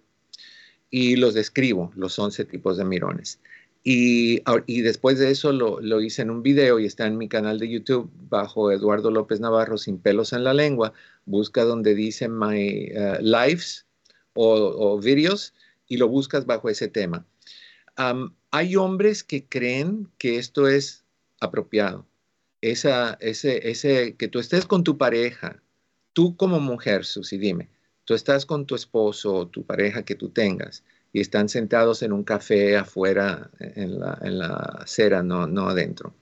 Y 0.91 1.17
los 1.17 1.35
describo, 1.35 1.91
los 1.97 2.19
11 2.19 2.45
tipos 2.45 2.77
de 2.77 2.85
mirones. 2.85 3.41
Y, 3.83 4.43
y 4.67 4.81
después 4.81 5.19
de 5.19 5.31
eso 5.31 5.53
lo, 5.53 5.81
lo, 5.81 6.01
hice 6.01 6.23
en 6.23 6.31
un 6.31 6.43
video 6.43 6.81
y 6.81 6.87
está 6.87 7.07
en 7.07 7.17
mi 7.17 7.29
canal 7.29 7.61
de 7.61 7.69
YouTube 7.69 8.11
bajo 8.29 8.73
Eduardo 8.73 9.11
López 9.11 9.39
Navarro, 9.39 9.79
sin 9.79 9.99
pelos 9.99 10.33
en 10.33 10.43
la 10.43 10.55
lengua. 10.55 10.93
Busca 11.25 11.65
donde 11.65 11.95
dice 11.95 12.29
My 12.29 12.91
uh, 12.93 13.23
Lives 13.23 13.87
o, 14.35 14.55
o 14.55 14.99
Videos 15.01 15.55
y 15.87 15.99
lo 15.99 16.09
buscas 16.09 16.47
bajo 16.47 16.69
ese 16.69 16.89
tema 16.89 17.25
hay 18.51 18.77
hombres 18.77 19.25
que 19.25 19.47
creen 19.47 20.09
que 20.19 20.39
esto 20.39 20.69
es 20.69 21.05
apropiado. 21.41 22.07
Esa, 22.61 23.17
ese, 23.21 23.69
ese, 23.71 24.17
que 24.17 24.29
tú 24.29 24.39
estés 24.39 24.67
con 24.67 24.83
tu 24.83 24.99
pareja, 24.99 25.63
tú 26.17 26.35
como 26.35 26.61
mujer, 26.61 27.05
Susi, 27.05 27.37
dime, 27.37 27.69
Tú 28.07 28.15
estás 28.15 28.47
con 28.47 28.67
tu 28.67 28.77
esposo 28.77 29.35
o 29.35 29.49
tu 29.49 29.67
pareja 29.67 30.05
que 30.05 30.15
tú 30.15 30.31
tengas 30.31 30.85
y 31.13 31.21
están 31.21 31.49
sentados 31.49 32.03
en 32.03 32.13
un 32.13 32.23
café 32.23 32.77
afuera 32.77 33.51
en 33.59 33.99
la, 33.99 34.17
en 34.23 34.39
la 34.39 34.55
acera, 34.81 35.25
no, 35.25 35.49
no 35.49 35.69
adentro. 35.69 36.15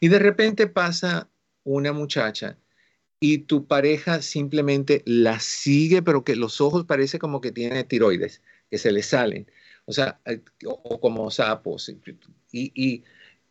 Y 0.00 0.08
de 0.08 0.18
repente 0.18 0.66
pasa 0.66 1.30
una 1.64 1.94
muchacha 1.94 2.58
y 3.20 3.38
tu 3.38 3.66
pareja 3.66 4.20
simplemente 4.20 5.02
la 5.06 5.40
sigue, 5.40 6.02
pero 6.02 6.24
que 6.24 6.36
los 6.36 6.60
ojos 6.60 6.84
parece 6.84 7.18
como 7.18 7.40
que 7.40 7.52
tiene 7.52 7.84
tiroides, 7.84 8.42
que 8.70 8.76
se 8.76 8.92
le 8.92 9.02
salen, 9.02 9.50
o 9.86 9.92
sea, 9.92 10.20
eh, 10.26 10.42
o, 10.66 11.00
como 11.00 11.30
sapos. 11.30 11.88
Y, 12.52 12.72
y, 12.74 13.02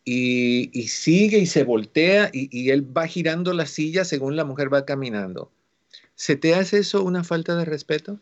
y, 0.04 0.88
sigue 0.88 1.38
y 1.38 1.46
se 1.46 1.64
voltea 1.64 2.30
y, 2.32 2.48
y 2.56 2.70
él 2.70 2.96
va 2.96 3.06
girando 3.08 3.52
la 3.52 3.66
silla 3.66 4.04
según 4.04 4.36
la 4.36 4.44
mujer 4.44 4.72
va 4.72 4.86
caminando. 4.86 5.52
¿Se 6.20 6.36
te 6.36 6.54
hace 6.54 6.80
eso 6.80 7.02
una 7.02 7.24
falta 7.24 7.56
de 7.56 7.64
respeto? 7.64 8.20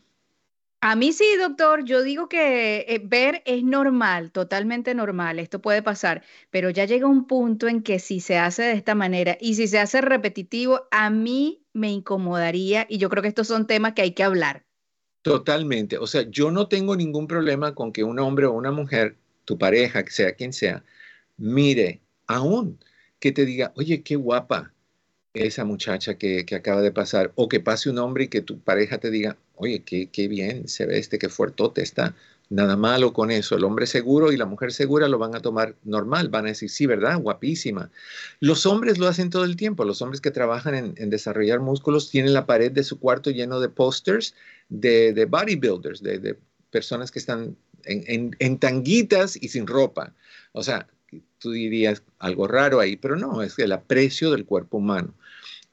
A 0.79 0.95
mí 0.95 1.11
sí, 1.11 1.25
doctor, 1.37 1.83
yo 1.83 2.01
digo 2.01 2.29
que 2.29 2.85
eh, 2.87 3.01
ver 3.03 3.43
es 3.45 3.61
normal, 3.61 4.31
totalmente 4.31 4.95
normal, 4.95 5.37
esto 5.37 5.61
puede 5.61 5.83
pasar, 5.83 6.23
pero 6.49 6.69
ya 6.69 6.85
llega 6.85 7.07
un 7.07 7.27
punto 7.27 7.67
en 7.67 7.83
que 7.83 7.99
si 7.99 8.21
se 8.21 8.37
hace 8.37 8.63
de 8.63 8.71
esta 8.71 8.95
manera 8.95 9.37
y 9.41 9.55
si 9.55 9.67
se 9.67 9.79
hace 9.79 9.99
repetitivo, 9.99 10.87
a 10.91 11.09
mí 11.09 11.65
me 11.73 11.91
incomodaría 11.91 12.87
y 12.87 12.99
yo 12.99 13.09
creo 13.09 13.21
que 13.21 13.27
estos 13.27 13.47
son 13.47 13.67
temas 13.67 13.95
que 13.95 14.03
hay 14.03 14.11
que 14.13 14.23
hablar. 14.23 14.63
Totalmente, 15.21 15.97
o 15.97 16.07
sea, 16.07 16.21
yo 16.21 16.51
no 16.51 16.69
tengo 16.69 16.95
ningún 16.95 17.27
problema 17.27 17.75
con 17.75 17.91
que 17.91 18.05
un 18.05 18.17
hombre 18.19 18.45
o 18.45 18.53
una 18.53 18.71
mujer, 18.71 19.17
tu 19.43 19.57
pareja, 19.57 20.05
que 20.05 20.11
sea 20.11 20.35
quien 20.35 20.53
sea, 20.53 20.85
mire, 21.35 21.99
aún 22.27 22.79
que 23.19 23.33
te 23.33 23.45
diga, 23.45 23.73
oye, 23.75 24.03
qué 24.03 24.15
guapa 24.15 24.73
esa 25.33 25.65
muchacha 25.65 26.15
que, 26.17 26.45
que 26.45 26.55
acaba 26.55 26.81
de 26.81 26.91
pasar, 26.91 27.31
o 27.35 27.49
que 27.49 27.59
pase 27.59 27.89
un 27.89 27.99
hombre 27.99 28.25
y 28.25 28.27
que 28.29 28.41
tu 28.41 28.59
pareja 28.59 28.97
te 28.97 29.11
diga, 29.11 29.37
oye, 29.55 29.83
qué, 29.83 30.09
qué 30.09 30.27
bien 30.27 30.67
se 30.67 30.85
ve 30.85 30.97
este, 30.97 31.19
qué 31.19 31.29
fuertote 31.29 31.81
está. 31.81 32.15
Nada 32.49 32.75
malo 32.75 33.13
con 33.13 33.29
eso. 33.29 33.55
El 33.55 33.63
hombre 33.63 33.85
seguro 33.85 34.31
y 34.31 34.37
la 34.37 34.47
mujer 34.47 34.71
segura 34.71 35.07
lo 35.07 35.19
van 35.19 35.35
a 35.35 35.39
tomar 35.39 35.75
normal, 35.83 36.29
van 36.29 36.45
a 36.45 36.49
decir, 36.49 36.71
sí, 36.71 36.87
¿verdad? 36.87 37.19
Guapísima. 37.19 37.91
Los 38.39 38.65
hombres 38.65 38.97
lo 38.97 39.07
hacen 39.07 39.29
todo 39.29 39.43
el 39.45 39.55
tiempo. 39.55 39.85
Los 39.85 40.01
hombres 40.01 40.19
que 40.19 40.31
trabajan 40.31 40.95
en, 40.97 41.09
desarrollar 41.11 41.59
músculos 41.59 42.09
tienen 42.09 42.33
la 42.33 42.47
pared 42.47 42.71
de 42.71 42.83
su 42.83 42.99
cuarto 42.99 43.29
lleno 43.29 43.59
de 43.59 43.69
posters 43.69 44.33
de, 44.69 45.13
de 45.13 45.25
bodybuilders, 45.25 46.01
de, 46.01 46.17
de, 46.17 46.39
personas 46.71 47.11
que 47.11 47.19
están 47.19 47.55
en, 47.83 48.35
en 48.39 48.57
tanguitas 48.57 49.35
y 49.39 49.49
sin 49.49 49.67
ropa. 49.67 50.13
O 50.51 50.63
sea, 50.63 50.87
tú 51.39 51.51
dirías 51.51 52.03
algo 52.19 52.47
raro 52.47 52.79
ahí, 52.79 52.95
pero 52.95 53.15
no, 53.15 53.41
es 53.41 53.57
el 53.59 53.71
aprecio 53.71 54.31
del 54.31 54.45
cuerpo 54.45 54.77
humano. 54.77 55.13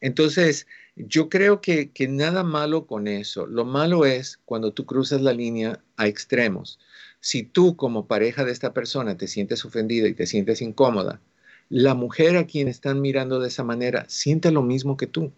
Entonces, 0.01 0.67
yo 0.97 1.29
creo 1.29 1.61
que, 1.61 1.91
nada 2.09 2.43
malo 2.43 2.87
con 2.87 3.07
eso. 3.07 3.47
Lo 3.47 3.65
malo 3.65 4.07
es 4.07 4.39
cuando 4.45 4.73
tú 4.73 4.87
cruzas 4.87 5.21
la 5.21 5.33
línea 5.33 5.81
a 5.97 6.07
extremos. 6.07 6.79
Si 7.21 7.43
tú 7.43 7.77
como 7.77 8.07
pareja 8.07 8.45
de 8.45 8.53
esta 8.53 8.73
persona 8.73 9.17
te 9.17 9.29
sientes 9.29 9.65
ofendida 9.65 10.09
y 10.09 10.15
te 10.15 10.27
sientes 10.27 10.63
incómoda, 10.63 11.21
la 11.69 11.95
mujer 11.95 12.37
a 12.37 12.47
quien 12.47 12.69
están 12.69 13.01
mirando 13.01 13.41
de 13.41 13.49
esa 13.49 13.65
manera 13.65 14.07
siente 14.09 14.53
lo 14.53 14.63
mismo 14.63 14.97
que 14.97 15.07
tú 15.07 15.33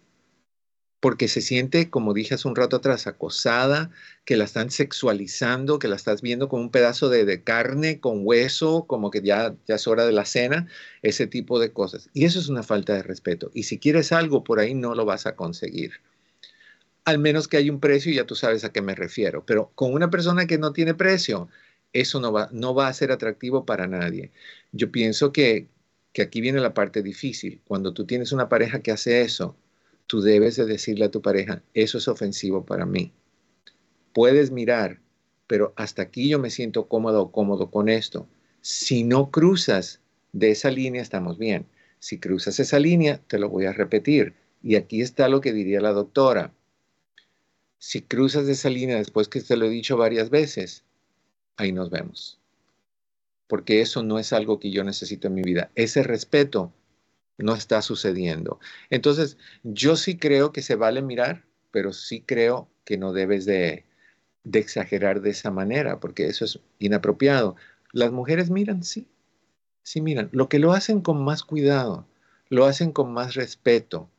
porque 0.99 1.27
se 1.29 1.41
siente, 1.41 1.89
como 1.89 2.13
dije 2.13 2.35
hace 2.35 2.47
un 2.47 2.55
rato 2.55 2.77
atrás, 2.77 3.07
acosada, 3.07 3.89
que 4.25 4.35
la 4.35 4.43
están 4.43 4.69
sexualizando, 4.69 5.79
que 5.79 5.87
la 5.87 5.95
estás 5.95 6.21
viendo 6.21 6.49
como 6.49 6.63
un 6.63 6.71
pedazo 6.71 7.09
de, 7.09 7.43
carne 7.43 7.99
con 7.99 8.21
hueso, 8.23 8.85
como 8.85 9.09
que 9.09 9.21
ya, 9.21 9.55
ya 9.67 9.75
es 9.75 9.87
hora 9.87 10.05
de 10.05 10.11
la 10.11 10.25
cena, 10.25 10.67
ese 11.01 11.27
tipo 11.27 11.59
de 11.59 11.71
cosas. 11.71 12.09
Y 12.13 12.25
eso 12.25 12.39
es 12.39 12.49
una 12.49 12.63
falta 12.63 12.93
de 12.93 13.03
respeto. 13.03 13.49
Y 13.53 13.63
si 13.63 13.79
quieres 13.79 14.11
algo 14.11 14.43
por 14.43 14.59
ahí, 14.59 14.73
no 14.73 14.93
lo 14.93 15.05
vas 15.05 15.25
a 15.25 15.35
conseguir. 15.35 15.93
Al 17.05 17.17
menos 17.17 17.47
que 17.47 17.57
hay 17.57 17.69
un 17.69 17.79
precio 17.79 18.11
y 18.11 18.15
ya 18.15 18.25
tú 18.25 18.35
sabes 18.35 18.63
a 18.65 18.71
qué 18.71 18.81
me 18.81 18.93
refiero. 18.95 19.45
Pero 19.45 19.71
con 19.75 19.93
una 19.93 20.09
persona 20.09 20.47
que 20.47 20.57
no 20.57 20.73
tiene 20.73 20.93
precio, 20.93 21.49
eso 21.93 22.19
no 22.19 22.31
va, 22.31 22.49
no 22.51 22.75
va 22.75 22.87
a 22.87 22.93
ser 22.93 23.11
atractivo 23.11 23.65
para 23.65 23.87
nadie. 23.87 24.31
Yo 24.73 24.91
pienso 24.91 25.31
que, 25.31 25.67
que 26.13 26.21
aquí 26.21 26.41
viene 26.41 26.59
la 26.59 26.73
parte 26.73 27.01
difícil. 27.01 27.61
Cuando 27.65 27.93
tú 27.93 28.05
tienes 28.05 28.31
una 28.31 28.49
pareja 28.49 28.81
que 28.81 28.91
hace 28.91 29.21
eso, 29.21 29.55
tú 30.09 30.21
debes 30.21 30.55
de 30.55 30.65
decirle 30.65 31.05
a 31.05 31.11
tu 31.11 31.21
pareja, 31.21 31.61
eso 31.75 31.99
es 31.99 32.07
ofensivo 32.07 32.65
para 32.65 32.87
mí. 32.87 33.13
Puedes 34.11 34.49
mirar, 34.49 34.99
pero 35.45 35.71
hasta 35.75 36.01
aquí 36.01 36.29
yo 36.29 36.39
me 36.39 36.49
siento 36.49 36.87
cómodo 36.87 37.21
o 37.21 37.31
cómodo 37.31 37.69
con 37.69 37.89
esto. 37.89 38.27
Si 38.61 39.03
no 39.03 39.29
cruzas 39.29 40.01
de 40.33 40.49
esa 40.49 40.71
línea, 40.71 41.03
estamos 41.03 41.37
bien. 41.37 41.67
Si 41.99 42.17
cruzas 42.17 42.59
esa 42.59 42.79
línea, 42.79 43.21
te 43.27 43.37
lo 43.37 43.49
voy 43.49 43.67
a 43.67 43.71
repetir. 43.71 44.33
Y 44.63 44.77
aquí 44.77 45.01
está 45.01 45.29
lo 45.29 45.41
que 45.41 45.53
diría 45.53 45.79
la 45.79 45.91
doctora. 45.91 46.55
Si 47.77 48.01
cruzas 48.01 48.47
de 48.47 48.53
esa 48.53 48.71
línea 48.71 48.97
después 48.97 49.27
que 49.27 49.41
te 49.41 49.57
lo 49.57 49.67
he 49.67 49.69
dicho 49.69 49.95
varias 49.95 50.31
veces, 50.31 50.85
ahí 51.55 51.71
nos 51.71 51.91
vemos. 51.91 52.39
Porque 53.45 53.81
eso 53.81 54.01
no 54.01 54.17
es 54.17 54.33
algo 54.33 54.59
que 54.59 54.71
yo 54.71 54.83
necesito 54.83 55.27
en 55.27 55.35
mi 55.35 55.43
vida. 55.43 55.69
Ese 55.75 56.01
respeto 56.01 56.73
no 57.39 57.55
está 57.55 57.81
sucediendo. 57.81 58.59
Entonces, 58.89 59.37
yo 59.63 59.95
sí 59.95 60.17
creo 60.17 60.51
que 60.51 60.61
se 60.61 60.75
vale 60.75 61.01
mirar, 61.01 61.45
pero 61.71 61.93
sí 61.93 62.21
creo 62.21 62.69
que 62.83 62.97
no 62.97 63.13
debes 63.13 63.45
de, 63.45 63.85
exagerar 64.51 65.21
de 65.21 65.31
esa 65.31 65.51
manera, 65.51 65.99
porque 65.99 66.27
eso 66.27 66.45
es 66.45 66.59
inapropiado. 66.79 67.55
Las 67.91 68.11
mujeres 68.11 68.49
miran, 68.49 68.83
sí, 68.83 69.07
sí 69.83 70.01
miran. 70.01 70.29
Lo 70.31 70.49
que 70.49 70.59
lo 70.59 70.73
hacen 70.73 71.01
con 71.01 71.23
más 71.23 71.43
cuidado, 71.43 72.05
lo 72.49 72.65
hacen 72.65 72.91
con 72.91 73.13
más 73.13 73.35
respeto. 73.35 74.09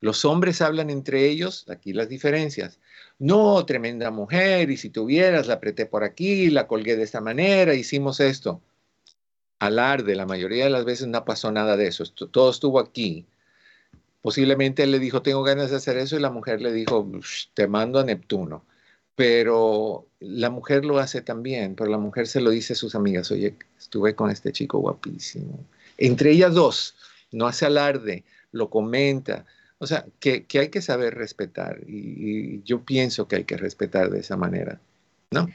Los 0.00 0.24
hombres 0.24 0.62
hablan 0.62 0.90
entre 0.90 1.26
ellos, 1.28 1.66
aquí 1.68 1.92
las 1.92 2.08
diferencias. 2.08 2.78
No, 3.18 3.64
tremenda 3.66 4.10
mujer, 4.12 4.70
y 4.70 4.76
si 4.76 4.90
tuvieras, 4.90 5.48
la 5.48 5.54
apreté 5.54 5.86
por 5.86 6.04
aquí, 6.04 6.50
la 6.50 6.68
colgué 6.68 6.96
de 6.96 7.02
esta 7.02 7.20
manera, 7.20 7.74
hicimos 7.74 8.20
esto 8.20 8.62
alarde, 9.58 10.14
la 10.14 10.26
mayoría 10.26 10.64
de 10.64 10.70
las 10.70 10.84
veces 10.84 11.08
no 11.08 11.24
pasó 11.24 11.50
nada 11.52 11.76
de 11.76 11.88
eso, 11.88 12.04
todo 12.04 12.50
estuvo 12.50 12.78
aquí. 12.78 13.26
Posiblemente 14.22 14.82
él 14.82 14.90
le 14.90 14.98
dijo, 14.98 15.22
tengo 15.22 15.42
ganas 15.42 15.70
de 15.70 15.76
hacer 15.76 15.96
eso, 15.96 16.16
y 16.16 16.20
la 16.20 16.30
mujer 16.30 16.60
le 16.60 16.72
dijo, 16.72 17.10
te 17.54 17.66
mando 17.66 17.98
a 17.98 18.04
Neptuno. 18.04 18.64
Pero 19.14 20.06
la 20.20 20.50
mujer 20.50 20.84
lo 20.84 20.98
hace 20.98 21.22
también, 21.22 21.74
pero 21.74 21.90
la 21.90 21.98
mujer 21.98 22.28
se 22.28 22.40
lo 22.40 22.50
dice 22.50 22.74
a 22.74 22.76
sus 22.76 22.94
amigas, 22.94 23.30
oye, 23.32 23.56
estuve 23.76 24.14
con 24.14 24.30
este 24.30 24.52
chico 24.52 24.78
guapísimo. 24.78 25.64
Entre 25.96 26.30
ellas 26.30 26.54
dos, 26.54 26.94
no 27.32 27.46
hace 27.46 27.66
alarde, 27.66 28.24
lo 28.52 28.70
comenta. 28.70 29.44
O 29.78 29.86
sea, 29.86 30.06
que, 30.20 30.46
hay 30.54 30.68
que 30.68 30.82
saber 30.82 31.14
respetar 31.14 31.80
y 31.86 32.62
yo 32.62 32.84
pienso 32.84 33.26
que 33.26 33.36
hay 33.36 33.44
que 33.44 33.56
respetar 33.56 34.10
de 34.10 34.20
esa 34.20 34.36
manera, 34.36 34.80
¿no? 35.30 35.48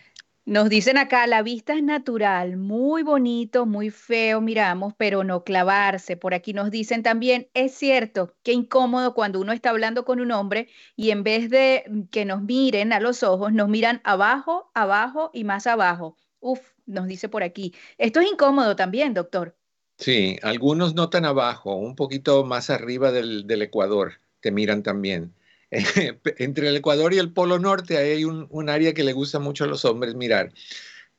Nos 0.46 0.68
dicen 0.68 0.98
acá, 0.98 1.26
la 1.26 1.42
vista 1.42 1.74
es 1.74 1.84
natural, 1.84 2.58
muy 2.58 3.02
bonito, 3.02 3.66
muy 3.66 3.90
feo, 3.90 4.42
miramos, 4.42 4.94
pero 4.98 5.24
no 5.24 5.46
clavarse. 5.46 6.18
Por 6.18 6.34
aquí 6.34 6.52
nos 6.52 6.70
dicen 6.70 7.02
también, 7.02 7.50
es 7.54 7.74
cierto, 7.76 8.36
qué 8.44 8.52
incómodo 8.52 9.14
cuando 9.14 9.40
uno 9.40 9.54
está 9.54 9.70
hablando 9.70 10.04
con 10.04 10.20
un 10.20 10.32
hombre 10.32 10.68
y 10.98 11.12
en 11.12 11.24
vez 11.24 11.50
de 11.50 11.86
mm, 11.90 12.02
que 12.12 12.26
nos 12.26 12.42
miren 12.42 12.92
a 12.92 13.00
los 13.00 13.24
ojos, 13.24 13.54
nos 13.54 13.70
miran 13.70 14.02
abajo, 14.04 14.70
abajo 14.74 15.30
y 15.34 15.46
más 15.46 15.66
abajo. 15.66 16.18
Uf, 16.42 16.60
nos 16.86 17.08
dice 17.08 17.30
por 17.30 17.42
aquí. 17.42 17.74
Esto 17.98 18.20
es 18.20 18.30
incómodo 18.30 18.76
también, 18.76 19.14
doctor. 19.14 19.56
Sí, 19.98 20.38
algunos 20.44 20.94
no 20.94 21.10
tan 21.10 21.24
abajo, 21.24 21.76
un 21.76 21.96
poquito 21.96 22.44
más 22.44 22.70
arriba 22.70 23.14
del, 23.14 23.48
del 23.48 23.62
Ecuador, 23.62 24.20
te 24.42 24.52
miran 24.52 24.84
también. 24.84 25.34
entre 26.38 26.70
el 26.70 26.76
Ecuador 26.78 27.14
y 27.14 27.18
el 27.18 27.32
Polo 27.32 27.60
Norte 27.60 27.98
hay 27.98 28.26
un, 28.26 28.70
área 28.70 28.94
que 28.94 29.04
le 29.04 29.14
gusta 29.14 29.40
mucho 29.40 29.64
a 29.64 29.68
los 29.68 29.86
hombres 29.86 30.16
mirar. 30.16 30.54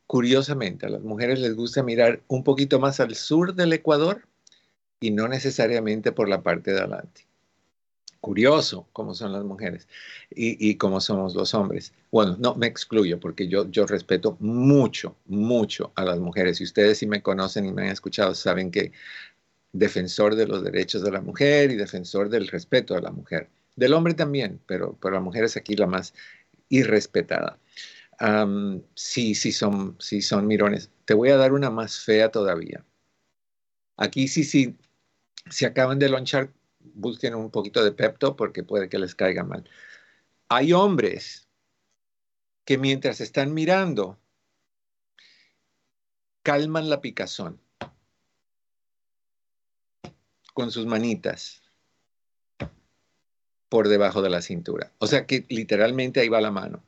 Curiosamente, 0.07 0.86
a 0.86 0.90
las 0.90 1.02
mujeres 1.02 1.40
les 1.40 1.55
gusta 1.57 1.82
mirar 1.82 2.22
un 2.28 2.44
poquito 2.44 2.78
más 2.78 3.00
al 3.00 3.14
sur 3.14 3.55
del 3.55 3.72
Ecuador 3.72 4.26
y 5.00 5.11
no 5.11 5.28
necesariamente 5.28 6.12
por 6.12 6.28
la 6.28 6.42
parte 6.42 6.72
de 6.72 6.80
adelante. 6.80 7.26
Curioso 8.20 8.88
cómo 8.92 9.14
son 9.14 9.32
las 9.32 9.44
mujeres 9.44 9.86
y, 10.30 10.70
y 10.70 10.76
cómo 10.76 11.00
somos 11.00 11.34
los 11.34 11.52
hombres. 11.55 11.92
Bueno, 12.11 12.36
no 12.38 12.55
me 12.55 12.66
excluyo 12.66 13.20
porque 13.20 13.48
yo, 13.48 13.70
yo 13.70 13.86
respeto 13.86 14.36
mucho, 14.40 15.16
mucho 15.26 15.92
a 15.94 16.05
las 16.05 16.18
mujeres. 16.18 16.61
Y 16.61 16.64
ustedes 16.64 16.98
si 16.98 17.07
me 17.07 17.22
conocen 17.22 17.66
y 17.66 17.72
me 17.72 17.82
han 17.82 17.88
escuchado 17.88 18.34
saben 18.34 18.70
que 18.70 18.92
defensor 19.72 20.36
de 20.36 20.46
los 20.46 20.62
derechos 20.62 21.02
de 21.02 21.11
la 21.11 21.20
mujer 21.20 21.70
y 21.70 21.76
defensor 21.76 22.28
del 22.30 22.48
respeto 22.48 22.94
a 22.96 23.00
la 23.00 23.11
mujer. 23.11 23.48
Del 23.77 23.93
hombre 23.95 24.14
también, 24.14 24.61
pero, 24.66 24.99
pero 25.01 25.14
la 25.14 25.20
mujer 25.20 25.45
es 25.45 25.57
aquí 25.57 25.75
la 25.77 25.87
más 25.87 26.14
irrespetada. 26.68 27.59
sí, 28.95 29.35
sí 29.35 29.53
son, 29.53 29.97
sí 29.99 30.22
son 30.22 30.47
mirones. 30.47 30.91
Te 31.05 31.14
voy 31.14 31.31
a 31.31 31.37
dar 31.37 31.53
una 31.53 31.70
más 31.70 31.99
fea 32.01 32.31
todavía. 32.31 32.85
Aquí 33.97 34.29
sí, 34.29 34.45
sí, 34.45 34.77
si 35.51 35.64
acaban 35.64 35.99
de 35.99 36.09
lonchar, 36.09 36.53
busquen 36.81 37.35
un 37.35 37.51
poquito 37.51 37.85
de 37.85 37.93
Pepto 37.93 38.37
porque 38.37 38.62
puede 38.62 38.89
que 38.89 38.99
les 38.99 39.14
caiga 39.14 39.45
mal. 39.45 39.68
Hay 40.49 40.72
hombres 40.72 41.49
que 42.64 42.79
mientras 42.79 43.20
están 43.20 43.55
mirando, 43.55 44.18
calman 46.43 46.91
la 46.91 47.01
picazón 47.01 47.61
con 50.53 50.70
sus 50.70 50.87
manitas 50.87 51.63
por 53.75 53.89
debajo 53.89 54.22
de 54.22 54.31
la 54.31 54.41
cintura. 54.41 54.93
O 54.99 55.09
sea 55.09 55.27
que 55.27 55.47
literalmente 55.49 56.20
ahí 56.20 56.29
va 56.29 56.41
la 56.41 56.53
mano. 56.53 56.85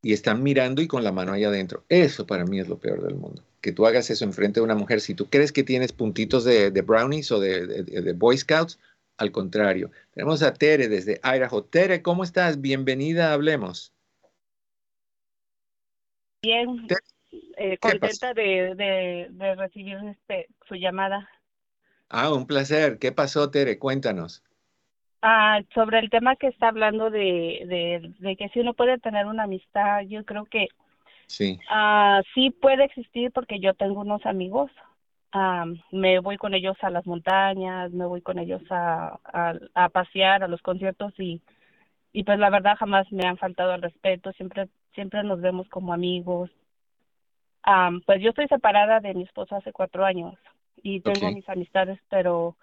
y 0.00 0.14
están 0.14 0.42
mirando 0.42 0.80
y 0.80 0.86
con 0.86 1.04
la 1.04 1.12
mano 1.12 1.34
ahí 1.34 1.44
adentro. 1.44 1.84
Eso 1.90 2.26
para 2.26 2.46
mí 2.46 2.58
es 2.58 2.66
lo 2.66 2.78
peor 2.78 3.02
del 3.02 3.14
mundo. 3.14 3.42
Que 3.60 3.72
tú 3.72 3.86
hagas 3.86 4.08
eso 4.08 4.24
enfrente 4.24 4.58
de 4.58 4.64
una 4.64 4.74
mujer. 4.74 5.02
Si 5.02 5.12
tú 5.12 5.28
crees 5.28 5.52
que 5.52 5.64
tienes 5.64 5.92
puntitos 5.92 6.44
de, 6.44 6.70
brownies 6.70 7.30
o 7.30 7.40
de, 7.40 7.82
de, 7.82 8.12
Boy 8.14 8.38
Scouts, 8.38 8.78
al 9.18 9.32
contrario. 9.32 9.90
Tenemos 10.14 10.42
a 10.42 10.54
Tere 10.54 10.88
desde 10.88 11.20
Idaho. 11.22 11.64
Tere, 11.64 12.00
¿cómo 12.00 12.24
estás? 12.24 12.58
Bienvenida, 12.62 13.34
hablemos. 13.34 13.92
Bien, 16.40 16.86
eh, 17.58 17.76
contenta 17.76 18.32
de, 18.32 19.28
recibir 19.58 19.98
este, 20.10 20.48
su 20.66 20.74
llamada. 20.74 21.28
Ah, 22.08 22.32
un 22.32 22.46
placer. 22.46 22.98
¿Qué 22.98 23.12
pasó, 23.12 23.50
Tere? 23.50 23.78
Cuéntanos. 23.78 24.42
Ah, 25.20 25.60
sobre 25.74 25.98
el 25.98 26.10
tema 26.10 26.36
que 26.36 26.46
está 26.46 26.68
hablando 26.68 27.10
de, 27.10 28.12
de, 28.20 28.36
que 28.36 28.48
si 28.50 28.60
uno 28.60 28.74
puede 28.74 28.98
tener 28.98 29.26
una 29.26 29.44
amistad, 29.44 30.02
yo 30.02 30.24
creo 30.24 30.44
que 30.44 30.68
sí, 31.26 31.58
ah, 31.68 32.22
sí 32.34 32.50
puede 32.50 32.84
existir 32.84 33.32
porque 33.32 33.58
yo 33.58 33.74
tengo 33.74 34.00
unos 34.00 34.24
amigos. 34.26 34.70
Ah, 35.32 35.66
me 35.90 36.20
voy 36.20 36.36
con 36.36 36.54
ellos 36.54 36.76
a 36.82 36.90
las 36.90 37.04
montañas, 37.04 37.90
me 37.90 38.06
voy 38.06 38.22
con 38.22 38.38
ellos 38.38 38.62
a, 38.70 39.18
a, 39.74 39.88
pasear, 39.88 40.44
a 40.44 40.48
los 40.48 40.62
conciertos 40.62 41.12
y, 41.18 41.42
y 42.12 42.22
pues 42.22 42.38
la 42.38 42.48
verdad 42.48 42.76
jamás 42.78 43.10
me 43.10 43.26
han 43.26 43.36
faltado 43.38 43.72
al 43.72 43.82
respeto, 43.82 44.32
siempre, 44.32 44.68
siempre 44.94 45.24
nos 45.24 45.40
vemos 45.40 45.68
como 45.68 45.92
amigos. 45.92 46.50
Ah, 47.64 47.90
pues 48.06 48.22
yo 48.22 48.30
estoy 48.30 48.46
separada 48.46 49.00
de 49.00 49.14
mi 49.14 49.24
esposo 49.24 49.56
hace 49.56 49.72
cuatro 49.72 50.04
años 50.04 50.34
y 50.80 51.00
tengo 51.00 51.32
mis 51.32 51.48
amistades, 51.48 51.98
pero 52.08 52.56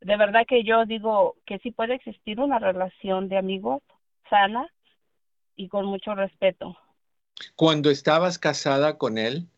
de 0.00 0.16
verdad 0.16 0.46
que 0.46 0.64
yo 0.64 0.86
digo 0.86 1.36
que 1.44 1.58
sí 1.58 1.70
puede 1.70 1.94
existir 1.94 2.40
una 2.40 2.58
relación 2.58 3.28
de 3.28 3.36
amigos 3.36 3.82
sana 4.28 4.66
y 5.56 5.68
con 5.68 5.84
mucho 5.86 6.14
respeto. 6.14 6.76
Cuando 7.56 7.90
estabas 7.90 8.38
casada 8.38 8.96
con 8.96 9.18
él, 9.18 9.48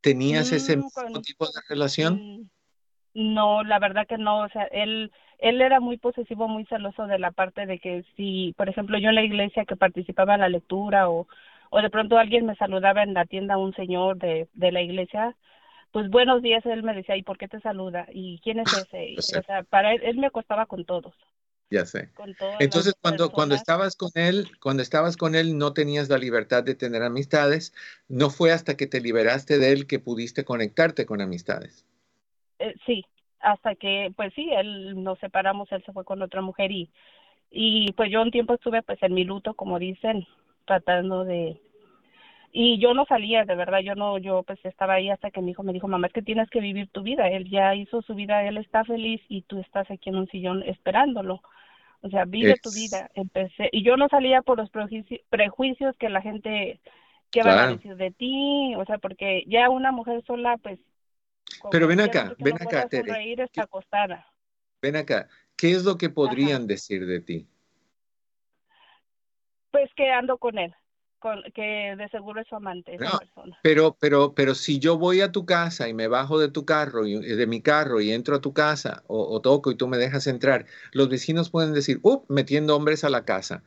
¿tenías 0.00 0.52
ese 0.52 0.76
mm, 0.76 0.80
mismo 0.80 1.22
tipo 1.22 1.46
de 1.46 1.60
relación? 1.68 2.14
Mm, 2.14 3.34
no, 3.34 3.62
la 3.64 3.78
verdad 3.78 4.06
que 4.06 4.18
no, 4.18 4.40
o 4.40 4.48
sea, 4.48 4.64
él 4.64 5.12
él 5.38 5.60
era 5.60 5.80
muy 5.80 5.98
posesivo, 5.98 6.48
muy 6.48 6.64
celoso 6.66 7.06
de 7.06 7.18
la 7.18 7.30
parte 7.30 7.66
de 7.66 7.78
que 7.78 8.04
si, 8.16 8.54
por 8.56 8.68
ejemplo, 8.68 8.98
yo 8.98 9.10
en 9.10 9.16
la 9.16 9.24
iglesia 9.24 9.66
que 9.66 9.76
participaba 9.76 10.34
en 10.34 10.40
la 10.40 10.48
lectura 10.48 11.08
o 11.10 11.26
o 11.70 11.82
de 11.82 11.90
pronto 11.90 12.16
alguien 12.18 12.46
me 12.46 12.54
saludaba 12.54 13.02
en 13.02 13.14
la 13.14 13.26
tienda 13.26 13.58
un 13.58 13.74
señor 13.74 14.16
de 14.18 14.48
de 14.54 14.72
la 14.72 14.80
iglesia, 14.80 15.36
pues 15.94 16.10
buenos 16.10 16.42
días, 16.42 16.66
él 16.66 16.82
me 16.82 16.92
decía, 16.92 17.16
¿y 17.16 17.22
por 17.22 17.38
qué 17.38 17.46
te 17.46 17.60
saluda? 17.60 18.08
¿Y 18.12 18.40
quién 18.40 18.58
es 18.58 18.66
ese? 18.72 19.14
o 19.38 19.42
sea, 19.44 19.62
para 19.62 19.94
él, 19.94 20.00
él 20.02 20.16
me 20.16 20.26
acostaba 20.26 20.66
con 20.66 20.84
todos. 20.84 21.14
Ya 21.70 21.86
sé. 21.86 22.10
Entonces, 22.58 22.96
cuando, 23.00 23.30
cuando 23.30 23.54
estabas 23.54 23.94
con 23.94 24.10
él, 24.16 24.48
cuando 24.60 24.82
estabas 24.82 25.16
con 25.16 25.36
él, 25.36 25.56
no 25.56 25.72
tenías 25.72 26.08
la 26.08 26.18
libertad 26.18 26.64
de 26.64 26.74
tener 26.74 27.04
amistades. 27.04 27.72
No 28.08 28.28
fue 28.30 28.50
hasta 28.50 28.76
que 28.76 28.88
te 28.88 29.00
liberaste 29.00 29.58
de 29.58 29.70
él 29.70 29.86
que 29.86 30.00
pudiste 30.00 30.44
conectarte 30.44 31.06
con 31.06 31.20
amistades. 31.20 31.86
Eh, 32.58 32.74
sí, 32.84 33.04
hasta 33.38 33.76
que, 33.76 34.12
pues 34.16 34.34
sí, 34.34 34.50
él 34.50 35.00
nos 35.00 35.20
separamos, 35.20 35.70
él 35.70 35.84
se 35.86 35.92
fue 35.92 36.04
con 36.04 36.20
otra 36.22 36.42
mujer 36.42 36.72
y, 36.72 36.90
y 37.52 37.92
pues 37.92 38.10
yo 38.10 38.20
un 38.20 38.32
tiempo 38.32 38.54
estuve 38.54 38.82
pues 38.82 39.00
en 39.00 39.14
mi 39.14 39.22
luto, 39.22 39.54
como 39.54 39.78
dicen, 39.78 40.26
tratando 40.64 41.22
de, 41.22 41.60
y 42.56 42.78
yo 42.78 42.94
no 42.94 43.04
salía, 43.06 43.44
de 43.44 43.56
verdad, 43.56 43.80
yo 43.80 43.96
no, 43.96 44.16
yo 44.16 44.44
pues 44.44 44.64
estaba 44.64 44.94
ahí 44.94 45.10
hasta 45.10 45.32
que 45.32 45.40
mi 45.40 45.50
hijo 45.50 45.64
me 45.64 45.72
dijo, 45.72 45.88
mamá, 45.88 46.06
es 46.06 46.12
que 46.12 46.22
tienes 46.22 46.48
que 46.50 46.60
vivir 46.60 46.88
tu 46.88 47.02
vida, 47.02 47.26
él 47.26 47.50
ya 47.50 47.74
hizo 47.74 48.00
su 48.02 48.14
vida, 48.14 48.44
él 48.44 48.58
está 48.58 48.84
feliz 48.84 49.20
y 49.28 49.42
tú 49.42 49.58
estás 49.58 49.90
aquí 49.90 50.10
en 50.10 50.14
un 50.14 50.28
sillón 50.28 50.62
esperándolo. 50.62 51.42
O 52.00 52.10
sea, 52.10 52.26
vive 52.26 52.54
tu 52.62 52.70
vida. 52.70 53.10
Empecé, 53.14 53.70
y 53.72 53.82
yo 53.82 53.96
no 53.96 54.08
salía 54.08 54.40
por 54.42 54.58
los 54.58 54.70
prejuicios 54.70 55.96
que 55.98 56.08
la 56.08 56.22
gente, 56.22 56.78
que 57.32 57.42
va 57.42 57.64
a 57.64 57.66
decir 57.72 57.96
de 57.96 58.12
ti, 58.12 58.76
o 58.76 58.84
sea, 58.84 58.98
porque 58.98 59.42
ya 59.48 59.68
una 59.68 59.90
mujer 59.90 60.22
sola, 60.24 60.56
pues... 60.58 60.78
Pero 61.72 61.88
ven 61.88 62.02
acá, 62.02 62.36
ven 62.38 62.54
acá, 62.54 62.88
Tere. 62.88 63.32
Está 63.32 63.64
acostada. 63.64 64.28
Ven 64.80 64.94
acá, 64.94 65.26
¿qué 65.56 65.72
es 65.72 65.84
lo 65.84 65.98
que 65.98 66.08
podrían 66.08 66.68
decir 66.68 67.04
de 67.04 67.20
ti? 67.20 67.48
Pues 69.72 69.92
que 69.94 70.12
ando 70.12 70.38
con 70.38 70.56
él 70.56 70.72
que 71.54 71.94
de 71.96 72.08
seguro 72.08 72.40
es 72.40 72.48
su 72.48 72.56
amante 72.56 72.94
esa 72.94 73.18
persona. 73.18 73.58
Pero, 73.62 73.96
pero, 73.98 74.34
pero 74.34 74.54
si 74.54 74.78
yo 74.78 74.98
voy 74.98 75.20
a 75.20 75.32
tu 75.32 75.46
casa 75.46 75.88
y 75.88 75.94
me 75.94 76.08
bajo 76.08 76.38
de 76.38 76.50
tu 76.50 76.64
carro, 76.64 77.06
y, 77.06 77.18
de 77.18 77.46
mi 77.46 77.60
carro 77.60 78.00
y 78.00 78.12
entro 78.12 78.36
a 78.36 78.40
tu 78.40 78.52
casa 78.52 79.02
o, 79.06 79.40
toco 79.40 79.70
y 79.70 79.76
tú 79.76 79.88
me 79.88 79.96
dejas 79.96 80.26
entrar, 80.26 80.66
los 80.92 81.08
vecinos 81.08 81.50
pueden 81.50 81.72
decir, 81.72 81.98
¡up! 82.02 82.24
metiendo 82.28 82.76
hombres 82.76 83.04
a 83.04 83.10
la 83.10 83.24
casa 83.24 83.62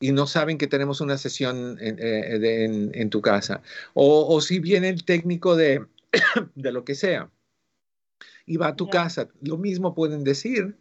y 0.00 0.12
no 0.12 0.26
saben 0.26 0.58
que 0.58 0.66
tenemos 0.66 1.00
una 1.00 1.16
sesión 1.16 1.78
en, 1.80 1.96
eh, 2.00 3.06
tu 3.10 3.22
casa. 3.22 3.62
O, 3.94 4.40
si 4.40 4.60
viene 4.60 4.88
el 4.88 5.04
técnico 5.04 5.56
de, 5.56 5.86
de 6.54 6.72
lo 6.72 6.84
que 6.84 6.94
sea 6.94 7.30
y 8.44 8.56
va 8.58 8.68
a 8.68 8.76
tu 8.76 8.88
casa, 8.88 9.28
lo 9.42 9.56
mismo 9.56 9.94
pueden 9.94 10.24
decir. 10.24 10.76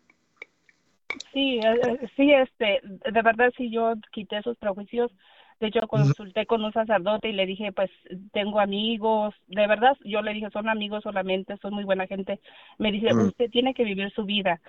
Sí, 1.34 1.60
eh, 1.60 1.80
eh, 1.88 2.08
sí, 2.16 2.32
este, 2.32 2.82
de 2.84 3.22
verdad, 3.22 3.52
si 3.58 3.72
yo 3.72 3.94
quité 4.12 4.38
esos 4.38 4.58
prejuicios, 4.58 5.12
de 5.60 5.68
hecho, 5.68 5.88
consulté 5.88 6.46
con 6.46 6.64
un 6.64 6.74
sacerdote 6.74 7.30
y 7.30 7.34
le 7.34 7.46
dije, 7.46 7.72
pues 7.72 7.90
tengo 8.34 8.60
amigos, 8.60 9.34
de 9.48 9.68
verdad, 9.68 9.96
yo 10.04 10.22
le 10.22 10.34
dije, 10.34 10.50
son 10.52 10.68
amigos 10.68 11.04
solamente, 11.04 11.58
son 11.58 11.74
muy 11.74 11.86
buena 11.86 12.08
gente. 12.08 12.42
Me 12.78 12.92
dice, 12.92 13.14
usted 13.14 13.50
tiene 13.50 13.74
que 13.74 13.86
vivir 13.86 14.12
su 14.12 14.26
vida. 14.26 14.62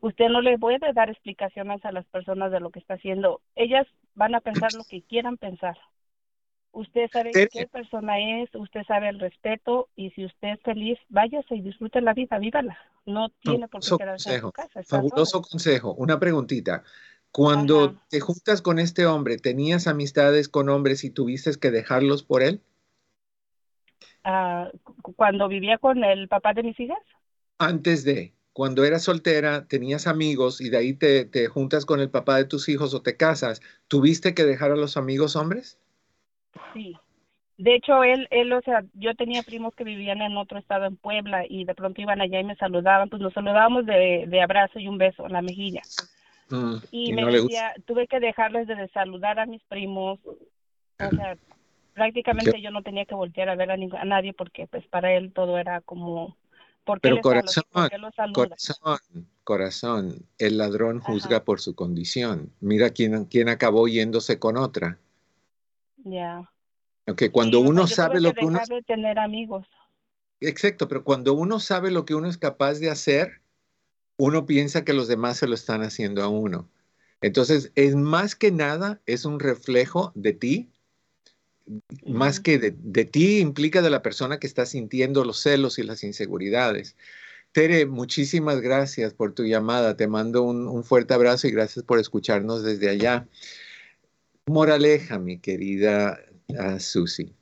Usted 0.00 0.28
no 0.28 0.40
le 0.40 0.58
puede 0.58 0.92
dar 0.94 1.10
explicaciones 1.10 1.84
a 1.84 1.92
las 1.92 2.06
personas 2.06 2.50
de 2.50 2.60
lo 2.60 2.70
que 2.70 2.78
está 2.78 2.94
haciendo. 2.94 3.42
Ellas 3.54 3.86
van 4.14 4.34
a 4.34 4.40
pensar 4.40 4.72
lo 4.72 4.84
que 4.84 5.02
quieran 5.02 5.36
pensar. 5.36 5.76
Usted 6.72 7.10
sabe 7.12 7.32
qué 7.32 7.66
persona 7.66 8.42
es, 8.42 8.54
usted 8.54 8.84
sabe 8.84 9.08
el 9.08 9.18
respeto 9.18 9.88
y 9.96 10.10
si 10.10 10.24
usted 10.24 10.50
es 10.50 10.62
feliz, 10.62 10.98
váyase 11.08 11.56
y 11.56 11.62
disfrute 11.62 12.00
la 12.00 12.14
vida, 12.14 12.38
vívala. 12.38 12.78
No 13.04 13.28
tiene 13.40 13.66
por 13.68 13.82
qué 13.82 13.96
quedarse 13.98 14.34
en 14.36 14.40
su 14.40 14.52
casa. 14.52 14.82
Fabuloso 14.84 15.42
consejo. 15.42 15.94
Una 15.94 16.18
preguntita. 16.18 16.84
Cuando 17.32 17.94
te 18.08 18.18
juntas 18.20 18.60
con 18.60 18.78
este 18.78 19.06
hombre, 19.06 19.36
¿tenías 19.36 19.86
amistades 19.86 20.48
con 20.48 20.68
hombres 20.68 21.04
y 21.04 21.10
tuviste 21.10 21.52
que 21.60 21.70
dejarlos 21.70 22.24
por 22.24 22.42
él? 22.42 22.60
Ah, 24.24 24.68
cuando 25.16 25.48
vivía 25.48 25.78
con 25.78 26.02
el 26.02 26.28
papá 26.28 26.52
de 26.54 26.64
mis 26.64 26.78
hijas. 26.80 26.98
Antes 27.58 28.04
de, 28.04 28.34
cuando 28.52 28.84
eras 28.84 29.04
soltera, 29.04 29.66
tenías 29.68 30.06
amigos 30.06 30.60
y 30.60 30.70
de 30.70 30.78
ahí 30.78 30.92
te, 30.92 31.24
te 31.24 31.46
juntas 31.46 31.86
con 31.86 32.00
el 32.00 32.10
papá 32.10 32.36
de 32.36 32.46
tus 32.46 32.68
hijos 32.68 32.94
o 32.94 33.02
te 33.02 33.16
casas, 33.16 33.60
¿tuviste 33.86 34.34
que 34.34 34.44
dejar 34.44 34.72
a 34.72 34.76
los 34.76 34.96
amigos 34.96 35.36
hombres? 35.36 35.78
Sí. 36.74 36.96
De 37.58 37.74
hecho, 37.74 38.02
él, 38.02 38.26
él, 38.30 38.52
o 38.54 38.62
sea, 38.62 38.84
yo 38.94 39.14
tenía 39.14 39.42
primos 39.42 39.74
que 39.74 39.84
vivían 39.84 40.22
en 40.22 40.36
otro 40.36 40.58
estado 40.58 40.86
en 40.86 40.96
Puebla 40.96 41.44
y 41.46 41.64
de 41.64 41.74
pronto 41.74 42.00
iban 42.00 42.20
allá 42.20 42.40
y 42.40 42.44
me 42.44 42.56
saludaban, 42.56 43.10
pues 43.10 43.20
nos 43.20 43.34
saludábamos 43.34 43.84
de, 43.84 44.24
de 44.26 44.42
abrazo 44.42 44.78
y 44.78 44.88
un 44.88 44.96
beso 44.96 45.26
en 45.26 45.32
la 45.34 45.42
mejilla. 45.42 45.82
Mm, 46.50 46.76
y, 46.90 47.12
me 47.12 47.24
decía, 47.24 47.74
tuve 47.86 48.06
que 48.06 48.20
dejarles 48.20 48.66
de 48.66 48.88
saludar 48.88 49.38
a 49.38 49.46
mis 49.46 49.62
primos, 49.64 50.18
o 50.26 51.10
sea, 51.10 51.36
prácticamente 51.94 52.60
yo 52.60 52.70
no 52.70 52.82
tenía 52.82 53.04
que 53.04 53.14
voltear 53.14 53.48
a 53.48 53.54
ver 53.54 53.70
a, 53.70 53.74
a, 53.74 54.04
nadie 54.04 54.32
porque 54.32 54.66
pues 54.66 54.86
para 54.88 55.12
él 55.12 55.32
todo 55.32 55.58
era 55.58 55.80
como 55.80 56.36
¿por 56.84 57.00
Pero 57.00 57.20
corazón, 57.20 57.64
corazón, 58.32 58.98
corazón, 59.44 60.26
el 60.38 60.58
ladrón 60.58 61.00
juzga 61.00 61.44
por 61.44 61.60
su 61.60 61.74
condición. 61.74 62.52
Mira 62.60 62.90
quién, 62.90 63.24
quién 63.26 63.48
acabó 63.48 63.86
yéndose 63.86 64.38
con 64.38 64.56
otra. 64.56 64.98
Ya. 65.98 66.50
Okay, 67.06 67.28
cuando 67.30 67.60
uno 67.60 67.86
sabe 67.86 68.20
lo 68.20 68.32
que 68.32 68.44
uno 68.44 68.60
de 68.68 68.82
tener 68.82 69.18
amigos. 69.18 69.66
Exacto, 70.40 70.88
pero 70.88 71.04
cuando 71.04 71.34
uno 71.34 71.60
sabe 71.60 71.90
lo 71.90 72.04
que 72.04 72.14
uno 72.14 72.28
es 72.28 72.38
capaz 72.38 72.74
de 72.78 72.90
hacer, 72.90 73.39
uno 74.20 74.44
piensa 74.44 74.84
que 74.84 74.92
los 74.92 75.08
demás 75.08 75.38
se 75.38 75.46
lo 75.46 75.54
están 75.54 75.82
haciendo 75.82 76.22
a 76.22 76.28
uno. 76.28 76.68
Entonces, 77.22 77.72
es 77.74 77.96
más 77.96 78.34
que 78.34 78.50
nada, 78.50 79.00
es 79.06 79.24
un 79.24 79.40
reflejo 79.40 80.12
de 80.14 80.34
ti, 80.34 80.70
más 82.04 82.38
que 82.38 82.58
de, 82.58 83.04
ti 83.04 83.38
implica 83.38 83.80
de 83.80 83.88
la 83.88 84.02
persona 84.02 84.38
que 84.38 84.46
está 84.46 84.66
sintiendo 84.66 85.24
los 85.24 85.40
celos 85.40 85.78
y 85.78 85.84
las 85.84 86.04
inseguridades. 86.04 86.96
Tere, 87.52 87.86
muchísimas 87.86 88.60
gracias 88.60 89.14
por 89.14 89.32
tu 89.32 89.44
llamada. 89.44 89.96
Te 89.96 90.06
mando 90.06 90.42
un, 90.42 90.84
fuerte 90.84 91.14
abrazo 91.14 91.48
y 91.48 91.52
gracias 91.52 91.84
por 91.84 91.98
escucharnos 91.98 92.62
desde 92.62 92.90
allá. 92.90 93.26
Moraleja, 94.46 95.18
mi 95.18 95.38
querida 95.38 96.20
uh, 96.48 96.78
Susi. 96.78 97.39